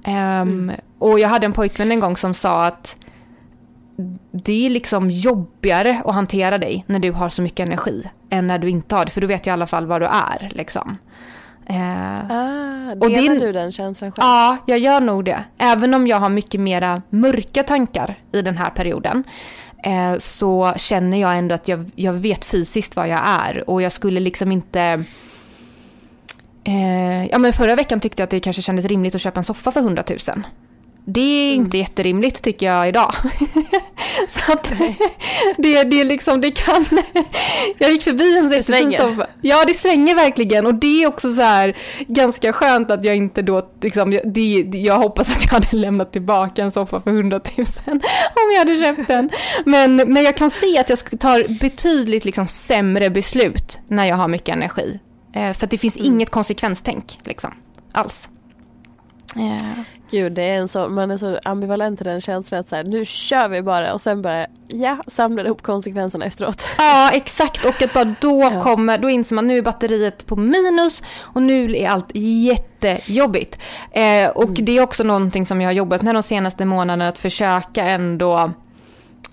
Ehm, 0.05 0.73
Och 0.99 1.19
jag 1.21 1.29
hade 1.29 1.47
en 1.47 1.53
pojkvän 1.53 1.93
en 1.93 2.01
gång 2.01 2.17
som 2.17 2.35
sa 2.35 2.67
att 2.67 2.97
det 4.33 4.67
är 4.67 4.71
liksom 4.71 5.11
jobbigare 5.11 6.03
att 6.05 6.15
hantera 6.15 6.59
dig 6.59 6.85
när 6.87 6.99
du 6.99 7.13
har 7.13 7.29
så 7.29 7.43
mycket 7.43 7.67
energi 7.67 8.03
än 8.31 8.47
när 8.47 8.59
du 8.59 8.71
inte 8.71 8.95
har 8.95 9.05
det, 9.05 9.11
för 9.11 9.21
du 9.21 9.27
vet 9.27 9.47
ju 9.47 9.51
i 9.51 9.53
alla 9.53 9.67
fall 9.67 9.87
var 9.87 10.01
du 10.01 10.07
är. 10.07 10.49
Liksom. 10.53 10.97
Eh, 11.69 12.31
Ah, 12.31 12.91
Och 12.93 12.97
delar 13.11 13.23
din- 13.23 13.39
du 13.39 13.53
den 13.53 13.73
känslan 13.73 14.13
själv? 14.13 14.27
Ja, 14.27 14.57
jag 14.67 14.79
gör 14.79 15.01
nog 15.01 15.25
det. 15.25 15.45
Även 15.59 15.95
om 15.95 16.07
jag 16.07 16.17
har 16.21 16.29
mycket 16.29 16.61
mera 16.61 17.03
mörka 17.11 17.63
tankar 17.63 18.15
i 18.33 18.43
den 18.43 18.57
här 18.59 18.71
perioden 18.71 19.25
eh, 19.85 20.19
så 20.19 20.73
känner 20.77 21.21
jag 21.21 21.39
ändå 21.39 21.55
att 21.55 21.69
jag, 21.69 21.91
jag 21.95 22.13
vet 22.13 22.45
fysiskt 22.45 22.97
vad 22.97 23.09
jag 23.09 23.21
är 23.25 23.71
och 23.71 23.83
jag 23.83 23.93
skulle 23.93 24.21
liksom 24.21 24.53
inte... 24.53 25.05
Eh, 26.65 27.27
ja, 27.27 27.39
men 27.39 27.53
förra 27.53 27.77
veckan 27.77 28.01
tyckte 28.01 28.23
jag 28.23 28.25
att 28.27 28.31
det 28.31 28.41
kanske 28.41 28.63
kändes 28.63 28.85
rimligt 28.85 29.15
att 29.15 29.21
köpa 29.21 29.41
en 29.41 29.45
soffa 29.45 29.73
för 29.73 29.81
100 29.81 30.03
000. 30.35 30.45
Det 31.09 31.21
är 31.21 31.55
inte 31.55 31.79
jätterimligt 31.79 32.43
tycker 32.43 32.67
jag 32.67 32.89
idag. 32.89 33.15
Så 34.29 34.53
att 34.53 34.73
det, 35.57 35.85
det, 35.85 36.05
liksom, 36.05 36.41
det 36.41 36.51
kan... 36.51 36.87
Jag 37.79 37.91
gick 37.91 38.03
förbi 38.03 38.39
en 38.39 38.49
jättefin 38.49 38.93
soffa. 38.93 39.27
Ja, 39.41 39.65
det 39.67 39.75
svänger 39.75 40.15
verkligen. 40.15 40.67
Och 40.67 40.75
det 40.75 41.03
är 41.03 41.07
också 41.07 41.35
så 41.35 41.43
här 41.43 41.77
ganska 42.09 42.53
skönt 42.53 42.91
att 42.91 43.05
jag 43.05 43.17
inte 43.17 43.43
då... 43.43 43.71
Liksom, 43.81 44.21
det, 44.25 44.41
jag 44.75 44.99
hoppas 44.99 45.37
att 45.37 45.45
jag 45.45 45.51
hade 45.51 45.77
lämnat 45.77 46.13
tillbaka 46.13 46.63
en 46.63 46.71
soffa 46.71 47.01
för 47.01 47.11
100 47.11 47.41
000 47.57 47.67
om 47.87 48.53
jag 48.53 48.59
hade 48.59 48.77
köpt 48.77 49.09
den. 49.09 49.31
Men, 49.65 49.97
men 49.97 50.23
jag 50.23 50.37
kan 50.37 50.51
se 50.51 50.79
att 50.79 50.89
jag 50.91 50.99
tar 51.21 51.61
betydligt 51.61 52.25
liksom, 52.25 52.47
sämre 52.47 53.11
beslut 53.11 53.81
när 53.89 54.05
jag 54.05 54.17
har 54.17 54.29
mycket 54.29 54.49
energi. 54.49 55.01
Eh, 55.33 55.53
för 55.53 55.67
det 55.67 55.79
finns 55.79 55.97
mm. 55.97 56.13
inget 56.13 56.31
konsekvenstänk 56.31 57.19
liksom, 57.25 57.55
alls. 57.93 58.29
Yeah. 59.37 59.81
Gud, 60.11 60.33
det 60.33 60.43
är 60.43 60.55
en 60.55 60.69
så, 60.69 60.89
man 60.89 61.11
är 61.11 61.17
så 61.17 61.39
ambivalent 61.45 62.01
i 62.01 62.05
den 62.05 62.21
känslan 62.21 62.61
att 62.61 62.69
så 62.69 62.77
här, 62.77 62.85
nu 62.85 63.05
kör 63.05 63.49
vi 63.49 63.63
bara 63.63 63.93
och 63.93 64.01
sen 64.01 64.23
bara, 64.23 64.47
ja, 64.69 64.99
samlar 65.07 65.45
ihop 65.45 65.63
konsekvenserna 65.63 66.25
efteråt. 66.25 66.69
Ja, 66.79 67.11
exakt 67.13 67.65
och 67.65 67.83
att 67.83 67.95
bara 67.95 68.15
då 68.21 68.43
ja. 68.43 68.63
kommer, 68.63 68.99
då 68.99 69.11
inser 69.11 69.35
man 69.35 69.47
nu 69.47 69.59
är 69.59 69.63
batteriet 69.63 70.27
på 70.27 70.37
minus 70.37 71.03
och 71.21 71.43
nu 71.43 71.77
är 71.77 71.89
allt 71.89 72.11
jättejobbigt. 72.15 73.59
Eh, 73.91 74.31
och 74.31 74.45
mm. 74.45 74.65
det 74.65 74.79
är 74.79 74.83
också 74.83 75.05
någonting 75.05 75.47
som 75.47 75.61
jag 75.61 75.69
har 75.69 75.75
jobbat 75.75 76.03
med 76.03 76.15
de 76.15 76.23
senaste 76.23 76.65
månaderna, 76.65 77.09
att 77.09 77.19
försöka 77.19 77.85
ändå 77.85 78.53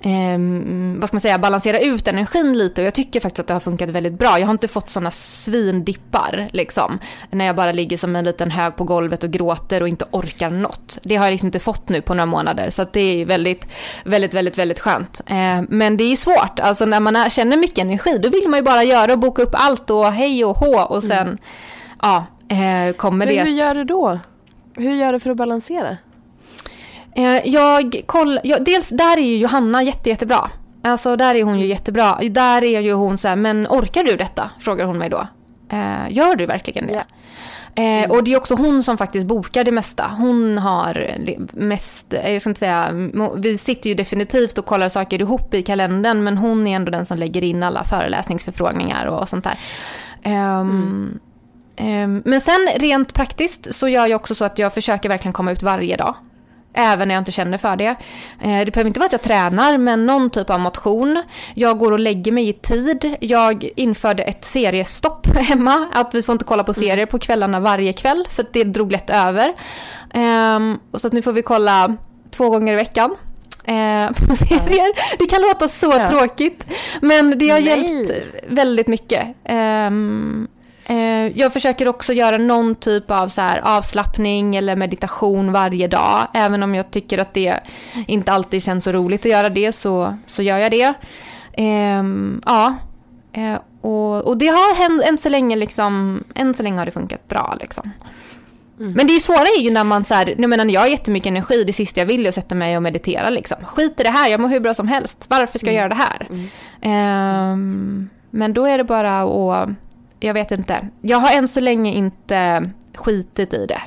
eh, 0.04 1.00
vad 1.00 1.08
ska 1.08 1.16
man 1.16 1.22
säga, 1.22 1.38
balansera 1.38 1.80
ut 1.80 2.08
energin 2.08 2.58
lite 2.58 2.82
och 2.82 2.88
jag 2.88 2.94
tycker 2.94 3.20
faktiskt 3.20 3.40
att 3.40 3.48
det 3.48 3.54
har 3.54 3.62
funkat 3.62 3.90
väldigt 3.90 4.14
bra. 4.14 4.40
Jag 4.40 4.48
har 4.48 4.52
inte 4.52 4.68
fått 4.68 4.90
sådana 4.90 5.12
svindippar 5.12 6.48
liksom. 6.52 7.00
När 7.32 7.46
jag 7.46 7.56
bara 7.56 7.72
ligger 7.72 7.98
som 7.98 8.16
en 8.16 8.26
liten 8.26 8.52
hög 8.52 8.76
på 8.76 8.84
golvet 8.84 9.24
och 9.24 9.32
gråter 9.32 9.82
och 9.82 9.88
inte 9.88 10.06
orkar 10.12 10.50
något. 10.50 10.98
Det 11.04 11.16
har 11.16 11.26
jag 11.26 11.32
liksom 11.32 11.48
inte 11.48 11.60
fått 11.60 11.90
nu 11.90 12.02
på 12.02 12.14
några 12.14 12.26
månader 12.26 12.70
så 12.70 12.86
det 12.94 13.22
är 13.22 13.26
väldigt, 13.26 13.68
väldigt, 14.04 14.34
väldigt, 14.34 14.58
väldigt 14.58 14.80
skönt. 14.80 15.22
Eh, 15.26 15.62
men 15.70 15.98
det 15.98 16.04
är 16.04 16.16
svårt, 16.16 16.60
alltså 16.60 16.86
när 16.86 17.00
man 17.00 17.16
är, 17.16 17.30
känner 17.30 17.58
mycket 17.58 17.78
energi 17.78 18.18
då 18.18 18.30
vill 18.30 18.50
man 18.50 18.60
ju 18.60 18.64
bara 18.64 18.84
göra 18.84 19.14
och 19.14 19.20
boka 19.20 19.42
upp 19.42 19.54
allt 19.54 19.90
och 19.90 20.06
hej 20.06 20.46
och 20.46 20.58
hå 20.58 20.80
och 20.82 21.04
sen, 21.04 21.28
mm. 21.28 21.38
ja, 22.02 22.26
eh, 22.48 22.96
kommer 22.96 23.26
men 23.26 23.36
det. 23.36 23.44
hur 23.44 23.52
gör 23.52 23.76
du 23.76 23.84
då? 23.84 24.20
Hur 24.76 24.94
gör 24.94 25.14
du 25.14 25.20
för 25.20 25.30
att 25.30 25.38
balansera? 25.38 25.98
Eh, 27.16 27.48
jag 27.48 28.02
koll, 28.06 28.40
jag, 28.44 28.66
dels 28.66 28.90
där 28.90 29.18
är 29.18 29.22
ju 29.22 29.38
Johanna 29.38 29.84
jätte, 29.84 30.10
jättebra. 30.10 30.50
Alltså 30.84 31.16
där 31.16 31.36
är 31.36 31.44
hon 31.44 31.60
ju 31.60 31.66
jättebra. 31.68 32.20
Där 32.32 32.64
är 32.64 32.82
ju 32.82 32.94
hon 32.94 33.18
så 33.18 33.28
här, 33.28 33.36
men 33.36 33.68
orkar 33.68 34.04
du 34.04 34.16
detta? 34.16 34.50
Frågar 34.60 34.86
hon 34.86 34.98
mig 34.98 35.10
då. 35.10 35.28
Eh, 35.70 36.10
gör 36.10 36.36
du 36.36 36.46
verkligen 36.46 36.88
det? 36.88 36.94
Yeah. 36.94 37.06
Mm. 37.76 38.12
och 38.12 38.24
det 38.24 38.34
är 38.34 38.38
också 38.38 38.56
hon 38.56 38.84
som 38.84 38.98
faktiskt 38.98 39.28
bokar 39.28 39.64
det 39.64 39.72
mesta. 39.72 40.16
Hon 40.18 40.58
har 40.58 41.18
mest, 41.54 42.06
jag 42.10 42.42
ska 42.42 42.50
inte 42.50 42.60
säga, 42.60 42.90
vi 43.38 43.58
sitter 43.58 43.90
ju 43.90 43.96
definitivt 43.96 44.58
och 44.58 44.66
kollar 44.66 44.90
saker 44.90 45.22
ihop 45.22 45.54
i 45.54 45.64
kalendern 45.64 46.24
men 46.24 46.38
hon 46.38 46.68
är 46.68 46.76
ändå 46.76 46.92
den 46.92 47.06
som 47.06 47.18
lägger 47.18 47.44
in 47.44 47.64
alla 47.64 47.84
föreläsningsförfrågningar 47.84 49.06
och 49.06 49.30
sånt 49.30 49.44
där. 49.44 49.60
Um, 50.26 51.20
mm. 51.78 52.04
um, 52.04 52.22
men 52.26 52.42
sen 52.42 52.68
rent 52.76 53.14
praktiskt 53.14 53.76
så 53.76 53.88
gör 53.88 54.08
jag 54.08 54.22
också 54.22 54.36
så 54.36 54.46
att 54.46 54.60
jag 54.60 54.74
försöker 54.74 55.10
verkligen 55.10 55.34
komma 55.34 55.52
ut 55.52 55.64
varje 55.64 55.98
dag. 55.98 56.16
Även 56.74 57.08
när 57.08 57.16
jag 57.16 57.22
inte 57.22 57.32
känner 57.32 57.58
för 57.58 57.76
det. 57.76 57.96
Eh, 58.42 58.66
det 58.66 58.74
behöver 58.74 58.86
inte 58.88 59.00
vara 59.00 59.06
att 59.06 59.12
jag 59.12 59.22
tränar, 59.22 59.78
men 59.78 60.06
någon 60.06 60.30
typ 60.30 60.50
av 60.50 60.60
motion. 60.60 61.24
Jag 61.54 61.78
går 61.78 61.92
och 61.92 62.00
lägger 62.00 62.32
mig 62.32 62.50
i 62.50 62.54
tid. 62.54 63.16
Jag 63.20 63.70
införde 63.76 64.24
ett 64.24 64.46
seriestopp 64.46 65.28
hemma. 65.38 65.90
Att 65.94 66.16
vi 66.16 66.24
får 66.24 66.34
inte 66.34 66.46
kolla 66.46 66.64
på 66.64 66.72
mm. 66.72 66.90
serier 66.90 67.06
på 67.06 67.20
kvällarna 67.20 67.60
varje 67.60 67.94
kväll, 67.94 68.28
för 68.30 68.46
det 68.52 68.64
drog 68.64 68.92
lätt 68.92 69.10
över. 69.10 69.54
Um, 70.14 70.80
så 70.94 71.08
att 71.08 71.14
nu 71.14 71.22
får 71.22 71.34
vi 71.34 71.42
kolla 71.42 71.96
två 72.32 72.50
gånger 72.50 72.74
i 72.74 72.76
veckan. 72.76 73.16
Eh, 73.66 74.12
på 74.28 74.36
serier. 74.36 75.18
Det 75.20 75.26
kan 75.26 75.42
låta 75.42 75.68
så 75.68 75.94
ja. 75.98 76.10
tråkigt, 76.10 76.68
men 77.02 77.40
det 77.40 77.50
har 77.50 77.60
Nej. 77.60 77.68
hjälpt 77.68 78.12
väldigt 78.48 78.88
mycket. 78.88 79.28
Um, 79.50 80.48
jag 81.34 81.54
försöker 81.54 81.88
också 81.88 82.14
göra 82.14 82.38
någon 82.38 82.76
typ 82.76 83.12
av 83.12 83.28
så 83.28 83.42
här 83.42 83.62
avslappning 83.78 84.56
eller 84.56 84.76
meditation 84.76 85.52
varje 85.52 85.88
dag. 85.88 86.28
Även 86.34 86.64
om 86.64 86.76
jag 86.76 86.92
tycker 86.92 87.18
att 87.18 87.34
det 87.34 87.60
inte 88.08 88.32
alltid 88.32 88.64
känns 88.64 88.84
så 88.84 88.92
roligt 88.92 89.26
att 89.26 89.32
göra 89.32 89.50
det 89.50 89.72
så, 89.72 90.18
så 90.26 90.42
gör 90.42 90.58
jag 90.58 90.72
det. 90.72 90.94
Ehm, 91.54 92.42
ja, 92.46 92.78
eh, 93.34 93.60
och, 93.82 94.28
och 94.28 94.38
det 94.38 94.48
har 94.48 94.76
hänt 94.76 95.04
än 95.04 95.18
så 95.18 95.30
länge 95.30 95.56
liksom, 95.56 96.24
än 96.36 96.54
så 96.54 96.64
länge 96.64 96.78
har 96.78 96.86
det 96.86 96.92
funkat 96.92 97.28
bra 97.28 97.58
liksom. 97.62 97.92
Mm. 98.80 98.92
Men 98.94 99.08
det 99.08 99.20
svåra 99.20 99.48
är 99.58 99.62
ju 99.62 99.72
när 99.72 99.84
man 99.84 100.06
så 100.06 100.14
här, 100.14 100.36
jag 100.38 100.50
menar 100.50 100.66
när 100.66 100.74
jag 100.74 100.82
har 100.82 100.88
jättemycket 100.88 101.28
energi, 101.28 101.64
det 101.64 101.74
sista 101.74 102.02
jag 102.02 102.06
vill 102.06 102.26
är 102.26 102.30
att 102.30 102.36
sätta 102.36 102.56
mig 102.56 102.78
och 102.78 102.84
meditera 102.84 103.30
liksom. 103.30 103.58
Skit 103.66 104.00
i 104.00 104.04
det 104.04 104.10
här, 104.10 104.30
jag 104.30 104.40
mår 104.40 104.50
hur 104.50 104.60
bra 104.60 104.74
som 104.74 104.88
helst. 104.88 105.26
Varför 105.30 105.60
ska 105.60 105.72
jag 105.72 105.76
mm. 105.76 105.82
göra 105.82 105.90
det 105.90 106.28
här? 106.30 106.50
Mm. 106.82 107.54
Um, 107.54 108.10
men 108.30 108.54
då 108.54 108.66
är 108.66 108.78
det 108.78 108.84
bara 108.84 109.22
att 109.22 109.70
jag 110.24 110.34
vet 110.34 110.52
inte. 110.52 110.88
Jag 111.02 111.18
har 111.18 111.38
än 111.38 111.48
så 111.48 111.60
länge 111.60 111.92
inte 111.92 112.70
skitit 112.96 113.54
i 113.54 113.66
det. 113.66 113.82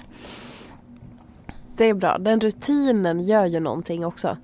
Det 1.76 1.84
är 1.84 1.94
bra. 1.94 2.18
Den 2.18 2.40
rutinen 2.40 3.20
gör 3.20 3.46
ju 3.46 3.60
någonting 3.60 4.04
också. 4.04 4.36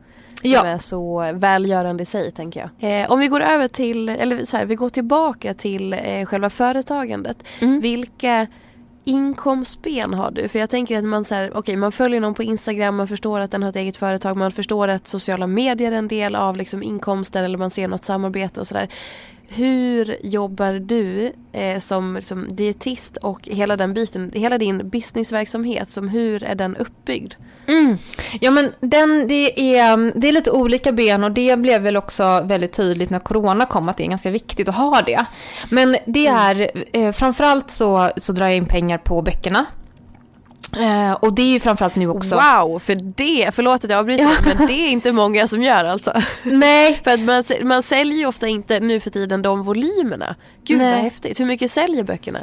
Som 0.43 0.51
ja. 0.51 0.66
är 0.66 0.78
så 0.78 1.30
välgörande 1.32 2.03
i 2.03 2.07
sig 2.07 2.32
tänker 2.32 2.70
jag. 2.78 3.03
Eh, 3.03 3.11
om 3.11 3.18
vi 3.18 3.28
går 3.28 3.40
över 3.40 3.68
till, 3.68 4.09
eller 4.09 4.45
så 4.45 4.57
här, 4.57 4.64
vi 4.64 4.74
går 4.74 4.88
tillbaka 4.88 5.55
till 5.55 5.93
eh, 5.93 6.24
själva 6.26 6.51
företagandet. 6.51 7.45
Mm. 7.61 7.80
Vilka 7.80 8.47
inkomstben 9.05 10.14
har 10.14 10.30
du? 10.30 10.49
För 10.49 10.59
jag 10.59 10.70
tänker 10.70 10.99
att 10.99 11.05
man, 11.05 11.24
så 11.24 11.34
här, 11.34 11.57
okay, 11.57 11.76
man 11.76 11.93
följer 11.93 12.20
någon 12.20 12.34
på 12.34 12.43
Instagram, 12.43 12.97
man 12.97 13.09
förstår 13.09 13.40
att 13.40 13.51
den 13.51 13.62
har 13.62 13.70
ett 13.70 13.76
eget 13.76 13.97
företag, 13.97 14.36
man 14.36 14.53
förstår 14.53 14.88
att 14.88 15.09
sociala 15.09 15.47
medier 15.47 15.93
är 15.93 15.97
en 15.97 16.09
del 16.09 16.34
av 16.34 16.57
liksom, 16.57 16.82
inkomster 16.82 17.43
eller 17.43 17.59
man 17.59 17.70
ser 17.70 17.88
något 17.88 18.05
samarbete 18.05 18.61
och 18.61 18.66
sådär 18.66 18.88
hur 19.55 20.16
jobbar 20.22 20.72
du 20.72 21.32
eh, 21.53 21.78
som, 21.78 22.18
som 22.22 22.57
dietist 22.57 23.16
och 23.16 23.48
hela 23.48 23.76
den 23.76 23.94
biten, 23.94 24.30
hela 24.34 24.59
din 24.59 24.90
businessverksamhet, 24.90 25.90
som 25.90 26.09
hur 26.09 26.44
är 26.44 26.55
den 26.55 26.76
uppbyggd? 26.76 27.34
Mm. 27.66 27.98
Ja 28.40 28.50
men 28.50 28.72
den, 28.80 29.28
det, 29.28 29.76
är, 29.76 30.20
det 30.20 30.28
är 30.28 30.32
lite 30.32 30.50
olika 30.50 30.92
ben 30.92 31.24
och 31.24 31.32
det 31.32 31.59
blev 31.59 31.82
väl 31.82 31.96
också 31.96 32.42
väldigt 32.44 32.72
tydligt 32.72 33.11
när 33.11 33.18
corona 33.18 33.66
kom 33.66 33.88
att 33.88 33.96
det 33.96 34.05
är 34.05 34.09
ganska 34.09 34.30
viktigt 34.30 34.68
att 34.68 34.76
ha 34.76 35.03
det. 35.07 35.24
Men 35.70 35.96
det 36.07 36.26
mm. 36.26 36.40
är, 36.40 36.70
eh, 36.92 37.12
framförallt 37.12 37.70
så, 37.70 38.11
så 38.16 38.32
drar 38.32 38.46
jag 38.46 38.57
in 38.57 38.66
pengar 38.66 38.98
på 38.98 39.22
böckerna 39.22 39.66
Eh, 40.77 41.12
och 41.12 41.33
det 41.33 41.43
är 41.43 41.53
ju 41.53 41.61
framförallt 41.61 41.97
nu 41.97 42.09
också. 42.09 42.35
Wow, 42.35 42.79
för 42.79 42.95
det, 42.95 43.51
förlåt 43.55 43.85
att 43.85 43.91
jag 43.91 43.99
avbryter, 43.99 44.25
ja. 44.25 44.55
men 44.57 44.66
det 44.66 44.73
är 44.73 44.89
inte 44.89 45.12
många 45.12 45.47
som 45.47 45.62
gör 45.62 45.85
alltså. 45.85 46.23
Nej. 46.43 47.01
för 47.05 47.11
att 47.11 47.20
man, 47.20 47.45
man 47.62 47.83
säljer 47.83 48.18
ju 48.18 48.27
ofta 48.27 48.49
inte 48.49 48.81
nu 48.81 49.01
för 49.01 49.11
tiden 49.11 49.43
de 49.43 49.62
volymerna. 49.62 50.37
Gud 50.64 50.79
Nej. 50.79 50.95
vad 50.95 51.03
häftigt, 51.03 51.41
hur 51.41 51.47
mycket 51.47 51.70
säljer 51.70 52.05
böckerna? 52.05 52.41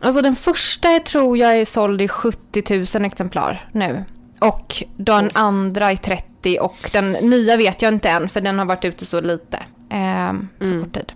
Alltså 0.00 0.22
den 0.22 0.36
första 0.36 0.98
tror 0.98 1.38
jag 1.38 1.56
är 1.56 1.64
såld 1.64 2.02
i 2.02 2.08
70 2.08 2.98
000 2.98 3.04
exemplar 3.04 3.68
nu. 3.72 4.04
Och 4.40 4.82
den 4.96 5.26
oh. 5.26 5.30
andra 5.34 5.90
är 5.90 5.96
30 5.96 6.58
och 6.60 6.90
den 6.92 7.12
nya 7.12 7.56
vet 7.56 7.82
jag 7.82 7.94
inte 7.94 8.10
än 8.10 8.28
för 8.28 8.40
den 8.40 8.58
har 8.58 8.66
varit 8.66 8.84
ute 8.84 9.06
så 9.06 9.20
lite. 9.20 9.56
Eh, 9.90 10.32
så 10.60 10.66
mm. 10.66 10.84
kort 10.84 10.94
tid. 10.94 11.12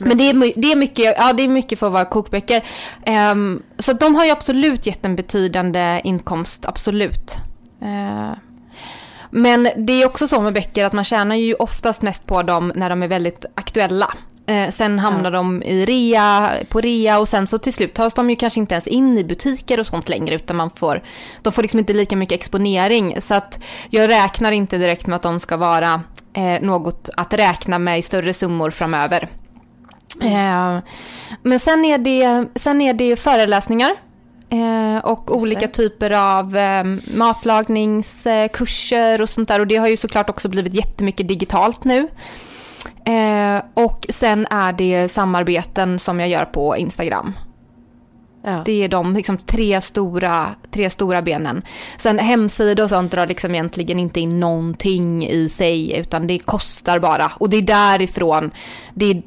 Men 0.00 0.18
det 0.18 0.30
är, 0.30 0.60
det, 0.60 0.72
är 0.72 0.76
mycket, 0.76 1.14
ja, 1.18 1.32
det 1.32 1.42
är 1.42 1.48
mycket 1.48 1.78
för 1.78 1.86
att 1.86 1.92
vara 1.92 2.04
kokböcker. 2.04 2.64
Um, 3.32 3.62
så 3.78 3.92
de 3.92 4.14
har 4.14 4.24
ju 4.24 4.30
absolut 4.30 4.86
gett 4.86 5.04
en 5.04 5.16
betydande 5.16 6.00
inkomst, 6.04 6.66
absolut. 6.66 7.38
Uh, 7.82 8.32
men 9.30 9.68
det 9.76 10.02
är 10.02 10.06
också 10.06 10.28
så 10.28 10.40
med 10.40 10.54
böcker 10.54 10.84
att 10.84 10.92
man 10.92 11.04
tjänar 11.04 11.36
ju 11.36 11.54
oftast 11.54 12.02
mest 12.02 12.26
på 12.26 12.42
dem 12.42 12.72
när 12.74 12.90
de 12.90 13.02
är 13.02 13.08
väldigt 13.08 13.44
aktuella. 13.54 14.14
Eh, 14.46 14.70
sen 14.70 14.98
hamnar 14.98 15.32
ja. 15.32 15.38
de 15.38 15.62
i 15.62 15.84
rea, 15.84 16.52
på 16.68 16.80
rea 16.80 17.18
och 17.18 17.28
sen 17.28 17.46
så 17.46 17.58
till 17.58 17.72
slut 17.72 17.94
tas 17.94 18.14
de 18.14 18.30
ju 18.30 18.36
kanske 18.36 18.60
inte 18.60 18.74
ens 18.74 18.86
in 18.86 19.18
i 19.18 19.24
butiker 19.24 19.80
och 19.80 19.86
sånt 19.86 20.08
längre 20.08 20.34
utan 20.34 20.56
man 20.56 20.70
får, 20.70 21.02
de 21.42 21.52
får 21.52 21.62
liksom 21.62 21.80
inte 21.80 21.92
lika 21.92 22.16
mycket 22.16 22.38
exponering. 22.38 23.20
Så 23.20 23.34
att 23.34 23.60
jag 23.90 24.10
räknar 24.10 24.52
inte 24.52 24.78
direkt 24.78 25.06
med 25.06 25.16
att 25.16 25.22
de 25.22 25.40
ska 25.40 25.56
vara 25.56 26.02
eh, 26.32 26.62
något 26.62 27.08
att 27.16 27.34
räkna 27.34 27.78
med 27.78 27.98
i 27.98 28.02
större 28.02 28.34
summor 28.34 28.70
framöver. 28.70 29.28
Eh, 30.22 30.78
men 31.42 31.60
sen 31.60 31.84
är, 31.84 31.98
det, 31.98 32.44
sen 32.54 32.80
är 32.80 32.94
det 32.94 33.16
föreläsningar 33.16 33.90
eh, 34.50 34.98
och 35.04 35.36
olika 35.36 35.68
typer 35.68 36.10
av 36.10 36.56
eh, 36.56 36.84
matlagningskurser 37.14 39.22
och 39.22 39.28
sånt 39.28 39.48
där. 39.48 39.60
Och 39.60 39.66
det 39.66 39.76
har 39.76 39.88
ju 39.88 39.96
såklart 39.96 40.30
också 40.30 40.48
blivit 40.48 40.74
jättemycket 40.74 41.28
digitalt 41.28 41.84
nu. 41.84 42.08
Eh, 43.04 43.62
och 43.74 44.06
sen 44.08 44.46
är 44.50 44.72
det 44.72 45.08
samarbeten 45.08 45.98
som 45.98 46.20
jag 46.20 46.28
gör 46.28 46.44
på 46.44 46.76
Instagram. 46.76 47.32
Ja. 48.46 48.62
Det 48.64 48.84
är 48.84 48.88
de 48.88 49.14
liksom, 49.14 49.38
tre, 49.38 49.80
stora, 49.80 50.54
tre 50.70 50.90
stora 50.90 51.22
benen. 51.22 51.62
Sen 51.96 52.18
hemsida 52.18 52.84
och 52.84 52.88
sånt 52.88 53.12
drar 53.12 53.26
liksom 53.26 53.54
egentligen 53.54 53.98
inte 53.98 54.20
in 54.20 54.40
någonting 54.40 55.26
i 55.26 55.48
sig 55.48 55.98
utan 55.98 56.26
det 56.26 56.38
kostar 56.38 56.98
bara. 56.98 57.32
Och 57.38 57.50
det 57.50 57.56
är 57.56 57.62
därifrån, 57.62 58.50
det 58.94 59.10
är 59.10 59.22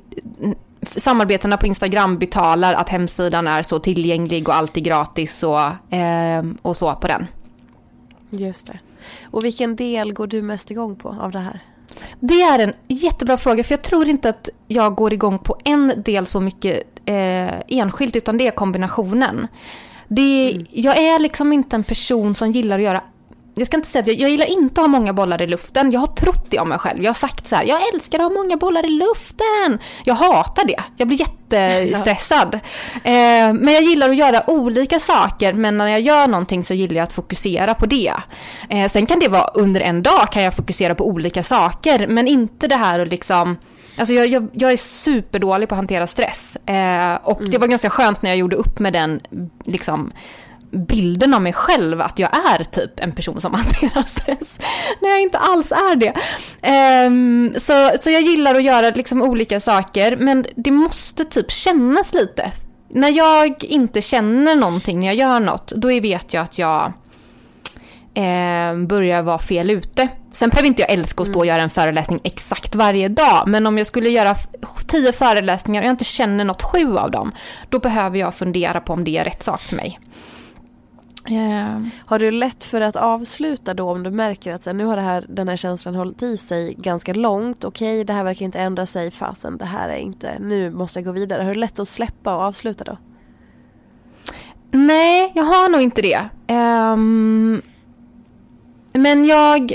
samarbetena 0.82 1.58
på 1.58 1.68
Instagram 1.68 2.20
betalar 2.20 2.74
att 2.74 2.90
hemsidan 2.90 3.48
är 3.48 3.64
så 3.64 3.80
tillgänglig 3.80 4.50
och 4.50 4.56
alltid 4.56 4.84
gratis 4.84 5.44
och, 5.44 5.94
eh, 5.96 6.44
och 6.62 6.78
så 6.78 6.94
på 6.94 7.08
den. 7.08 7.28
Just 8.30 8.68
det. 8.68 8.80
Och 9.24 9.46
vilken 9.46 9.76
del 9.76 10.14
går 10.14 10.28
du 10.28 10.42
mest 10.42 10.72
igång 10.72 10.96
på 10.96 11.16
av 11.22 11.32
det 11.32 11.40
här? 11.40 11.62
Det 12.20 12.42
är 12.42 12.60
en 12.60 12.74
jättebra 12.88 13.38
fråga 13.38 13.64
för 13.64 13.74
jag 13.74 13.82
tror 13.82 14.08
inte 14.08 14.30
att 14.30 14.50
jag 14.68 14.96
går 14.96 15.14
igång 15.14 15.40
på 15.40 15.58
en 15.64 15.94
del 15.98 16.26
så 16.26 16.40
mycket 16.40 16.84
eh, 17.06 17.60
enskilt 17.68 18.16
utan 18.16 18.38
det 18.38 18.48
är 18.48 18.52
kombinationen. 18.52 19.48
Det, 20.08 20.52
mm. 20.52 20.66
Jag 20.72 20.98
är 20.98 21.20
liksom 21.20 21.54
inte 21.54 21.76
en 21.76 21.84
person 21.84 22.36
som 22.36 22.52
gillar 22.52 22.78
att 22.78 22.84
göra 22.84 23.04
jag 23.58 23.68
ska 23.68 23.78
inte 23.78 23.88
säga 23.88 24.02
att 24.02 24.08
jag, 24.08 24.16
jag 24.16 24.30
gillar 24.30 24.46
inte 24.46 24.82
att 24.82 24.84
ha 24.84 24.88
många 24.88 25.14
bollar 25.14 25.42
i 25.42 25.48
luften. 25.48 25.92
Jag 25.92 26.00
har 26.00 26.08
trott 26.08 26.46
det 26.50 26.60
om 26.60 26.70
mig 26.70 26.80
själv. 26.80 27.04
Jag 27.04 27.10
har 27.10 27.14
sagt 27.16 27.48
så 27.48 27.56
här, 27.56 27.64
jag 27.64 27.94
älskar 27.94 28.20
att 28.20 28.24
ha 28.24 28.30
många 28.30 28.58
bollar 28.58 28.86
i 28.86 28.90
luften. 28.90 29.80
Jag 30.04 30.14
hatar 30.14 30.66
det. 30.68 30.84
Jag 30.98 31.08
blir 31.08 31.20
jättestressad. 31.20 32.56
eh, 32.94 33.54
men 33.54 33.74
jag 33.74 33.84
gillar 33.84 34.10
att 34.10 34.16
göra 34.16 34.50
olika 34.50 35.00
saker, 35.00 35.54
men 35.54 35.78
när 35.78 35.88
jag 35.88 36.02
gör 36.02 36.28
någonting 36.28 36.64
så 36.64 36.74
gillar 36.74 36.96
jag 36.96 37.04
att 37.04 37.14
fokusera 37.14 37.74
på 37.74 37.86
det. 37.86 38.14
Eh, 38.70 38.88
sen 38.88 39.06
kan 39.06 39.20
det 39.20 39.28
vara 39.28 39.48
under 39.48 39.82
en 39.82 40.04
dag 40.04 40.32
kan 40.32 40.44
jag 40.44 40.54
fokusera 40.54 40.96
på 40.96 41.08
olika 41.08 41.44
saker, 41.44 42.08
men 42.08 42.28
inte 42.28 42.68
det 42.68 42.76
här 42.76 43.00
och 43.00 43.08
liksom 43.08 43.58
Alltså 44.00 44.14
jag, 44.14 44.28
jag, 44.28 44.48
jag, 44.54 44.72
är 44.72 44.78
superdålig 44.78 45.70
på 45.70 45.76
att 45.76 45.80
hantera 45.80 46.08
stress. 46.08 46.56
Eh, 46.56 47.16
och 47.24 47.40
mm. 47.40 47.52
det 47.52 47.58
var 47.58 47.68
ganska 47.68 47.90
skönt 47.90 48.22
när 48.22 48.30
jag 48.30 48.38
gjorde 48.38 48.56
upp 48.56 48.80
med 48.80 48.94
den 48.94 49.20
liksom, 49.66 50.12
bilden 50.72 51.34
av 51.34 51.42
mig 51.42 51.54
själv 51.54 52.02
att 52.02 52.20
jag 52.20 52.30
är 52.36 52.64
typ 52.64 53.00
en 53.00 53.12
person 53.12 53.42
som 53.42 53.54
hanterar 53.54 54.04
stress. 54.04 54.60
När 55.02 55.10
jag 55.10 55.22
inte 55.22 55.38
alls 55.38 55.72
är 55.72 55.96
det. 55.96 56.14
Um, 57.08 57.54
så, 57.58 57.92
så 58.02 58.10
jag 58.10 58.22
gillar 58.22 58.56
att 58.56 58.64
göra 58.64 58.90
liksom 58.90 59.22
olika 59.22 59.60
saker 59.60 60.16
men 60.16 60.46
det 60.56 60.72
måste 60.72 61.26
typ 61.26 61.52
kännas 61.52 62.14
lite. 62.14 62.52
När 62.90 63.10
jag 63.10 63.64
inte 63.64 64.02
känner 64.02 64.56
någonting 64.56 65.00
när 65.00 65.08
jag 65.08 65.16
gör 65.16 65.40
något 65.40 65.68
då 65.68 65.88
vet 65.88 66.34
jag 66.34 66.44
att 66.44 66.58
jag 66.58 66.94
eh, 68.14 68.76
börjar 68.88 69.22
vara 69.22 69.40
fel 69.40 69.70
ute. 69.70 70.08
Sen 70.32 70.50
behöver 70.50 70.68
inte 70.68 70.82
jag 70.82 70.92
älska 70.92 71.22
att 71.22 71.28
stå 71.28 71.40
och 71.40 71.46
mm. 71.46 71.56
göra 71.56 71.64
en 71.64 71.70
föreläsning 71.70 72.20
exakt 72.24 72.76
varje 72.76 73.08
dag, 73.08 73.44
men 73.48 73.68
om 73.68 73.78
jag 73.78 73.88
skulle 73.88 74.10
göra 74.10 74.36
tio 74.88 75.12
föreläsningar 75.12 75.82
och 75.82 75.86
jag 75.86 75.94
inte 75.94 76.06
känner 76.06 76.46
något 76.46 76.64
sju 76.64 76.98
av 76.98 77.12
dem, 77.12 77.32
då 77.70 77.80
behöver 77.80 78.20
jag 78.20 78.36
fundera 78.36 78.80
på 78.80 78.94
om 78.94 79.04
det 79.04 79.18
är 79.18 79.24
rätt 79.24 79.44
sak 79.44 79.62
för 79.62 79.76
mig. 79.76 80.00
Yeah. 81.30 81.82
Har 82.06 82.20
du 82.20 82.32
lätt 82.32 82.64
för 82.64 82.82
att 82.82 82.96
avsluta 82.96 83.74
då 83.74 83.92
om 83.92 84.04
du 84.04 84.12
märker 84.12 84.54
att 84.54 84.64
så, 84.64 84.74
nu 84.74 84.86
har 84.86 84.96
det 84.96 85.02
här, 85.02 85.26
den 85.30 85.48
här 85.48 85.56
känslan 85.56 85.96
hållit 85.96 86.22
i 86.22 86.38
sig 86.38 86.74
ganska 86.74 87.14
långt. 87.14 87.64
Okej, 87.64 87.96
okay, 87.96 88.04
det 88.04 88.14
här 88.14 88.24
verkar 88.24 88.46
inte 88.46 88.60
ändra 88.60 88.86
sig. 88.86 89.12
Fasen, 89.12 89.58
det 89.58 89.66
här 89.66 89.90
är 89.90 89.98
inte, 89.98 90.40
nu 90.40 90.72
måste 90.72 91.00
jag 91.00 91.06
gå 91.06 91.12
vidare. 91.12 91.44
Har 91.44 91.54
du 91.54 91.60
lätt 91.60 91.80
att 91.80 91.90
släppa 91.90 92.36
och 92.36 92.42
avsluta 92.42 92.84
då? 92.84 92.98
Nej, 94.72 95.32
jag 95.36 95.44
har 95.44 95.70
nog 95.70 95.82
inte 95.82 96.02
det. 96.02 96.30
Um, 96.54 97.62
men 98.94 99.26
jag 99.26 99.74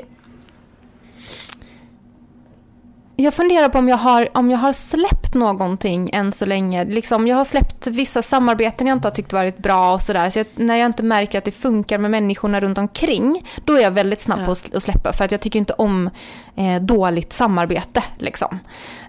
jag 3.22 3.34
funderar 3.34 3.68
på 3.68 3.78
om 3.78 3.88
jag, 3.88 3.96
har, 3.96 4.28
om 4.34 4.50
jag 4.50 4.58
har 4.58 4.72
släppt 4.72 5.34
någonting 5.34 6.10
än 6.12 6.32
så 6.32 6.46
länge. 6.46 6.84
Liksom, 6.84 7.26
jag 7.26 7.36
har 7.36 7.44
släppt 7.44 7.86
vissa 7.86 8.22
samarbeten 8.22 8.86
jag 8.86 8.96
inte 8.96 9.08
har 9.08 9.14
tyckt 9.14 9.32
varit 9.32 9.58
bra 9.58 9.94
och 9.94 10.02
sådär. 10.02 10.30
Så, 10.30 10.38
jag, 10.38 10.46
när 10.54 10.76
jag 10.76 10.86
inte 10.86 11.02
märker 11.02 11.38
att 11.38 11.44
det 11.44 11.52
funkar 11.52 11.98
med 11.98 12.10
människorna 12.10 12.60
runt 12.60 12.78
omkring, 12.78 13.44
då 13.64 13.74
är 13.74 13.80
jag 13.80 13.90
väldigt 13.90 14.20
snabb 14.20 14.40
ja. 14.40 14.44
på 14.44 14.52
att 14.52 14.82
släppa. 14.82 15.12
För 15.12 15.24
att 15.24 15.30
jag 15.30 15.40
tycker 15.40 15.58
inte 15.58 15.72
om 15.72 16.10
eh, 16.56 16.82
dåligt 16.82 17.32
samarbete. 17.32 18.02
Liksom. 18.18 18.58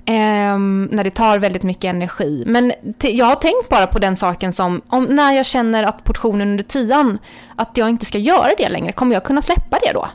Eh, 0.06 0.58
när 0.92 1.04
det 1.04 1.12
tar 1.12 1.40
väldigt 1.40 1.64
mycket 1.64 1.90
energi. 1.90 2.44
Men 2.48 2.74
jag 3.02 3.26
har 3.26 3.36
tänkt 3.36 3.70
bara 3.70 3.88
på 3.88 4.00
den 4.00 4.16
saken 4.16 4.54
som, 4.54 4.82
om, 4.88 5.04
när 5.04 5.32
jag 5.32 5.46
känner 5.46 5.84
att 5.84 6.04
portionen 6.04 6.50
under 6.50 6.64
tian, 6.64 7.18
att 7.56 7.78
jag 7.78 7.90
inte 7.90 8.06
ska 8.06 8.18
göra 8.18 8.52
det 8.58 8.70
längre, 8.70 8.92
kommer 8.92 9.14
jag 9.14 9.24
kunna 9.24 9.42
släppa 9.42 9.80
det 9.82 9.94
då? 9.94 10.10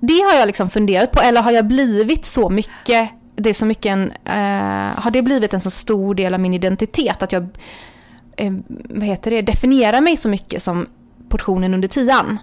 Det 0.00 0.20
har 0.20 0.34
jag 0.34 0.46
liksom 0.46 0.70
funderat 0.70 1.12
på, 1.12 1.20
eller 1.20 1.42
har 1.42 1.50
jag 1.50 1.66
blivit 1.66 2.24
så 2.24 2.50
mycket 2.50 3.10
det 3.42 3.50
är 3.50 3.54
så 3.54 3.66
mycket 3.66 3.92
en, 3.92 4.12
eh, 4.24 5.02
har 5.02 5.10
det 5.10 5.22
blivit 5.22 5.54
en 5.54 5.60
så 5.60 5.70
stor 5.70 6.14
del 6.14 6.34
av 6.34 6.40
min 6.40 6.54
identitet 6.54 7.22
att 7.22 7.32
jag 7.32 7.48
eh, 8.36 8.52
vad 8.68 9.04
heter 9.04 9.30
det, 9.30 9.42
definierar 9.42 10.00
mig 10.00 10.16
så 10.16 10.28
mycket 10.28 10.62
som 10.62 10.86
portionen 11.28 11.74
under 11.74 11.88
tian. 11.88 12.38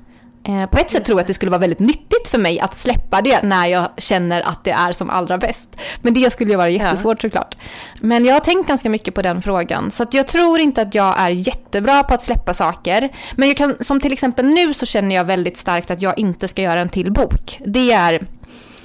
Eh, 0.47 0.65
på 0.65 0.77
ett 0.77 0.91
sätt 0.91 1.05
tror 1.05 1.17
jag 1.19 1.21
att 1.21 1.27
det 1.27 1.33
skulle 1.33 1.51
vara 1.51 1.61
väldigt 1.61 1.79
nyttigt 1.79 2.27
för 2.27 2.37
mig 2.37 2.59
att 2.59 2.77
släppa 2.77 3.21
det 3.21 3.43
när 3.43 3.67
jag 3.67 3.89
känner 3.97 4.41
att 4.41 4.63
det 4.63 4.71
är 4.71 4.91
som 4.91 5.09
allra 5.09 5.37
bäst. 5.37 5.77
Men 6.01 6.13
det 6.13 6.33
skulle 6.33 6.51
ju 6.51 6.57
vara 6.57 6.69
jättesvårt 6.69 7.23
ja. 7.23 7.29
såklart. 7.29 7.57
Men 8.01 8.25
jag 8.25 8.33
har 8.33 8.39
tänkt 8.39 8.67
ganska 8.67 8.89
mycket 8.89 9.13
på 9.13 9.21
den 9.21 9.41
frågan. 9.41 9.91
Så 9.91 10.05
jag 10.11 10.27
tror 10.27 10.59
inte 10.59 10.81
att 10.81 10.95
jag 10.95 11.19
är 11.19 11.29
jättebra 11.29 12.03
på 12.03 12.13
att 12.13 12.21
släppa 12.21 12.53
saker. 12.53 13.09
Men 13.35 13.47
jag 13.47 13.57
kan, 13.57 13.75
som 13.79 13.99
till 13.99 14.13
exempel 14.13 14.45
nu 14.45 14.73
så 14.73 14.85
känner 14.85 15.15
jag 15.15 15.25
väldigt 15.25 15.57
starkt 15.57 15.91
att 15.91 16.01
jag 16.01 16.19
inte 16.19 16.47
ska 16.47 16.61
göra 16.61 16.81
en 16.81 16.89
till 16.89 17.11
bok. 17.11 17.59
Det 17.65 17.91
är 17.91 18.27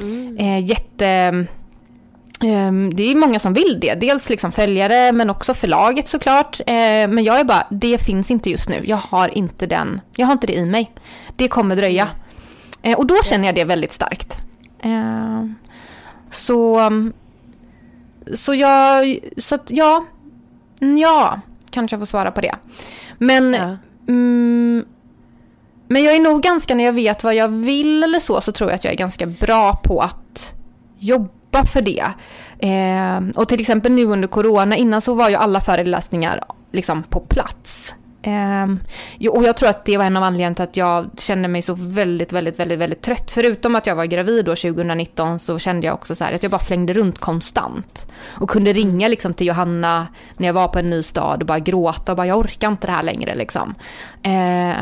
mm. 0.01 0.37
eh, 0.39 0.67
jätte 0.67 1.47
det 2.93 3.03
är 3.03 3.15
många 3.15 3.39
som 3.39 3.53
vill 3.53 3.79
det. 3.81 3.95
Dels 3.95 4.31
liksom 4.31 4.53
följare 4.53 5.13
men 5.13 5.31
också 5.31 5.55
förlaget 5.55 6.09
såklart. 6.09 6.61
Ehm, 6.67 7.15
men 7.15 7.25
jag 7.25 7.41
är 7.41 7.45
bara, 7.45 7.67
det 7.71 7.99
finns 7.99 8.31
inte 8.31 8.51
just 8.51 8.69
nu. 8.69 8.83
Jag 8.85 8.97
har 8.97 9.39
inte 9.39 9.67
den, 9.67 10.01
jag 10.17 10.27
har 10.27 10.33
inte 10.33 10.47
det 10.47 10.55
i 10.55 10.67
mig. 10.67 10.93
Det 11.37 11.49
kommer 11.49 11.77
dröja. 11.77 12.09
Ehm, 12.83 12.95
och 12.95 13.07
då 13.07 13.15
känner 13.25 13.47
jag 13.47 13.55
det 13.55 13.65
väldigt 13.65 13.93
starkt. 13.93 14.39
Så, 16.31 16.91
så 18.35 18.55
jag, 18.55 19.19
så 19.37 19.55
att 19.55 19.71
ja, 19.71 20.05
ja, 20.81 21.41
kanske 21.71 21.95
jag 21.95 22.01
får 22.01 22.07
svara 22.07 22.31
på 22.31 22.41
det. 22.41 22.55
Men, 23.19 23.55
ja. 23.55 23.77
mm, 24.09 24.85
men 25.89 26.05
jag 26.05 26.17
är 26.17 26.21
nog 26.21 26.43
ganska, 26.43 26.75
när 26.75 26.85
jag 26.85 26.93
vet 26.93 27.25
vad 27.25 27.35
jag 27.35 27.49
vill 27.49 28.03
eller 28.03 28.21
så, 28.21 28.41
så 28.41 28.53
tror 28.53 28.71
jag 28.71 28.75
att 28.75 28.85
jag 28.85 28.93
är 28.93 28.99
ganska 28.99 29.27
bra 29.27 29.77
på 29.85 30.01
att 30.01 30.53
jobba 30.99 31.42
jobba 31.53 31.67
för 31.67 31.83
det. 31.83 32.05
Eh, 32.59 33.41
och 33.41 33.49
till 33.49 33.61
exempel 33.61 33.93
nu 33.93 34.05
under 34.05 34.29
corona, 34.29 34.77
innan 34.77 35.01
så 35.01 35.15
var 35.15 35.29
ju 35.29 35.35
alla 35.35 35.61
föreläsningar 35.61 36.41
liksom 36.73 37.03
på 37.03 37.21
plats. 37.21 37.95
Eh, 38.25 39.31
och 39.31 39.45
jag 39.45 39.57
tror 39.57 39.69
att 39.69 39.85
det 39.85 39.99
var 39.99 40.05
en 40.05 40.17
av 40.17 40.23
anledningarna 40.23 40.55
till 40.55 40.63
att 40.63 40.77
jag 40.77 41.11
kände 41.19 41.49
mig 41.49 41.63
så 41.63 41.75
väldigt, 41.75 42.33
väldigt, 42.33 42.59
väldigt, 42.59 42.79
väldigt 42.79 43.03
trött. 43.03 43.31
Förutom 43.31 43.75
att 43.75 43.87
jag 43.87 43.97
var 43.97 44.05
gravid 44.05 44.45
då 44.45 44.57
2019 44.57 45.39
så 45.39 45.59
kände 45.59 45.87
jag 45.87 45.95
också 45.95 46.15
så 46.15 46.25
här 46.25 46.33
att 46.33 46.43
jag 46.43 46.53
bara 46.53 46.61
flängde 46.61 46.93
runt 46.93 47.19
konstant. 47.19 48.07
Och 48.41 48.51
kunde 48.51 48.73
ringa 48.73 49.09
liksom 49.09 49.35
till 49.35 49.47
Johanna 49.47 50.07
när 50.37 50.47
jag 50.47 50.55
var 50.55 50.69
på 50.69 50.79
en 50.79 50.91
ny 50.91 51.03
stad 51.03 51.41
och 51.41 51.47
bara 51.47 51.59
gråta 51.59 52.13
och 52.13 52.17
bara 52.17 52.27
jag 52.27 52.39
orkar 52.39 52.69
inte 52.69 52.87
det 52.87 52.93
här 52.93 53.03
längre 53.03 53.35
liksom. 53.35 53.75
Eh, 54.23 54.75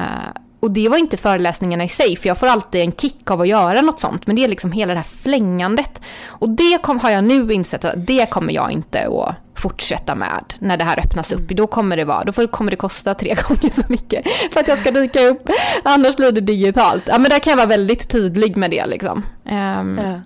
och 0.61 0.71
det 0.71 0.89
var 0.89 0.97
inte 0.97 1.17
föreläsningarna 1.17 1.85
i 1.85 1.89
sig, 1.89 2.17
för 2.17 2.29
jag 2.29 2.39
får 2.39 2.47
alltid 2.47 2.81
en 2.81 2.93
kick 2.93 3.31
av 3.31 3.41
att 3.41 3.49
göra 3.49 3.81
något 3.81 4.01
sånt. 4.01 4.27
Men 4.27 4.37
det 4.37 4.45
är 4.45 4.49
liksom 4.49 4.73
hela 4.73 4.93
det 4.93 4.99
här 4.99 5.07
flängandet. 5.23 6.01
Och 6.27 6.49
det 6.49 6.83
kom, 6.83 6.99
har 6.99 7.11
jag 7.11 7.25
nu 7.25 7.53
insett 7.53 7.85
att 7.85 8.07
det 8.07 8.31
kommer 8.31 8.53
jag 8.53 8.71
inte 8.71 9.09
att 9.09 9.61
fortsätta 9.61 10.15
med 10.15 10.55
när 10.59 10.77
det 10.77 10.85
här 10.85 10.99
öppnas 10.99 11.33
upp. 11.33 11.41
Mm. 11.41 11.57
Då 11.57 11.67
kommer 11.67 11.97
det 11.97 12.05
vara, 12.05 12.25
då 12.25 12.47
kommer 12.47 12.71
det 12.71 12.77
kosta 12.77 13.15
tre 13.15 13.37
gånger 13.49 13.71
så 13.71 13.83
mycket 13.89 14.25
för 14.53 14.61
att 14.61 14.69
jag 14.69 14.79
ska 14.79 14.91
dyka 14.91 15.21
upp. 15.27 15.51
Annars 15.85 16.17
blir 16.17 16.33
det 16.33 16.41
digitalt. 16.41 17.03
Ja 17.07 17.19
men 17.19 17.31
där 17.31 17.39
kan 17.39 17.51
jag 17.51 17.57
vara 17.57 17.67
väldigt 17.67 18.11
tydlig 18.11 18.57
med 18.57 18.71
det 18.71 18.87
liksom. 18.87 19.23
Um, 19.45 19.99
ja. 19.99 20.21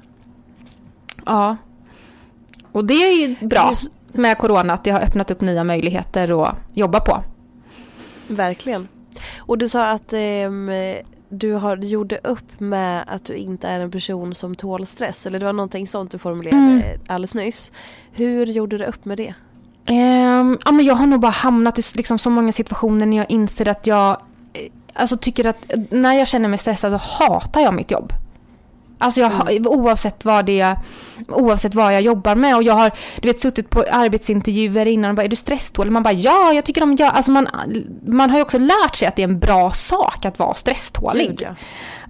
ja. 1.26 1.56
Och 2.72 2.84
det 2.84 2.94
är 2.94 3.12
ju 3.12 3.46
bra 3.46 3.72
med 4.12 4.38
corona 4.38 4.72
att 4.72 4.84
det 4.84 4.90
har 4.90 5.00
öppnat 5.00 5.30
upp 5.30 5.40
nya 5.40 5.64
möjligheter 5.64 6.42
att 6.42 6.56
jobba 6.74 7.00
på. 7.00 7.22
Verkligen. 8.28 8.88
Och 9.38 9.58
du 9.58 9.68
sa 9.68 9.90
att 9.90 10.12
eh, 10.12 10.50
du 11.28 11.52
har, 11.52 11.76
gjorde 11.76 12.18
upp 12.24 12.60
med 12.60 13.04
att 13.06 13.24
du 13.24 13.34
inte 13.34 13.68
är 13.68 13.80
en 13.80 13.90
person 13.90 14.34
som 14.34 14.54
tål 14.54 14.86
stress. 14.86 15.26
Eller 15.26 15.38
det 15.38 15.44
var 15.44 15.52
någonting 15.52 15.86
sånt 15.86 16.10
du 16.10 16.18
formulerade 16.18 16.62
mm. 16.62 17.00
alldeles 17.06 17.34
nyss. 17.34 17.72
Hur 18.12 18.46
gjorde 18.46 18.78
du 18.78 18.84
upp 18.84 19.04
med 19.04 19.16
det? 19.16 19.34
Um, 19.88 20.58
ja, 20.64 20.72
men 20.72 20.84
jag 20.84 20.94
har 20.94 21.06
nog 21.06 21.20
bara 21.20 21.32
hamnat 21.32 21.78
i 21.78 21.82
liksom, 21.94 22.18
så 22.18 22.30
många 22.30 22.52
situationer 22.52 23.06
när 23.06 23.16
jag 23.16 23.30
inser 23.30 23.68
att 23.68 23.86
jag 23.86 24.10
eh, 24.52 24.70
alltså, 24.92 25.16
tycker 25.16 25.46
att 25.46 25.70
när 25.90 26.14
jag 26.14 26.28
känner 26.28 26.48
mig 26.48 26.58
stressad 26.58 27.00
så 27.00 27.24
hatar 27.24 27.60
jag 27.60 27.74
mitt 27.74 27.90
jobb. 27.90 28.12
Alltså 28.98 29.20
jag, 29.20 29.50
mm. 29.50 29.66
oavsett, 29.66 30.24
vad 30.24 30.46
det, 30.46 30.76
oavsett 31.28 31.74
vad 31.74 31.94
jag 31.94 32.02
jobbar 32.02 32.34
med. 32.34 32.56
Och 32.56 32.62
jag 32.62 32.74
har 32.74 32.90
du 33.20 33.28
vet, 33.28 33.40
suttit 33.40 33.70
på 33.70 33.84
arbetsintervjuer 33.90 34.86
innan 34.86 35.10
och 35.10 35.16
bara, 35.16 35.22
är 35.22 35.28
du 35.28 35.36
stresstålig? 35.36 35.92
Man 35.92 36.02
bara, 36.02 36.12
ja, 36.12 36.52
jag 36.52 36.64
tycker 36.64 36.82
om, 36.82 36.96
ja. 36.98 37.10
Alltså 37.10 37.32
man, 37.32 37.48
man 38.06 38.30
har 38.30 38.36
ju 38.36 38.42
också 38.42 38.58
lärt 38.58 38.96
sig 38.96 39.08
att 39.08 39.16
det 39.16 39.22
är 39.22 39.28
en 39.28 39.38
bra 39.38 39.70
sak 39.70 40.24
att 40.24 40.38
vara 40.38 40.54
stresstålig. 40.54 41.42
Mm, 41.42 41.56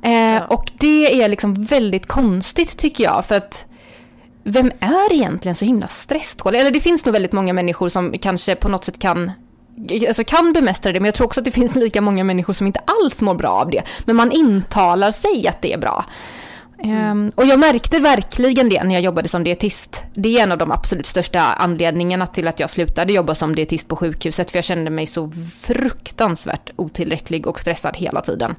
ja. 0.03 0.11
Eh, 0.11 0.35
ja. 0.35 0.47
Och 0.47 0.71
det 0.79 1.23
är 1.23 1.29
liksom 1.29 1.55
väldigt 1.65 2.07
konstigt 2.07 2.77
tycker 2.79 3.05
jag. 3.05 3.25
För 3.27 3.35
att 3.35 3.67
vem 4.45 4.73
är 4.81 5.13
egentligen 5.13 5.55
så 5.55 5.65
himla 5.65 5.89
stresstålig? 5.89 6.61
Eller 6.61 6.71
det 6.71 6.81
finns 6.81 7.05
nog 7.05 7.13
väldigt 7.13 7.33
många 7.33 7.53
människor 7.53 7.89
som 7.89 8.15
kanske 8.21 8.55
på 8.55 8.69
något 8.69 8.85
sätt 8.85 8.99
kan 8.99 9.33
alltså 10.09 10.25
kan 10.25 10.53
bemästra 10.53 10.93
det, 10.93 11.01
men 11.01 11.05
jag 11.05 11.15
tror 11.15 11.27
också 11.27 11.41
att 11.41 11.45
det 11.45 11.51
finns 11.51 11.75
lika 11.75 12.01
många 12.01 12.25
människor 12.25 12.53
som 12.53 12.67
inte 12.67 12.81
alls 12.87 13.23
mår 13.23 13.35
bra 13.35 13.51
av 13.51 13.71
det. 13.71 13.83
Men 14.05 14.17
man 14.17 14.33
intalar 14.33 15.11
sig 15.11 15.49
att 15.49 15.63
det 15.63 15.73
är 15.73 15.79
bra. 15.79 16.05
Mm. 16.85 16.97
Ehm, 16.97 17.33
och 17.35 17.47
jag 17.47 17.61
märkte 17.61 18.01
verkligen 18.01 18.69
det 18.69 18.85
när 18.85 18.95
jag 18.95 19.03
jobbade 19.03 19.29
som 19.29 19.45
dietist. 19.45 20.05
Det 20.15 20.39
är 20.39 20.43
en 20.43 20.53
av 20.53 20.59
de 20.59 20.71
absolut 20.71 21.07
största 21.07 21.41
anledningarna 21.41 22.27
till 22.27 22.49
att 22.49 22.61
jag 22.61 22.71
slutade 22.71 23.13
jobba 23.13 23.35
som 23.35 23.55
dietist 23.55 23.89
på 23.89 23.97
sjukhuset. 23.97 24.51
För 24.51 24.59
jag 24.59 24.65
kände 24.65 24.91
mig 24.91 25.07
så 25.07 25.31
fruktansvärt 25.63 26.71
otillräcklig 26.77 27.47
och 27.47 27.61
stressad 27.61 27.97
hela 27.97 28.21
tiden. 28.21 28.55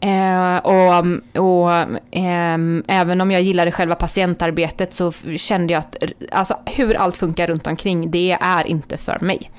Eh, 0.00 0.56
och, 0.56 1.04
och 1.42 1.72
eh, 2.10 2.58
även 2.86 3.20
om 3.20 3.30
jag 3.30 3.42
gillade 3.42 3.72
själva 3.72 3.94
patientarbetet 3.94 4.94
så 4.94 5.12
kände 5.36 5.72
jag 5.72 5.80
att 5.80 5.96
alltså, 6.32 6.58
hur 6.66 6.96
allt 6.96 7.16
funkar 7.16 7.46
runt 7.46 7.66
omkring, 7.66 8.10
det 8.10 8.38
är 8.40 8.66
inte 8.66 8.96
för 8.96 9.18
mig. 9.20 9.50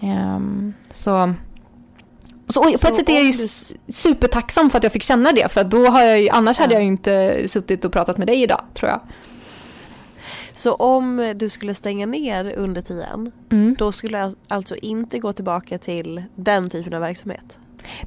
Eh, 0.00 0.40
så 0.92 1.34
så, 2.48 2.62
på 2.62 2.68
ett 2.68 2.80
sätt 2.80 3.08
är 3.08 3.12
jag 3.12 3.24
ju 3.24 3.32
du... 3.32 3.92
supertacksam 3.92 4.70
för 4.70 4.78
att 4.78 4.84
jag 4.84 4.92
fick 4.92 5.02
känna 5.02 5.32
det, 5.32 5.52
för 5.52 5.64
då 5.64 5.86
har 5.86 6.02
jag 6.02 6.20
ju, 6.20 6.28
annars 6.28 6.58
ja. 6.58 6.64
hade 6.64 6.74
jag 6.74 6.82
ju 6.82 6.88
inte 6.88 7.42
suttit 7.48 7.84
och 7.84 7.92
pratat 7.92 8.18
med 8.18 8.26
dig 8.26 8.42
idag, 8.42 8.60
tror 8.74 8.90
jag. 8.90 9.00
Så 10.52 10.74
om 10.74 11.34
du 11.36 11.48
skulle 11.48 11.74
stänga 11.74 12.06
ner 12.06 12.54
under 12.56 12.82
tiden, 12.82 13.32
mm. 13.52 13.76
då 13.78 13.92
skulle 13.92 14.18
jag 14.18 14.34
alltså 14.48 14.76
inte 14.76 15.18
gå 15.18 15.32
tillbaka 15.32 15.78
till 15.78 16.22
den 16.34 16.70
typen 16.70 16.94
av 16.94 17.00
verksamhet? 17.00 17.58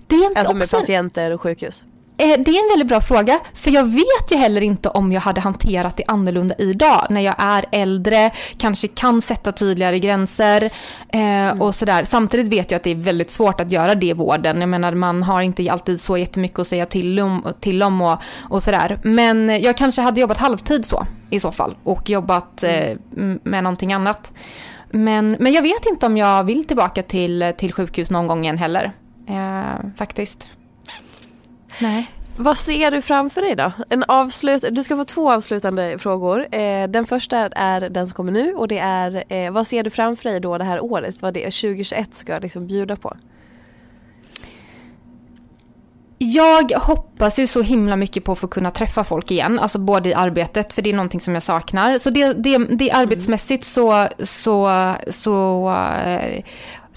Det 0.08 0.16
är 0.16 0.38
alltså 0.38 0.54
med 0.54 0.72
patienter 0.72 1.32
och 1.32 1.42
sjukhus? 1.42 1.86
Eh, 2.20 2.40
det 2.40 2.52
är 2.52 2.64
en 2.64 2.70
väldigt 2.70 2.88
bra 2.88 3.02
fråga, 3.02 3.40
för 3.54 3.72
jag 3.72 3.84
vet 3.84 4.32
ju 4.32 4.38
heller 4.38 4.62
inte 4.62 4.90
om 4.90 5.12
jag 5.12 5.22
hade 5.22 5.42
hanterat 5.42 5.98
det 5.98 6.04
annorlunda 6.08 6.56
idag 6.58 7.08
när 7.10 7.22
jag 7.22 7.36
är 7.38 7.66
äldre, 7.72 8.32
kanske 8.58 8.88
kan 8.88 9.22
sätta 9.22 9.52
tydligare 9.52 10.00
gränser 10.00 10.64
eh, 11.10 11.22
mm. 11.22 11.62
och 11.62 11.76
sådär. 11.76 12.04
Samtidigt 12.04 12.48
vet 12.48 12.72
jag 12.72 12.78
att 12.78 12.84
det 12.84 12.92
är 12.92 12.96
väldigt 12.96 13.32
svårt 13.32 13.62
att 13.62 13.72
göra 13.72 13.96
det 13.96 14.06
i 14.06 14.14
vården. 14.14 14.60
Jag 14.60 14.70
menar, 14.70 14.94
man 14.96 15.24
har 15.24 15.42
inte 15.42 15.72
alltid 15.72 16.02
så 16.02 16.18
jättemycket 16.18 16.60
att 16.60 16.68
säga 16.68 16.86
till 16.86 17.20
om, 17.20 17.46
till 17.60 17.84
om 17.84 18.02
och, 18.02 18.18
och 18.50 18.64
sådär. 18.64 19.00
Men 19.04 19.62
jag 19.62 19.78
kanske 19.78 20.02
hade 20.02 20.22
jobbat 20.22 20.38
halvtid 20.38 20.86
så 20.86 21.06
i 21.30 21.40
så 21.40 21.52
fall 21.52 21.76
och 21.84 22.10
jobbat 22.10 22.64
eh, 22.64 22.98
med 23.44 23.64
någonting 23.64 23.94
annat. 23.94 24.34
Men, 24.92 25.38
men 25.40 25.54
jag 25.54 25.62
vet 25.62 25.86
inte 25.86 26.06
om 26.06 26.18
jag 26.18 26.44
vill 26.44 26.64
tillbaka 26.64 27.04
till, 27.04 27.54
till 27.58 27.74
sjukhus 27.74 28.12
någon 28.12 28.28
gång 28.28 28.44
igen 28.44 28.58
heller. 28.58 28.92
Eh, 29.28 29.90
faktiskt. 29.98 30.52
Nej. 31.82 32.12
Vad 32.42 32.58
ser 32.58 32.92
du 32.92 33.02
framför 33.02 33.42
dig 33.42 33.56
då? 33.56 33.72
En 33.90 34.04
avslut 34.04 34.66
du 34.72 34.84
ska 34.84 34.96
få 34.96 35.04
två 35.04 35.32
avslutande 35.32 35.98
frågor. 35.98 36.56
Eh, 36.56 36.88
den 36.88 37.06
första 37.06 37.38
är 37.38 37.82
den 37.82 38.08
som 38.08 38.16
kommer 38.16 38.32
nu 38.32 38.54
och 38.54 38.68
det 38.68 38.80
är 38.80 39.24
eh, 39.30 39.52
vad 39.52 39.68
ser 39.68 39.84
du 39.84 39.90
framför 39.90 40.30
dig 40.30 40.40
då 40.40 40.58
det 40.58 40.64
här 40.64 40.84
året? 40.84 41.22
Vad 41.22 41.34
det 41.34 41.44
2021 41.44 42.16
ska 42.16 42.40
liksom 42.40 42.68
bjuda 42.68 42.96
på? 42.96 43.18
Jag 46.22 46.72
hoppas 46.72 47.40
ju 47.40 47.48
så 47.48 47.62
himla 47.62 47.96
mycket 47.96 48.24
på 48.24 48.32
att 48.32 48.40
få 48.40 48.48
kunna 48.48 48.72
träffa 48.72 49.04
folk 49.04 49.32
igen, 49.32 49.60
alltså 49.60 49.80
både 49.80 50.10
i 50.10 50.14
arbetet, 50.14 50.74
för 50.74 50.82
det 50.82 50.90
är 50.90 50.94
någonting 50.94 51.20
som 51.20 51.34
jag 51.34 51.44
saknar. 51.44 51.98
Så 51.98 52.10
det, 52.10 52.34
det, 52.34 52.58
det 52.58 52.92
arbetsmässigt 52.92 53.66
så, 53.66 54.08
så, 54.20 54.72
så 55.10 55.70
eh, 56.06 56.44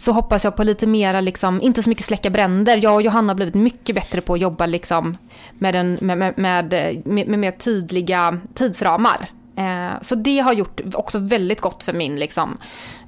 så 0.03 0.13
hoppas 0.13 0.45
jag 0.45 0.57
på 0.57 0.65
lite 0.65 0.87
mera, 0.87 1.21
liksom, 1.21 1.63
inte 1.63 1.83
så 1.83 1.89
mycket 1.89 2.05
släcka 2.05 2.31
bränder. 2.31 2.79
Jag 2.83 2.95
och 2.95 3.03
Johanna 3.03 3.31
har 3.31 3.35
blivit 3.35 3.55
mycket 3.55 3.95
bättre 3.95 4.21
på 4.21 4.35
att 4.35 4.41
jobba 4.41 4.67
liksom, 4.67 5.17
med, 5.59 5.75
en, 5.75 5.99
med, 6.01 6.19
med, 6.19 6.39
med, 6.39 6.73
med, 7.05 7.29
med 7.29 7.39
mer 7.39 7.51
tydliga 7.51 8.39
tidsramar. 8.55 9.31
Eh, 9.57 10.01
så 10.01 10.15
det 10.15 10.39
har 10.39 10.53
gjort 10.53 10.81
också 10.95 11.19
väldigt 11.19 11.61
gott 11.61 11.83
för 11.83 11.93
min, 11.93 12.17
liksom, 12.17 12.57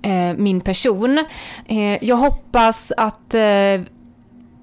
eh, 0.03 0.37
min 0.37 0.61
person. 0.61 1.19
Eh, 1.67 2.05
jag 2.05 2.17
hoppas 2.17 2.93
att 2.97 3.35
eh, 3.35 3.83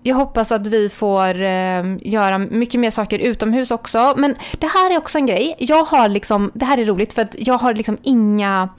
jag 0.03 0.15
hoppas 0.15 0.51
att 0.51 0.67
vi 0.67 0.89
får 0.89 1.41
eh, 1.41 1.84
göra 2.01 2.38
mycket 2.38 2.79
mer 2.79 2.91
saker 2.91 3.19
utomhus 3.19 3.71
också. 3.71 4.13
Men 4.17 4.36
det 4.59 4.67
här 4.67 4.91
är 4.91 4.97
också 4.97 5.17
en 5.17 5.25
grej. 5.25 5.55
Jag 5.59 5.84
har 5.84 6.09
liksom, 6.09 6.51
det 6.53 6.65
här 6.65 6.77
är 6.77 6.86
roligt 6.86 7.13
för 7.13 7.21
att 7.21 7.36
jag 7.39 7.57
har 7.57 7.73
liksom 7.73 7.97
inga 8.01 8.69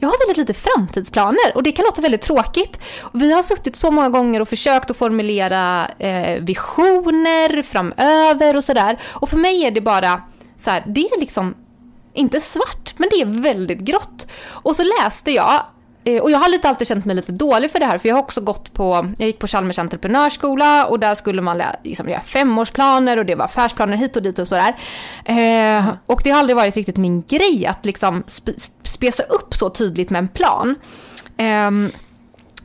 jag 0.00 0.08
har 0.08 0.26
väldigt 0.26 0.36
lite 0.36 0.54
framtidsplaner 0.54 1.52
och 1.54 1.62
det 1.62 1.72
kan 1.72 1.84
låta 1.84 2.02
väldigt 2.02 2.20
tråkigt. 2.20 2.80
Vi 3.12 3.32
har 3.32 3.42
suttit 3.42 3.76
så 3.76 3.90
många 3.90 4.08
gånger 4.08 4.40
och 4.40 4.48
försökt 4.48 4.90
att 4.90 4.96
formulera 4.96 5.88
eh, 5.98 6.42
visioner 6.42 7.62
framöver 7.62 8.56
och 8.56 8.64
sådär. 8.64 8.98
Och 9.12 9.28
för 9.28 9.36
mig 9.36 9.64
är 9.64 9.70
det 9.70 9.80
bara 9.80 10.22
så 10.56 10.70
här, 10.70 10.84
det 10.86 11.00
är 11.00 11.20
liksom 11.20 11.54
inte 12.14 12.40
svart, 12.40 12.94
men 12.96 13.08
det 13.10 13.20
är 13.20 13.42
väldigt 13.42 13.80
grått. 13.80 14.26
Och 14.48 14.76
så 14.76 14.82
läste 15.02 15.30
jag 15.30 15.62
och 16.22 16.30
jag 16.30 16.38
har 16.38 16.50
lite 16.50 16.68
alltid 16.68 16.88
känt 16.88 17.04
mig 17.04 17.16
lite 17.16 17.32
dålig 17.32 17.70
för 17.70 17.78
det 17.78 17.86
här, 17.86 17.98
för 17.98 18.08
jag 18.08 18.16
har 18.16 18.22
också 18.22 18.40
gått 18.40 18.74
på, 18.74 19.06
jag 19.18 19.26
gick 19.26 19.38
på 19.38 19.46
Chalmers 19.46 19.78
entreprenörsskola 19.78 20.86
och 20.86 21.00
där 21.00 21.14
skulle 21.14 21.42
man 21.42 21.62
liksom 21.84 22.08
göra 22.08 22.20
femårsplaner 22.20 23.16
och 23.16 23.26
det 23.26 23.34
var 23.34 23.44
affärsplaner 23.44 23.96
hit 23.96 24.16
och 24.16 24.22
dit 24.22 24.38
och 24.38 24.48
sådär. 24.48 24.76
Eh, 25.24 25.88
och 26.06 26.20
det 26.24 26.30
har 26.30 26.38
aldrig 26.38 26.56
varit 26.56 26.76
riktigt 26.76 26.96
min 26.96 27.22
grej 27.22 27.66
att 27.66 27.84
liksom 27.84 28.24
sp 28.36 28.48
spesa 28.82 29.22
upp 29.22 29.54
så 29.54 29.70
tydligt 29.70 30.10
med 30.10 30.18
en 30.18 30.28
plan. 30.28 30.74
Eh, 31.36 31.70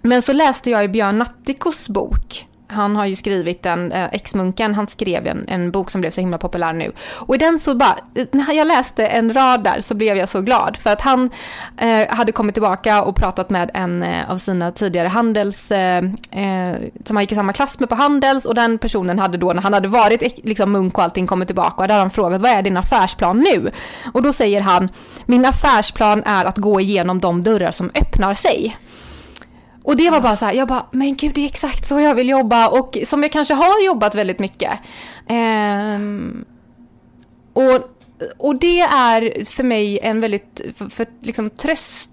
men 0.01 0.21
så 0.21 0.33
läste 0.33 0.69
jag 0.69 0.83
i 0.83 0.87
Björn 0.87 1.17
Natthikos 1.17 1.89
bok 1.89 2.45
han 2.73 2.95
har 2.95 3.05
ju 3.05 3.15
skrivit 3.15 3.65
en, 3.65 3.91
eh, 3.91 4.09
ex-munken, 4.11 4.75
han 4.75 4.87
skrev 4.87 5.27
en, 5.27 5.45
en 5.47 5.71
bok 5.71 5.91
som 5.91 6.01
blev 6.01 6.11
så 6.11 6.21
himla 6.21 6.37
populär 6.37 6.73
nu. 6.73 6.91
Och 7.11 7.35
i 7.35 7.37
den 7.37 7.59
så 7.59 7.75
bara, 7.75 7.95
eh, 8.15 8.27
när 8.31 8.53
jag 8.53 8.67
läste 8.67 9.07
en 9.07 9.33
rad 9.33 9.63
där 9.63 9.81
så 9.81 9.95
blev 9.95 10.17
jag 10.17 10.29
så 10.29 10.41
glad. 10.41 10.77
För 10.77 10.89
att 10.89 11.01
han 11.01 11.29
eh, 11.77 12.07
hade 12.09 12.31
kommit 12.31 12.55
tillbaka 12.55 13.03
och 13.03 13.15
pratat 13.15 13.49
med 13.49 13.71
en 13.73 14.03
eh, 14.03 14.31
av 14.31 14.37
sina 14.37 14.71
tidigare 14.71 15.07
handels, 15.07 15.71
eh, 15.71 15.97
eh 16.31 16.75
som 17.05 17.15
han 17.15 17.23
gick 17.23 17.31
i 17.31 17.35
samma 17.35 17.53
klass 17.53 17.79
med 17.79 17.89
på 17.89 17.95
Handels. 17.95 18.45
Och 18.45 18.55
den 18.55 18.77
personen 18.77 19.19
hade 19.19 19.37
då, 19.37 19.53
när 19.53 19.61
han 19.61 19.73
hade 19.73 19.87
varit 19.87 20.45
liksom 20.45 20.71
munk 20.71 20.97
och 20.97 21.03
allting, 21.03 21.27
kommit 21.27 21.47
tillbaka. 21.47 21.83
Och 21.83 21.87
där 21.87 21.95
har 21.95 22.01
han 22.01 22.11
frågat, 22.11 22.41
vad 22.41 22.51
är 22.51 22.61
din 22.61 22.77
affärsplan 22.77 23.39
nu? 23.39 23.71
Och 24.13 24.23
då 24.23 24.33
säger 24.33 24.61
han, 24.61 24.89
min 25.25 25.45
affärsplan 25.45 26.23
är 26.25 26.45
att 26.45 26.57
gå 26.57 26.79
igenom 26.79 27.19
de 27.19 27.43
dörrar 27.43 27.71
som 27.71 27.91
öppnar 27.95 28.33
sig. 28.33 28.77
Och 29.83 29.97
det 29.97 30.09
var 30.09 30.21
bara 30.21 30.35
så 30.35 30.45
här, 30.45 30.53
jag 30.53 30.67
bara, 30.67 30.85
men 30.91 31.15
gud 31.15 31.33
det 31.35 31.41
är 31.41 31.45
exakt 31.45 31.85
så 31.85 31.99
jag 31.99 32.15
vill 32.15 32.29
jobba 32.29 32.67
och 32.67 32.97
som 33.03 33.23
jag 33.23 33.31
kanske 33.31 33.53
har 33.53 33.85
jobbat 33.85 34.15
väldigt 34.15 34.39
mycket. 34.39 34.71
Um, 35.29 36.45
och, 37.53 37.79
och 38.37 38.59
det 38.59 38.79
är 38.79 39.45
för 39.45 39.63
mig 39.63 39.99
en 39.99 40.19
väldigt, 40.19 40.61
för, 40.75 40.89
för 40.89 41.07
liksom 41.21 41.49
tröst 41.49 42.09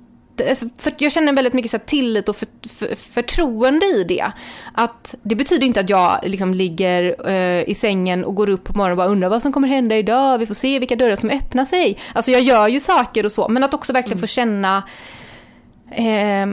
alltså, 0.49 0.69
för 0.79 0.93
jag 0.99 1.13
känner 1.13 1.33
väldigt 1.33 1.55
mycket 1.55 1.71
så 1.71 1.79
tillit 1.79 2.29
och 2.29 2.37
för, 2.37 2.47
för, 2.69 2.95
förtroende 2.95 3.87
i 3.87 4.05
det. 4.05 4.33
Att 4.75 5.15
det 5.23 5.35
betyder 5.35 5.67
inte 5.67 5.81
att 5.81 5.91
jag 5.91 6.21
liksom 6.23 6.55
ligger 6.55 7.29
uh, 7.29 7.71
i 7.71 7.75
sängen 7.75 8.25
och 8.25 8.35
går 8.35 8.49
upp 8.49 8.65
på 8.65 8.73
morgonen 8.73 8.93
och 8.93 8.97
bara 8.97 9.13
undrar 9.13 9.29
vad 9.29 9.43
som 9.43 9.53
kommer 9.53 9.69
hända 9.69 9.97
idag, 9.97 10.39
vi 10.39 10.47
får 10.47 10.55
se 10.55 10.79
vilka 10.79 10.97
dörrar 10.97 11.17
som 11.17 11.31
öppnar 11.31 11.65
sig. 11.65 11.99
Alltså 12.13 12.31
jag 12.31 12.43
gör 12.43 12.69
ju 12.69 12.81
saker 12.81 13.25
och 13.27 13.33
så, 13.33 13.49
men 13.49 13.65
att 13.65 13.75
också 13.75 13.93
verkligen 13.93 14.19
mm. 14.19 14.21
få 14.23 14.27
känna 14.27 14.77
Eh, 14.77 15.20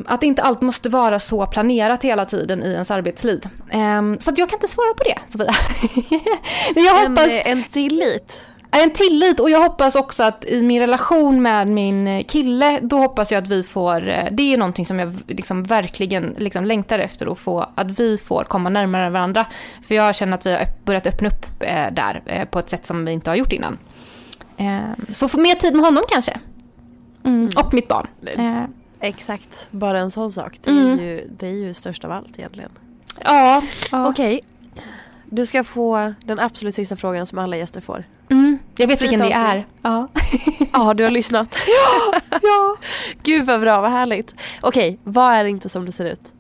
att 0.06 0.24
inte 0.24 0.42
allt 0.42 0.62
måste 0.62 0.90
vara 0.90 1.20
så 1.20 1.46
planerat 1.46 2.04
hela 2.04 2.26
tiden 2.26 2.64
i 2.64 2.72
ens 2.72 2.92
arbetsliv. 2.92 3.48
Eh, 3.70 4.02
så 4.20 4.32
jag 4.36 4.50
kan 4.50 4.58
inte 4.58 4.68
svara 4.68 4.94
på 4.94 5.04
det, 5.04 5.20
Sofia. 5.28 5.52
Men 6.76 6.84
jag 6.84 6.94
hoppas... 6.94 7.28
En, 7.28 7.58
en 7.58 7.64
tillit? 7.64 8.42
En 8.72 8.90
tillit 8.90 9.40
och 9.40 9.50
jag 9.50 9.62
hoppas 9.62 9.96
också 9.96 10.24
att 10.24 10.46
i 10.46 10.62
min 10.62 10.80
relation 10.80 11.42
med 11.42 11.70
min 11.70 12.24
kille, 12.24 12.80
då 12.82 12.98
hoppas 12.98 13.32
jag 13.32 13.44
att 13.44 13.50
vi 13.50 13.64
får, 13.64 14.10
eh, 14.10 14.26
det 14.32 14.54
är 14.54 14.58
någonting 14.58 14.86
som 14.86 15.00
jag 15.00 15.14
liksom 15.28 15.64
verkligen 15.64 16.36
liksom 16.38 16.66
längtar 16.66 17.00
efter 17.00 17.32
att 17.32 17.40
få, 17.40 17.70
att 17.76 18.00
vi 18.00 18.18
får 18.18 18.44
komma 18.44 18.70
närmare 18.70 19.10
varandra. 19.10 19.46
För 19.88 19.96
jag 19.96 20.16
känner 20.16 20.38
att 20.38 20.46
vi 20.46 20.52
har 20.52 20.66
börjat 20.86 21.08
öppna 21.08 21.28
upp 21.28 21.46
eh, 21.60 21.92
där 21.92 22.22
eh, 22.26 22.46
på 22.46 22.60
ett 22.60 22.70
sätt 22.70 22.86
som 22.86 23.06
vi 23.06 23.12
inte 23.12 23.30
har 23.30 23.36
gjort 23.36 23.54
innan. 23.54 23.78
Ehm, 24.58 25.06
så 25.12 25.28
få 25.28 25.40
mer 25.40 25.56
tid 25.56 25.74
med 25.76 25.86
honom 25.86 26.04
kanske. 26.10 26.40
Mm, 27.24 27.40
mm. 27.40 27.50
Och 27.58 27.74
mitt 27.74 27.88
barn. 27.88 28.08
Exakt, 29.00 29.68
bara 29.72 30.00
en 30.00 30.12
sån 30.12 30.32
sak. 30.32 30.60
Det 30.64 30.70
är, 30.70 30.86
mm. 30.86 31.00
ju, 31.00 31.30
det 31.38 31.48
är 31.48 31.54
ju 31.54 31.74
störst 31.74 32.06
av 32.06 32.12
allt 32.12 32.40
egentligen. 32.40 32.72
Ja. 33.24 33.62
ja. 33.92 34.10
Okej. 34.10 34.42
Du 35.26 35.46
ska 35.46 35.64
få 35.64 36.14
den 36.26 36.40
absolut 36.40 36.76
sista 36.76 36.96
frågan 36.96 37.26
som 37.26 37.38
alla 37.38 37.58
gäster 37.58 37.82
får. 37.82 38.04
Mm. 38.30 38.60
Jag 38.78 38.88
vet 38.88 39.02
vilken 39.02 39.20
det 39.20 39.32
är. 39.32 39.68
Ja. 39.82 40.08
ja, 40.74 40.94
du 40.94 41.04
har 41.04 41.12
lyssnat. 41.12 41.56
ja, 41.68 42.20
ja. 42.42 42.76
Gud 43.24 43.46
vad 43.46 43.62
bra, 43.62 43.82
vad 43.82 43.92
härligt. 43.92 44.36
Okej, 44.62 45.00
vad 45.04 45.34
är 45.34 45.46
inte 45.46 45.70
som 45.70 45.86
det 45.86 45.92
ser 45.92 46.06
ut? 46.06 46.34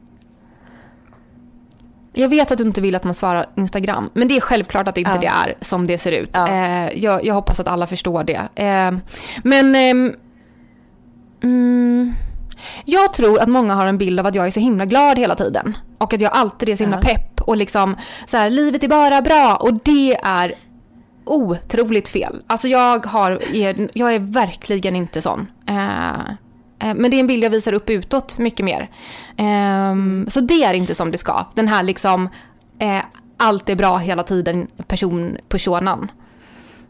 Jag 2.14 2.30
vet 2.30 2.51
att 2.51 2.58
du 2.58 2.64
inte 2.64 2.82
vill 2.82 2.95
att 2.95 3.03
man 3.03 3.14
svarar 3.14 3.49
Instagram, 3.55 4.10
men 4.14 4.28
det 4.28 4.38
är 4.38 4.41
självklart 4.41 4.88
att 4.88 4.97
inte 4.97 5.12
ja. 5.12 5.20
det 5.22 5.28
är 5.28 5.55
som 5.62 5.88
det 5.88 5.97
ser 5.97 6.12
ut. 6.12 6.30
Ja. 6.34 6.47
Eh, 6.47 6.99
jag, 7.03 7.26
jag, 7.26 7.34
hoppas 7.34 7.60
att 7.60 7.68
alla 7.68 7.88
förstår 7.88 8.24
det. 8.24 8.49
Eh, 8.55 8.97
men... 9.43 9.76
Eh, 9.76 10.14
mm, 11.43 12.14
jag 12.86 13.14
tror 13.14 13.39
att 13.39 13.47
många 13.47 13.74
har 13.74 13.86
en 13.86 13.97
bild 13.97 14.20
av 14.20 14.26
att 14.26 14.36
jag 14.36 14.47
är 14.47 14.51
så 14.51 14.60
himla 14.60 14.86
glad 14.86 15.20
hela 15.20 15.36
tiden. 15.36 15.78
Och 15.97 16.14
att 16.14 16.22
jag 16.22 16.32
alltid 16.34 16.70
är 16.70 16.76
så 16.76 16.84
himla 16.84 16.97
pepp 16.97 17.41
och 17.41 17.58
liksom 17.58 17.95
så 18.26 18.38
här, 18.38 18.49
livet 18.49 18.84
är 18.84 18.88
bara 18.88 19.22
bra. 19.22 19.55
Och 19.55 19.74
det 19.74 20.18
är 20.24 20.55
otroligt 21.26 22.08
fel. 22.08 22.41
Alltså 22.47 22.68
jag, 22.68 23.05
har, 23.05 23.39
jag 23.93 24.14
är 24.14 24.20
verkligen 24.20 24.95
inte 24.95 25.22
sån. 25.22 25.47
Eh, 25.68 26.20
eh, 26.80 26.95
men 26.95 27.12
det 27.12 27.18
är 27.18 27.20
en 27.20 27.28
bild 27.28 27.43
jag 27.43 27.49
visar 27.49 27.74
upp 27.74 27.89
utåt 27.89 28.38
mycket 28.38 28.66
mer. 28.66 28.89
Um, 29.91 30.26
så 30.30 30.41
det 30.41 30.64
är 30.64 30.74
inte 30.74 30.95
som 30.95 31.12
det 31.12 31.18
ska. 31.18 31.45
Den 31.53 31.68
här 31.68 31.84
liksom, 31.84 32.30
eh, 32.80 33.01
allt 33.38 33.70
är 33.70 33.76
bra 33.76 33.97
hela 33.97 34.24
tiden 34.24 34.68
person, 34.88 35.38
personan. 35.49 36.12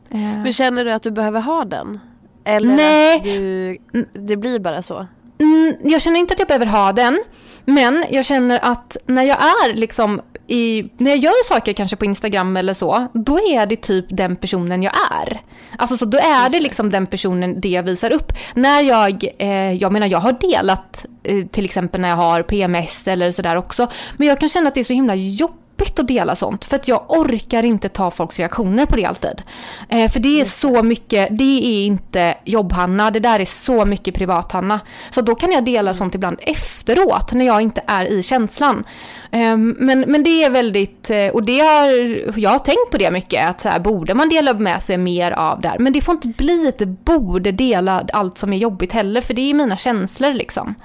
Men 0.09 0.53
känner 0.53 0.85
du 0.85 0.91
att 0.91 1.03
du 1.03 1.11
behöver 1.11 1.41
ha 1.41 1.65
den? 1.65 1.99
Eller 2.43 2.75
Nej. 2.75 3.17
att 3.17 3.23
du, 3.23 3.77
det 4.13 4.37
blir 4.37 4.59
bara 4.59 4.81
så? 4.81 5.07
Mm, 5.39 5.75
jag 5.83 6.01
känner 6.01 6.19
inte 6.19 6.33
att 6.33 6.39
jag 6.39 6.47
behöver 6.47 6.65
ha 6.65 6.93
den. 6.93 7.23
Men 7.65 8.05
jag 8.09 8.25
känner 8.25 8.59
att 8.63 8.97
när 9.05 9.23
jag 9.23 9.37
är 9.37 9.73
liksom 9.73 10.21
i, 10.47 10.89
när 10.97 11.11
jag 11.11 11.17
gör 11.17 11.45
saker 11.45 11.73
kanske 11.73 11.95
på 11.95 12.05
Instagram 12.05 12.57
eller 12.57 12.73
så, 12.73 13.07
då 13.13 13.39
är 13.39 13.65
det 13.65 13.75
typ 13.75 14.05
den 14.09 14.35
personen 14.35 14.83
jag 14.83 14.93
är. 15.11 15.41
Alltså 15.77 15.97
så 15.97 16.05
då 16.05 16.17
är 16.17 16.49
det 16.49 16.59
liksom 16.59 16.89
den 16.89 17.07
personen 17.07 17.61
det 17.61 17.69
jag 17.69 17.83
visar 17.83 18.11
upp. 18.11 18.33
När 18.55 18.81
jag, 18.81 19.25
eh, 19.37 19.73
jag 19.73 19.91
menar 19.91 20.07
jag 20.07 20.19
har 20.19 20.31
delat 20.31 21.05
eh, 21.23 21.45
till 21.45 21.65
exempel 21.65 22.01
när 22.01 22.09
jag 22.09 22.15
har 22.15 22.43
PMS 22.43 23.07
eller 23.07 23.31
sådär 23.31 23.55
också. 23.55 23.87
Men 24.17 24.27
jag 24.27 24.39
kan 24.39 24.49
känna 24.49 24.67
att 24.67 24.75
det 24.75 24.79
är 24.79 24.83
så 24.83 24.93
himla 24.93 25.15
jobbigt 25.15 25.66
att 25.99 26.07
dela 26.07 26.35
sånt 26.35 26.65
för 26.65 26.75
att 26.75 26.87
jag 26.87 27.05
orkar 27.07 27.63
inte 27.63 27.89
ta 27.89 28.11
folks 28.11 28.39
reaktioner 28.39 28.85
på 28.85 28.95
det 28.95 29.05
alltid. 29.05 29.41
Eh, 29.89 30.11
för 30.11 30.19
det 30.19 30.41
är 30.41 30.45
så 30.45 30.83
mycket, 30.83 31.27
det 31.31 31.63
är 31.63 31.85
inte 31.85 32.37
jobb-Hanna, 32.43 33.11
det 33.11 33.19
där 33.19 33.39
är 33.39 33.45
så 33.45 33.85
mycket 33.85 34.15
privat-Hanna. 34.15 34.79
Så 35.09 35.21
då 35.21 35.35
kan 35.35 35.51
jag 35.51 35.65
dela 35.65 35.93
sånt 35.93 36.15
ibland 36.15 36.37
efteråt 36.41 37.33
när 37.33 37.45
jag 37.45 37.61
inte 37.61 37.81
är 37.87 38.05
i 38.05 38.23
känslan. 38.23 38.83
Eh, 39.31 39.57
men, 39.57 39.99
men 40.07 40.23
det 40.23 40.43
är 40.43 40.49
väldigt, 40.49 41.09
eh, 41.09 41.27
och 41.27 41.43
det 41.43 41.59
har, 41.59 42.39
jag 42.39 42.49
har 42.49 42.59
tänkt 42.59 42.91
på 42.91 42.97
det 42.97 43.11
mycket, 43.11 43.49
att 43.49 43.61
så 43.61 43.69
här, 43.69 43.79
borde 43.79 44.13
man 44.13 44.29
dela 44.29 44.53
med 44.53 44.83
sig 44.83 44.97
mer 44.97 45.31
av 45.31 45.61
det 45.61 45.67
här? 45.67 45.79
Men 45.79 45.93
det 45.93 46.01
får 46.01 46.13
inte 46.13 46.27
bli 46.27 46.67
att 46.67 46.77
det 46.77 46.85
borde 46.85 47.51
dela 47.51 48.05
allt 48.13 48.37
som 48.37 48.53
är 48.53 48.57
jobbigt 48.57 48.93
heller, 48.93 49.21
för 49.21 49.33
det 49.33 49.49
är 49.49 49.53
mina 49.53 49.77
känslor 49.77 50.33
liksom. 50.33 50.75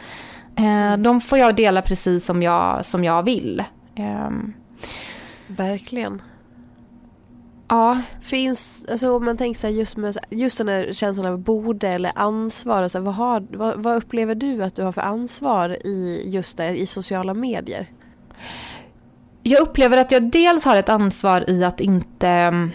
Eh, 0.56 0.96
de 0.98 1.20
får 1.20 1.38
jag 1.38 1.56
dela 1.56 1.82
precis 1.82 2.24
som 2.24 2.42
jag, 2.42 2.86
som 2.86 3.04
jag 3.04 3.22
vill. 3.22 3.64
Ehm, 3.96 4.52
Verkligen. 5.46 6.22
ja. 7.68 8.00
Finns, 8.20 8.84
alltså 8.90 9.16
om 9.16 9.24
man 9.24 9.36
tänker 9.36 9.60
så 9.60 9.66
här, 9.66 9.74
just, 9.74 9.96
med, 9.96 10.16
just 10.30 10.58
den 10.58 10.68
här 10.68 10.92
känslan 10.92 11.26
av 11.26 11.38
borde 11.38 11.88
eller 11.88 12.12
ansvar. 12.14 12.88
Så 12.88 12.98
här, 12.98 13.04
vad, 13.04 13.14
har, 13.14 13.46
vad, 13.50 13.82
vad 13.82 13.96
upplever 13.96 14.34
du 14.34 14.64
att 14.64 14.74
du 14.74 14.82
har 14.82 14.92
för 14.92 15.00
ansvar 15.00 15.86
i 15.86 16.22
just 16.26 16.56
det, 16.56 16.76
i 16.76 16.86
sociala 16.86 17.34
medier? 17.34 17.90
Jag 19.42 19.60
upplever 19.60 19.96
att 19.96 20.12
jag 20.12 20.30
dels 20.30 20.64
har 20.64 20.76
ett 20.76 20.88
ansvar 20.88 21.50
i 21.50 21.64
att 21.64 21.80
inte 21.80 22.28
mm, 22.28 22.70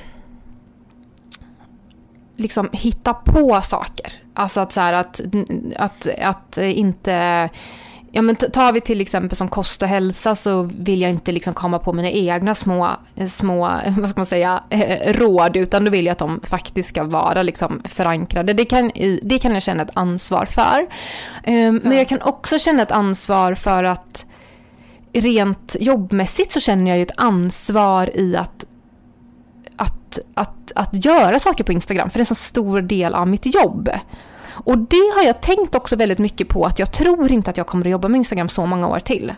liksom 2.36 2.70
hitta 2.72 3.14
på 3.14 3.62
saker. 3.64 4.14
Alltså 4.34 4.62
att 4.62 4.72
så 4.72 4.82
här 4.82 4.94
att, 4.94 5.22
att, 5.76 6.08
att 6.22 6.58
inte... 6.58 7.50
Ja 8.12 8.22
men 8.22 8.36
tar 8.36 8.74
vi 8.74 8.82
till 8.82 9.02
exempel 9.02 9.38
som 9.38 9.50
kost 9.50 9.82
och 9.82 9.88
hälsa 9.88 10.36
så 10.36 10.64
vill 10.64 11.02
jag 11.02 11.12
inte 11.12 11.32
liksom 11.32 11.54
komma 11.54 11.80
på 11.80 11.94
mina 11.94 12.10
egna 12.12 12.56
små, 12.56 12.90
små 13.30 13.60
vad 13.98 14.10
ska 14.10 14.20
man 14.20 14.26
säga, 14.26 14.64
eh, 14.70 15.14
råd 15.14 15.58
utan 15.58 15.86
då 15.86 15.92
vill 15.92 16.06
jag 16.06 16.12
att 16.12 16.18
de 16.18 16.42
faktiskt 16.44 16.90
ska 16.90 17.04
vara 17.04 17.44
liksom 17.44 17.82
förankrade. 17.86 18.54
Det 18.54 18.66
kan, 18.66 18.92
det 19.22 19.40
kan 19.40 19.54
jag 19.54 19.64
känna 19.64 19.84
ett 19.84 19.98
ansvar 19.98 20.46
för. 20.46 20.88
Eh, 21.44 21.72
Men 21.72 21.98
jag 21.98 22.08
kan 22.08 22.22
också 22.22 22.60
känna 22.60 22.84
ett 22.84 22.92
ansvar 22.92 23.56
för 23.56 23.84
att 23.84 24.26
rent 25.14 25.76
jobbmässigt 25.80 26.52
så 26.52 26.60
känner 26.60 26.92
jag 26.92 26.98
ju 26.98 27.02
ett 27.02 27.18
ansvar 27.18 28.18
i 28.18 28.36
att, 28.36 28.68
att, 29.76 30.20
att, 30.34 30.72
att 30.76 31.06
göra 31.06 31.40
saker 31.40 31.64
på 31.64 31.72
Instagram, 31.72 32.10
för 32.10 32.20
det 32.20 32.22
är 32.22 32.22
en 32.22 32.26
så 32.26 32.36
stor 32.36 32.82
del 32.82 33.16
av 33.16 33.28
mitt 33.28 33.56
jobb. 33.56 33.90
Och 34.64 34.78
det 34.78 35.12
har 35.16 35.24
jag 35.24 35.42
tänkt 35.42 35.76
också 35.76 35.96
väldigt 35.96 36.20
mycket 36.20 36.48
på, 36.50 36.66
att 36.66 36.80
jag 36.80 36.92
tror 36.92 37.32
inte 37.32 37.50
att 37.50 37.58
jag 37.58 37.68
kommer 37.68 37.86
att 37.86 37.92
jobba 37.92 38.08
med 38.08 38.18
Instagram 38.18 38.50
så 38.50 38.66
många 38.66 38.88
år 38.88 39.00
till. 39.00 39.34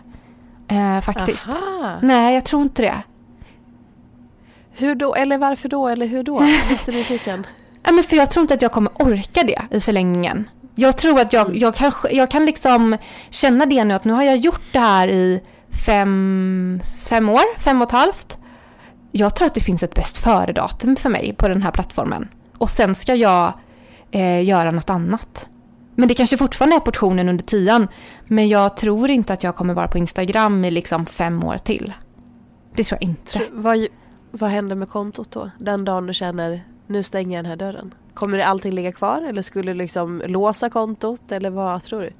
Eh, 0.68 1.00
faktiskt. 1.00 1.48
Aha. 1.48 1.98
Nej, 2.02 2.34
jag 2.34 2.44
tror 2.44 2.62
inte 2.62 2.82
det. 2.82 3.02
Hur 4.72 4.94
då? 4.94 5.14
Eller 5.14 5.38
varför 5.38 5.68
då? 5.68 5.88
Eller 5.88 6.06
hur 6.06 6.22
då? 6.22 6.44
Jättenyfiken. 6.70 7.46
Ja, 7.82 7.92
men 7.92 8.04
för 8.04 8.16
jag 8.16 8.30
tror 8.30 8.42
inte 8.42 8.54
att 8.54 8.62
jag 8.62 8.72
kommer 8.72 8.92
orka 9.02 9.42
det 9.42 9.76
i 9.76 9.80
förlängningen. 9.80 10.50
Jag 10.74 10.96
tror 10.96 11.20
att 11.20 11.32
jag, 11.32 11.56
jag, 11.56 11.74
kan, 11.74 11.92
jag 12.10 12.30
kan 12.30 12.46
liksom 12.46 12.96
känna 13.30 13.66
det 13.66 13.84
nu 13.84 13.94
att 13.94 14.04
nu 14.04 14.12
har 14.12 14.22
jag 14.22 14.36
gjort 14.36 14.62
det 14.72 14.78
här 14.78 15.08
i 15.08 15.40
fem, 15.86 16.80
fem 17.08 17.28
år, 17.28 17.58
fem 17.60 17.82
och 17.82 17.88
ett 17.88 17.92
halvt. 17.92 18.38
Jag 19.12 19.36
tror 19.36 19.46
att 19.46 19.54
det 19.54 19.60
finns 19.60 19.82
ett 19.82 19.94
bäst 19.94 20.18
före-datum 20.18 20.96
för 20.96 21.08
mig 21.10 21.34
på 21.38 21.48
den 21.48 21.62
här 21.62 21.70
plattformen. 21.70 22.28
Och 22.58 22.70
sen 22.70 22.94
ska 22.94 23.14
jag 23.14 23.52
eh, 24.10 24.44
göra 24.44 24.70
något 24.70 24.90
annat. 24.90 25.48
Men 25.94 26.08
det 26.08 26.14
kanske 26.14 26.36
fortfarande 26.38 26.76
är 26.76 26.80
portionen 26.80 27.28
under 27.28 27.44
tian. 27.44 27.88
Men 28.26 28.48
jag 28.48 28.76
tror 28.76 29.10
inte 29.10 29.32
att 29.32 29.42
jag 29.42 29.56
kommer 29.56 29.74
vara 29.74 29.88
på 29.88 29.98
Instagram 29.98 30.64
i 30.64 30.70
liksom 30.70 31.06
fem 31.06 31.44
år 31.44 31.56
till. 31.58 31.92
Det 32.74 32.84
tror 32.84 32.98
jag 33.00 33.10
inte. 33.10 33.38
Tr- 33.38 33.48
vad, 33.52 33.86
vad 34.30 34.50
händer 34.50 34.76
med 34.76 34.88
kontot 34.88 35.30
då? 35.30 35.50
Den 35.58 35.84
dagen 35.84 36.06
du 36.06 36.14
känner 36.14 36.64
nu 36.86 37.02
stänger 37.02 37.36
jag 37.38 37.44
den 37.44 37.50
här 37.50 37.56
dörren. 37.56 37.94
Kommer 38.14 38.38
det 38.38 38.46
allting 38.46 38.72
ligga 38.72 38.92
kvar 38.92 39.22
eller 39.28 39.42
skulle 39.42 39.70
du 39.72 39.78
liksom 39.78 40.22
låsa 40.26 40.70
kontot 40.70 41.32
eller 41.32 41.50
vad 41.50 41.82
tror 41.82 42.00
du? 42.00 42.10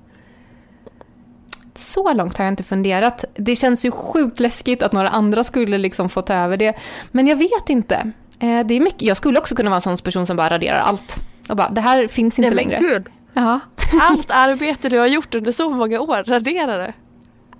Så 1.75 2.13
långt 2.13 2.37
har 2.37 2.45
jag 2.45 2.53
inte 2.53 2.63
funderat. 2.63 3.25
Det 3.35 3.57
känns 3.57 3.85
ju 3.85 3.91
sjukt 3.91 4.41
läskigt 4.41 4.83
att 4.83 4.93
några 4.93 5.09
andra 5.09 5.45
skulle 5.45 5.79
liksom 5.79 6.09
få 6.09 6.23
ta 6.23 6.35
över 6.35 6.57
det. 6.57 6.77
Men 7.13 7.27
jag 7.27 7.37
vet 7.37 7.69
inte. 7.69 7.95
Eh, 8.39 8.67
Det 8.67 8.75
är 8.75 8.81
mycket. 8.81 9.03
Jag 9.03 9.17
skulle 9.17 9.39
också 9.39 9.55
kunna 9.55 9.71
vara 9.71 9.77
en 9.77 9.83
sån 9.83 9.97
person 9.97 10.27
som 10.27 10.37
bara 10.37 10.51
raderar 10.51 10.79
allt. 10.81 11.21
Och 11.51 11.57
bara, 11.57 11.69
det 11.69 11.81
här 11.81 12.09
finns 12.09 12.39
inte 12.39 12.55
längre. 12.55 12.79
gud! 12.79 13.07
Ja. 13.35 13.61
Allt 14.01 14.31
arbete 14.31 14.89
du 14.89 14.99
har 14.99 15.07
gjort 15.07 15.35
under 15.35 15.53
så 15.53 15.71
många 15.71 16.01
år, 16.01 16.25
radera 16.27 16.77
det. 16.77 16.93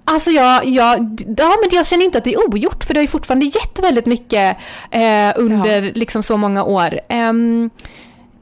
Alltså 0.05 0.31
jag, 0.31 0.65
jag, 0.65 1.21
ja, 1.37 1.57
men 1.61 1.69
jag 1.71 1.87
känner 1.87 2.05
inte 2.05 2.19
att 2.19 2.25
det 2.25 2.35
är 2.35 2.49
ogjort 2.49 2.85
för 2.85 2.95
det 2.95 2.99
har 2.99 3.03
ju 3.03 3.09
fortfarande 3.09 3.47
gett 3.47 3.79
väldigt 3.83 4.07
mycket 4.07 4.57
eh, 4.91 5.33
under 5.37 5.93
liksom 5.95 6.23
så 6.23 6.37
många 6.37 6.65
år. 6.65 7.01
Ehm, 7.09 7.71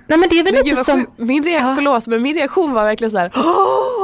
nej 0.09 0.19
men 0.19 0.29
det 0.29 0.39
är 0.39 0.45
väl 0.45 0.55
Men 0.55 0.65
lite 0.65 0.85
som... 0.85 1.07
min, 1.17 1.45
reak- 1.45 1.61
Ja. 1.69 1.75
förlåt, 1.75 2.07
men 2.07 2.23
min 2.23 2.35
reaktion 2.37 2.73
var 2.73 2.85
verkligen 2.85 3.11
så 3.11 3.19
här. 3.19 3.33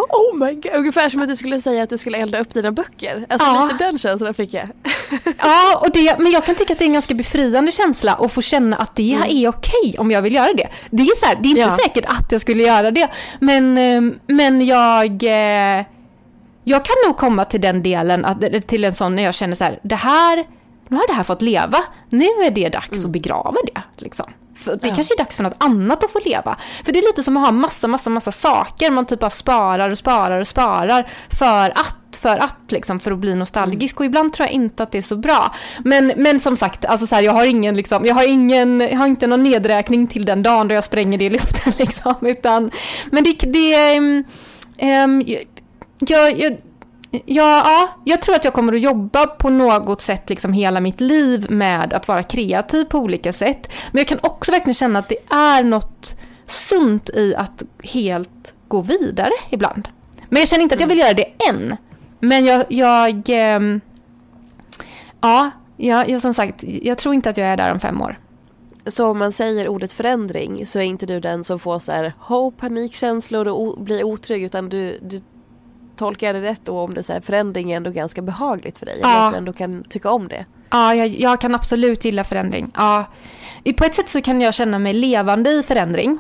Oh 0.09 0.37
my 0.39 0.55
god! 0.55 0.73
Ungefär 0.75 1.09
som 1.09 1.23
att 1.23 1.29
du 1.29 1.37
skulle 1.37 1.61
säga 1.61 1.83
att 1.83 1.91
du 1.91 1.99
skulle 1.99 2.19
elda 2.19 2.39
upp 2.39 2.55
dina 2.55 2.73
böcker. 2.73 3.27
Alltså 3.31 3.47
Ja. 3.47 3.69
lite 3.73 3.85
den 3.85 3.99
känslan 3.99 4.35
fick 4.35 4.55
jag. 4.55 4.69
Ja, 5.39 5.79
och 5.83 5.91
det, 5.93 6.19
men 6.19 6.33
jag 6.33 6.45
kan 6.45 6.55
tycka 6.55 6.73
att 6.73 6.79
det 6.79 6.85
är 6.85 6.87
en 6.87 6.93
ganska 6.93 7.15
befriande 7.15 7.73
känsla 7.73 8.15
att 8.15 8.33
få 8.33 8.43
känna 8.43 8.77
att 8.77 8.97
det 8.97 9.15
är 9.31 9.49
okej 9.49 9.95
om 9.99 10.11
jag 10.11 10.23
vill 10.23 10.35
göra 10.35 10.53
det. 10.53 10.69
Det 10.91 11.03
är, 11.03 11.17
så 11.17 11.27
här, 11.27 11.35
det 11.43 11.49
är 11.49 11.51
inte 11.51 11.61
Ja. 11.61 11.77
säkert 11.77 12.05
att 12.07 12.33
jag 12.33 12.41
skulle 12.41 12.63
göra 12.63 12.91
det, 12.91 13.09
men, 13.41 13.79
eh, 13.79 14.15
men 14.27 14.67
jag, 14.67 15.23
eh, 15.23 15.85
jag 16.65 16.85
kan 16.85 16.97
nog 17.07 17.17
komma 17.17 17.45
till 17.45 17.61
den 17.61 17.83
delen, 17.83 18.27
till 18.67 18.85
en 18.85 18.95
sån 18.95 19.17
när 19.17 19.23
jag 19.23 19.35
känner 19.35 19.57
så 19.57 19.65
här, 19.65 19.79
det 19.83 19.95
här, 19.97 20.45
nu 20.89 20.97
har 20.97 21.07
det 21.07 21.13
här 21.13 21.23
fått 21.23 21.43
leva, 21.43 21.79
nu 22.09 22.25
är 22.25 22.51
det 22.51 22.69
dags 22.69 23.05
att 23.05 23.11
begrava 23.11 23.57
det. 23.75 23.83
Liksom. 23.97 24.27
För 24.57 24.77
det 24.77 24.89
Ja. 24.89 24.95
kanske 24.95 25.15
är 25.15 25.19
dags 25.19 25.37
för 25.37 25.43
något 25.43 25.57
annat 25.59 26.05
att 26.05 26.11
få 26.11 26.21
leva. 26.25 26.57
För 26.85 26.93
det 26.93 26.99
är 26.99 27.03
lite 27.03 27.23
som 27.23 27.37
att 27.37 27.45
ha 27.45 27.53
massa, 27.53 27.89
massa, 27.89 28.11
massa 28.11 28.33
saker 28.33 28.91
man 28.91 29.07
typ 29.07 29.21
bara 29.21 29.31
sparar 29.31 29.91
och 29.91 29.99
sparar 29.99 30.41
och 30.41 30.49
sparar 30.49 31.11
för 31.31 31.71
att 31.71 31.97
för 32.15 32.39
att, 32.39 32.73
liksom, 32.73 33.01
för 33.01 33.11
att 33.11 33.19
bli 33.19 33.35
nostalgisk 33.35 34.01
och 34.01 34.07
ibland 34.07 34.33
tror 34.33 34.47
jag 34.47 34.55
inte 34.55 34.83
att 34.83 34.93
det 34.93 34.99
är 34.99 35.03
så 35.03 35.17
bra. 35.17 35.55
Men, 35.85 36.13
men 36.17 36.41
som 36.41 36.57
sagt, 36.57 36.85
alltså 36.85 37.07
så 37.07 37.15
här, 37.15 37.23
jag, 37.23 37.33
har 37.33 37.45
ingen, 37.45 37.77
liksom, 37.77 38.05
jag, 38.07 38.15
har 38.15 38.25
ingen, 38.25 38.81
jag 38.81 38.99
har 38.99 39.07
inte 39.07 39.27
någon 39.27 39.43
nedräkning 39.43 40.07
till 40.07 40.25
den 40.25 40.43
dagen 40.43 40.69
då 40.69 40.75
jag 40.75 40.85
spränger 40.85 41.19
det 41.19 41.25
i 41.25 41.31
luften. 41.31 41.73
Liksom, 41.79 42.15
utan, 42.21 42.71
men 43.11 43.25
det, 43.25 43.33
det 43.33 43.99
um, 43.99 44.25
um, 44.81 45.25
jag, 45.99 46.41
jag, 46.41 46.57
Ja, 47.27 47.63
ja, 47.65 47.89
jag 48.05 48.23
tror 48.23 48.35
att 48.37 48.45
jag 48.45 48.55
kommer 48.55 48.73
att 48.73 48.81
jobba 48.81 49.27
på 49.27 49.51
något 49.51 50.01
sätt 50.01 50.31
liksom 50.31 50.53
hela 50.53 50.81
mitt 50.81 51.01
liv 51.01 51.47
med 51.51 51.93
att 51.93 52.09
vara 52.09 52.23
kreativ 52.23 52.85
på 52.85 52.99
olika 52.99 53.33
sätt. 53.33 53.73
Men 53.93 53.99
jag 53.99 54.09
kan 54.09 54.19
också 54.23 54.53
verkligen 54.53 54.75
känna 54.75 54.99
att 54.99 55.09
det 55.09 55.35
är 55.35 55.65
något 55.65 56.17
sunt 56.47 57.11
i 57.11 57.35
att 57.35 57.63
helt 57.83 58.55
gå 58.69 58.81
vidare 58.81 59.31
ibland. 59.51 59.89
Men 60.29 60.41
jag 60.41 60.49
känner 60.49 60.63
inte 60.63 60.75
att 60.75 60.81
jag 60.81 60.89
vill 60.89 60.99
göra 60.99 61.13
det 61.13 61.49
än. 61.49 61.77
Men 62.21 62.45
jag, 62.45 62.65
jag 62.69 63.23
ehm, 63.29 63.81
ja, 65.21 65.51
jag, 65.77 66.09
jag, 66.11 66.23
som 66.23 66.35
sagt, 66.35 66.65
jag 66.67 66.99
tror 66.99 67.15
inte 67.15 67.31
att 67.31 67.37
jag 67.37 67.49
är 67.49 67.57
där 67.57 67.73
om 67.73 67.81
fem 67.81 68.03
år. 68.03 68.19
Så 68.87 69.07
om 69.07 69.19
man 69.19 69.33
säger 69.33 69.69
ordet 69.69 69.93
förändring 69.93 70.67
så 70.67 70.79
är 70.79 70.83
inte 70.83 71.07
du 71.07 71.21
den 71.21 71.45
som 71.45 71.59
får 71.59 71.79
så 71.79 71.93
här 71.93 72.13
hopp, 72.19 72.57
panikkänslor 72.57 73.49
och 73.49 73.81
blir 73.81 74.05
otrygg 74.05 74.43
utan 74.43 74.69
du, 74.69 74.99
du 75.03 75.21
tolkar 75.97 76.33
det 76.35 76.43
rätt 76.43 76.61
då 76.65 76.81
om 76.81 76.95
det 76.95 77.09
här, 77.09 77.21
förändring 77.21 77.73
är 77.73 77.77
ändå 77.77 77.91
ganska 77.91 78.23
behagligt 78.23 78.79
för 78.79 78.87
dig. 78.87 78.99
Ja. 79.03 79.27
Att 79.27 79.33
du 79.33 79.39
ändå 79.39 79.53
kan 79.53 79.85
tycka 79.89 80.11
om 80.11 80.29
det. 80.29 80.45
Ja, 80.71 80.95
jag, 80.95 81.09
jag 81.09 81.41
kan 81.41 81.55
absolut 81.55 82.05
gilla 82.05 82.25
förändring. 82.25 82.71
Ja. 82.75 83.05
På 83.77 83.85
ett 83.85 83.95
sätt 83.95 84.09
så 84.09 84.23
kan 84.23 84.41
jag 84.41 84.55
känna 84.55 84.79
mig 84.79 84.93
levande 84.93 85.51
i 85.51 85.63
förändring. 85.63 86.19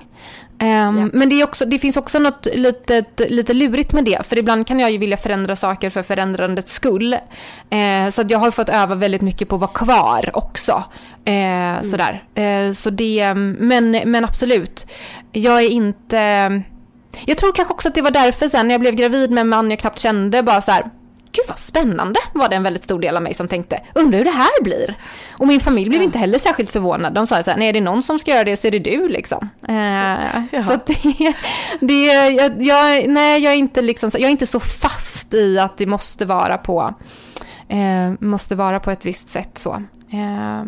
Ehm, 0.58 0.98
Ja. 0.98 1.08
Men 1.12 1.28
det, 1.28 1.40
är 1.40 1.44
också, 1.44 1.64
det 1.64 1.78
finns 1.78 1.96
också 1.96 2.18
något 2.18 2.46
litet, 2.54 3.20
lite 3.30 3.54
lurigt 3.54 3.92
med 3.92 4.04
det. 4.04 4.26
För 4.26 4.38
ibland 4.38 4.66
kan 4.66 4.80
jag 4.80 4.90
ju 4.90 4.98
vilja 4.98 5.16
förändra 5.16 5.56
saker 5.56 5.90
för 5.90 6.02
förändrandets 6.02 6.72
skull. 6.72 7.12
Eh, 7.70 8.08
så 8.10 8.20
att 8.22 8.30
jag 8.30 8.38
har 8.38 8.50
fått 8.50 8.68
öva 8.68 8.94
väldigt 8.94 9.22
mycket 9.22 9.48
på 9.48 9.54
att 9.54 9.60
vara 9.60 9.70
kvar 9.70 10.30
också. 10.34 10.84
Eh, 11.24 11.82
Sådär. 11.82 12.24
Eh, 12.34 12.72
så 12.72 12.90
det, 12.90 13.34
men, 13.34 13.90
men 13.90 14.24
absolut. 14.24 14.86
Jag 15.32 15.62
är 15.62 15.68
inte... 15.70 16.62
Jag 17.26 17.38
tror 17.38 17.52
kanske 17.52 17.74
också 17.74 17.88
att 17.88 17.94
det 17.94 18.02
var 18.02 18.10
därför 18.10 18.48
sen 18.48 18.68
när 18.68 18.74
jag 18.74 18.80
blev 18.80 18.94
gravid 18.94 19.30
med 19.30 19.40
en 19.40 19.48
man 19.48 19.70
jag 19.70 19.78
knappt 19.78 19.98
kände 19.98 20.42
bara 20.42 20.60
så 20.60 20.72
här. 20.72 20.82
gud 21.32 21.44
vad 21.48 21.58
spännande 21.58 22.20
var 22.32 22.48
det 22.48 22.56
en 22.56 22.62
väldigt 22.62 22.84
stor 22.84 23.00
del 23.00 23.16
av 23.16 23.22
mig 23.22 23.34
som 23.34 23.48
tänkte, 23.48 23.80
undrar 23.94 24.18
hur 24.18 24.24
det 24.24 24.30
här 24.30 24.62
blir. 24.62 24.94
Och 25.30 25.46
min 25.46 25.60
familj 25.60 25.88
blev 25.88 26.02
inte 26.02 26.18
heller 26.18 26.38
särskilt 26.38 26.70
förvånad. 26.70 27.14
De 27.14 27.26
sa 27.26 27.42
så 27.42 27.50
här, 27.50 27.58
nej 27.58 27.68
är 27.68 27.72
det 27.72 27.80
någon 27.80 28.02
som 28.02 28.18
ska 28.18 28.30
göra 28.30 28.44
det 28.44 28.56
så 28.56 28.66
är 28.66 28.70
det 28.70 28.78
du 28.78 29.08
liksom. 29.08 29.48
Eh, 29.68 30.60
så 30.60 30.78
det, 30.86 31.34
det 31.80 32.06
jag, 32.06 32.62
jag, 32.62 33.08
nej 33.08 33.42
jag 33.42 33.52
är 33.52 33.56
inte 33.56 33.82
liksom, 33.82 34.10
jag 34.12 34.22
är 34.22 34.28
inte 34.28 34.46
så 34.46 34.60
fast 34.60 35.34
i 35.34 35.58
att 35.58 35.76
det 35.78 35.86
måste 35.86 36.24
vara 36.26 36.58
på, 36.58 36.94
eh, 37.68 38.12
måste 38.20 38.54
vara 38.54 38.80
på 38.80 38.90
ett 38.90 39.04
visst 39.04 39.28
sätt 39.28 39.58
så. 39.58 39.72
Eh, 40.10 40.64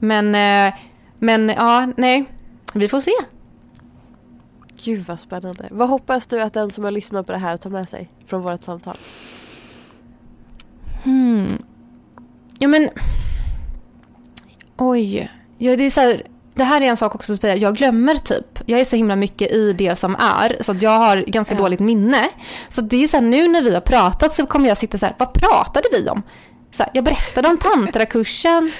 men, 0.00 0.34
eh, 0.34 0.74
men 1.18 1.48
ja, 1.48 1.88
nej, 1.96 2.24
vi 2.74 2.88
får 2.88 3.00
se. 3.00 3.12
Gud 4.84 5.04
vad 5.06 5.20
spännande. 5.20 5.68
Vad 5.70 5.88
hoppas 5.88 6.26
du 6.26 6.40
att 6.40 6.54
den 6.54 6.70
som 6.70 6.84
har 6.84 6.90
lyssnat 6.90 7.26
på 7.26 7.32
det 7.32 7.38
här 7.38 7.56
tar 7.56 7.70
med 7.70 7.88
sig 7.88 8.10
från 8.26 8.42
vårt 8.42 8.64
samtal? 8.64 8.96
Hmm. 11.04 11.48
Ja 12.58 12.68
men... 12.68 12.90
Oj. 14.76 15.30
Ja, 15.58 15.76
det, 15.76 15.84
är 15.84 15.90
så 15.90 16.00
här, 16.00 16.22
det 16.54 16.64
här 16.64 16.80
är 16.80 16.84
en 16.84 16.96
sak 16.96 17.14
också 17.14 17.34
Sofia, 17.34 17.56
jag 17.56 17.76
glömmer 17.76 18.14
typ. 18.14 18.60
Jag 18.66 18.80
är 18.80 18.84
så 18.84 18.96
himla 18.96 19.16
mycket 19.16 19.52
i 19.52 19.72
det 19.72 19.96
som 19.96 20.14
är 20.14 20.62
så 20.62 20.72
att 20.72 20.82
jag 20.82 20.98
har 20.98 21.16
ganska 21.16 21.54
ja. 21.54 21.60
dåligt 21.60 21.80
minne. 21.80 22.28
Så 22.68 22.80
det 22.80 23.04
är 23.04 23.08
så 23.08 23.16
här, 23.16 23.24
nu 23.24 23.48
när 23.48 23.62
vi 23.62 23.74
har 23.74 23.80
pratat 23.80 24.32
så 24.32 24.46
kommer 24.46 24.68
jag 24.68 24.78
sitta 24.78 24.98
så 24.98 25.06
här, 25.06 25.14
vad 25.18 25.32
pratade 25.32 25.88
vi 25.92 26.08
om? 26.08 26.22
Så 26.70 26.82
här, 26.82 26.90
jag 26.94 27.04
berättade 27.04 27.48
om 27.48 27.58
tantrakursen. 27.60 28.72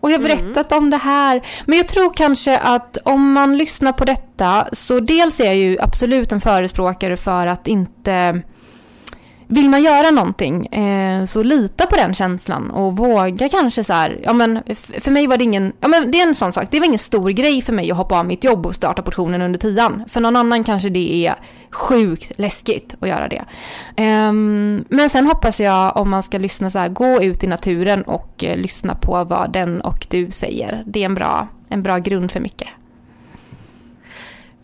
Och 0.00 0.10
jag 0.10 0.18
har 0.18 0.24
mm. 0.24 0.38
berättat 0.38 0.72
mm. 0.72 0.84
om 0.84 0.90
det 0.90 0.96
här. 0.96 1.46
Men 1.66 1.78
jag 1.78 1.88
tror 1.88 2.14
kanske 2.14 2.58
att 2.58 2.98
om 3.04 3.32
man 3.32 3.56
lyssnar 3.58 3.92
på 3.92 4.04
detta 4.04 4.68
så 4.72 5.00
dels 5.00 5.40
är 5.40 5.44
jag 5.44 5.56
ju 5.56 5.76
absolut 5.80 6.32
en 6.32 6.40
förespråkare 6.40 7.16
för 7.16 7.46
att 7.46 7.68
inte 7.68 8.42
vill 9.50 9.70
man 9.70 9.82
göra 9.82 10.10
någonting 10.10 10.66
eh, 10.66 11.24
så 11.24 11.42
lita 11.42 11.86
på 11.86 11.96
den 11.96 12.14
känslan 12.14 12.70
och 12.70 12.96
våga 12.96 13.48
kanske 13.48 13.84
så 13.84 13.92
här, 13.92 14.20
ja 14.22 14.32
men 14.32 14.62
för 14.98 15.10
mig 15.10 15.26
var 15.26 15.36
det 15.36 15.44
ingen, 15.44 15.72
ja 15.80 15.88
men 15.88 16.10
det 16.10 16.20
är 16.20 16.28
en 16.28 16.34
sån 16.34 16.52
sak, 16.52 16.68
det 16.70 16.78
var 16.78 16.86
ingen 16.86 16.98
stor 16.98 17.30
grej 17.30 17.62
för 17.62 17.72
mig 17.72 17.90
att 17.90 17.96
hoppa 17.96 18.18
av 18.18 18.26
mitt 18.26 18.44
jobb 18.44 18.66
och 18.66 18.74
starta 18.74 19.02
portionen 19.02 19.42
under 19.42 19.58
tian. 19.58 20.04
För 20.08 20.20
någon 20.20 20.36
annan 20.36 20.64
kanske 20.64 20.88
det 20.88 21.26
är 21.26 21.34
sjukt 21.70 22.32
läskigt 22.38 22.94
att 23.00 23.08
göra 23.08 23.28
det. 23.28 23.44
Eh, 23.96 24.32
men 24.88 25.10
sen 25.10 25.26
hoppas 25.26 25.60
jag 25.60 25.96
om 25.96 26.10
man 26.10 26.22
ska 26.22 26.38
lyssna 26.38 26.70
så 26.70 26.78
här, 26.78 26.88
gå 26.88 27.22
ut 27.22 27.44
i 27.44 27.46
naturen 27.46 28.02
och 28.02 28.44
eh, 28.44 28.56
lyssna 28.56 28.94
på 28.94 29.24
vad 29.24 29.52
den 29.52 29.80
och 29.80 30.06
du 30.10 30.30
säger. 30.30 30.84
Det 30.86 31.00
är 31.00 31.06
en 31.06 31.14
bra, 31.14 31.48
en 31.68 31.82
bra 31.82 31.98
grund 31.98 32.30
för 32.30 32.40
mycket. 32.40 32.68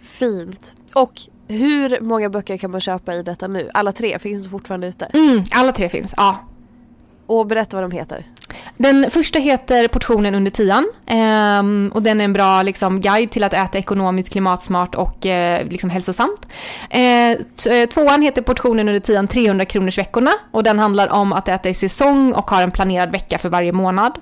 Fint. 0.01 0.75
Och 0.95 1.13
hur 1.49 2.01
många 2.01 2.29
böcker 2.29 2.57
kan 2.57 2.71
man 2.71 2.81
köpa 2.81 3.15
i 3.15 3.23
detta 3.23 3.47
nu? 3.47 3.71
Alla 3.75 3.93
tre 3.93 4.19
finns 4.19 4.49
fortfarande 4.51 4.87
ute? 4.87 5.05
Mm, 5.05 5.43
alla 5.51 5.73
tre 5.73 5.89
finns, 5.89 6.15
ja. 6.17 6.39
Och 7.27 7.47
berätta 7.47 7.77
vad 7.77 7.85
de 7.85 7.97
heter. 7.97 8.27
Den 8.77 9.11
första 9.11 9.39
heter 9.39 9.89
Portionen 9.89 10.35
under 10.35 10.51
tian 10.51 10.91
eh, 11.07 11.95
och 11.95 12.03
den 12.03 12.21
är 12.21 12.25
en 12.25 12.33
bra 12.33 12.63
liksom, 12.63 13.01
guide 13.01 13.31
till 13.31 13.45
att 13.45 13.53
äta 13.53 13.79
ekonomiskt, 13.79 14.33
klimatsmart 14.33 14.95
och 14.95 15.27
eh, 15.27 15.67
liksom, 15.69 15.91
hälsosamt. 15.91 16.47
Eh, 16.91 17.31
eh 17.31 17.89
tvåan 17.95 18.23
heter 18.23 18.43
Portionen 18.43 18.89
under 18.89 19.01
tian 19.01 19.29
300 19.29 19.65
kronors 19.65 19.99
veckorna 19.99 20.31
och 20.51 20.63
den 20.63 20.79
handlar 20.79 21.13
om 21.13 21.33
att 21.33 21.49
äta 21.49 21.69
i 21.69 21.75
säsong 21.75 22.33
och 22.33 22.51
har 22.51 22.63
en 22.63 22.71
planerad 22.71 23.13
vecka 23.13 23.39
för 23.39 23.49
varje 23.49 23.73
månad. 23.73 24.19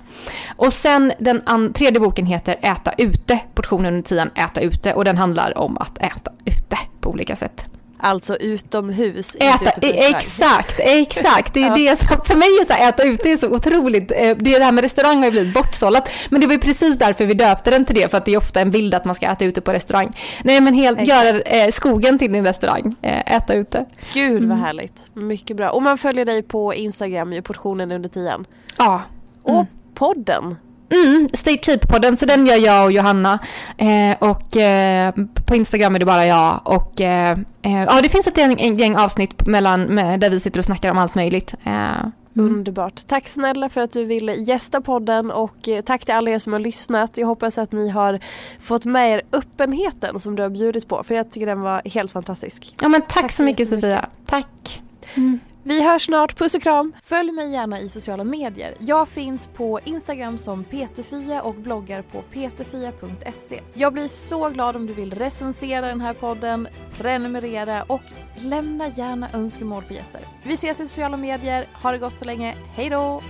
Och 0.55 0.73
sen 0.73 1.13
den 1.19 1.73
tredje 1.73 1.99
boken 1.99 2.25
heter 2.25 2.57
Äta 2.61 2.93
ute, 2.97 3.39
Portionen 3.53 3.93
under 3.93 4.01
tian 4.01 4.29
Äta 4.35 4.61
ute 4.61 4.93
och 4.93 5.05
den 5.05 5.17
handlar 5.17 5.57
om 5.57 5.77
att 5.77 5.97
äta 5.97 6.31
ute 6.45 6.77
på 7.01 7.09
olika 7.09 7.35
sätt. 7.35 7.74
Alltså 8.05 8.35
utomhus. 8.35 9.35
Äta, 9.35 9.71
exakt, 9.81 10.75
exakt. 10.79 11.53
Det 11.53 11.63
är 11.63 11.67
ja. 11.67 11.75
det 11.75 11.95
som, 11.95 12.07
för 12.25 12.35
mig 12.35 12.47
är 12.47 12.65
så 12.65 12.73
här, 12.73 12.89
äta 12.89 13.03
ute 13.03 13.29
är 13.29 13.37
så 13.37 13.49
otroligt, 13.49 14.11
eh, 14.11 14.17
det, 14.17 14.57
det 14.57 14.63
här 14.63 14.71
med 14.71 14.81
restaurang 14.81 15.17
har 15.17 15.25
ju 15.25 15.31
blivit 15.31 15.53
bortsållat. 15.53 16.09
Men 16.29 16.41
det 16.41 16.47
var 16.47 16.53
ju 16.53 16.59
precis 16.59 16.97
därför 16.97 17.25
vi 17.25 17.33
döpte 17.33 17.71
den 17.71 17.85
till 17.85 17.95
det, 17.95 18.11
för 18.11 18.17
att 18.17 18.25
det 18.25 18.33
är 18.33 18.37
ofta 18.37 18.61
en 18.61 18.71
bild 18.71 18.93
att 18.93 19.05
man 19.05 19.15
ska 19.15 19.25
äta 19.25 19.45
ute 19.45 19.61
på 19.61 19.73
restaurang. 19.73 20.17
Nej 20.43 20.61
men 20.61 20.73
helt, 20.73 21.07
göra 21.07 21.41
eh, 21.41 21.69
skogen 21.69 22.19
till 22.19 22.33
din 22.33 22.45
restaurang, 22.45 22.95
eh, 23.01 23.35
äta 23.35 23.53
ute. 23.53 23.85
Gud 24.13 24.33
vad 24.33 24.43
mm. 24.43 24.59
härligt, 24.59 25.01
mycket 25.13 25.57
bra. 25.57 25.69
Och 25.69 25.83
man 25.83 25.97
följer 25.97 26.25
dig 26.25 26.43
på 26.43 26.73
Instagram 26.73 27.33
i 27.33 27.41
portionen 27.41 27.91
under 27.91 28.09
tian. 28.09 28.45
Ja. 28.77 29.01
Mm. 29.45 29.59
Och 29.59 29.65
podden 29.93 30.55
Mm, 30.89 31.29
Stay 31.33 31.57
Cheap-podden, 31.57 32.15
så 32.15 32.25
den 32.25 32.45
gör 32.45 32.55
jag 32.55 32.85
och 32.85 32.91
Johanna. 32.91 33.39
Eh, 33.77 34.29
och 34.29 34.57
eh, 34.57 35.13
på 35.47 35.55
Instagram 35.55 35.95
är 35.95 35.99
det 35.99 36.05
bara 36.05 36.25
jag. 36.25 36.61
Och 36.63 37.01
eh, 37.01 37.31
eh 37.61 37.83
ja, 37.83 37.99
det 38.03 38.09
finns 38.09 38.27
ett 38.27 38.37
gäng, 38.37 38.77
gäng 38.77 38.95
avsnitt 38.95 39.45
mellan, 39.45 39.81
med, 39.81 40.19
där 40.19 40.29
vi 40.29 40.39
sitter 40.39 40.59
och 40.59 40.65
snackar 40.65 40.91
om 40.91 40.97
allt 40.97 41.15
möjligt. 41.15 41.53
Eh, 41.63 41.99
mm. 42.01 42.11
Underbart. 42.35 43.07
Tack 43.07 43.27
snälla 43.27 43.69
för 43.69 43.81
att 43.81 43.93
du 43.93 44.05
ville 44.05 44.33
gästa 44.33 44.81
podden 44.81 45.31
och 45.31 45.67
eh, 45.67 45.81
tack 45.81 46.05
till 46.05 46.13
alla 46.13 46.31
er 46.31 46.39
som 46.39 46.53
har 46.53 46.59
lyssnat. 46.59 47.17
Jag 47.17 47.27
hoppas 47.27 47.57
att 47.57 47.71
ni 47.71 47.89
har 47.89 48.19
fått 48.59 48.85
med 48.85 49.13
er 49.13 49.21
öppenheten 49.31 50.19
som 50.19 50.35
du 50.35 50.43
har 50.43 50.49
bjudit 50.49 50.87
på 50.87 51.03
för 51.03 51.15
jag 51.15 51.31
tycker 51.31 51.45
den 51.45 51.59
var 51.59 51.81
helt 51.85 52.11
fantastisk. 52.11 52.75
Ja 52.81 52.89
men 52.89 53.01
tack, 53.01 53.21
tack 53.21 53.31
så 53.31 53.43
mycket 53.43 53.67
Sofia. 53.67 54.09
Tack. 54.25 54.81
Mm. 55.15 55.39
Vi 55.67 55.83
hörs 55.83 56.05
snart, 56.05 56.37
puss 56.37 56.55
och 56.55 56.61
kram! 56.61 56.93
Följ 57.03 57.31
mig 57.31 57.51
gärna 57.51 57.79
i 57.79 57.89
sociala 57.89 58.23
medier. 58.23 58.75
Jag 58.79 59.07
finns 59.07 59.47
på 59.47 59.79
Instagram 59.85 60.37
som 60.37 60.63
peterfia 60.63 61.41
och 61.41 61.55
bloggar 61.55 62.01
på 62.01 62.21
peterfia.se. 62.21 63.61
Jag 63.73 63.93
blir 63.93 64.07
så 64.07 64.49
glad 64.49 64.75
om 64.75 64.85
du 64.85 64.93
vill 64.93 65.13
recensera 65.13 65.87
den 65.87 66.01
här 66.01 66.13
podden, 66.13 66.67
prenumerera 66.97 67.83
och 67.83 68.01
lämna 68.37 68.87
gärna 68.87 69.31
önskemål 69.33 69.83
på 69.83 69.93
gäster. 69.93 70.21
Vi 70.43 70.53
ses 70.53 70.79
i 70.79 70.87
sociala 70.87 71.17
medier, 71.17 71.67
ha 71.73 71.91
det 71.91 71.97
gott 71.97 72.19
så 72.19 72.25
länge, 72.25 72.55
hejdå! 72.75 73.21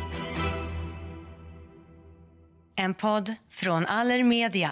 En 2.75 2.93
podd 2.93 3.33
från 3.51 3.85
Allermedia. 3.85 4.71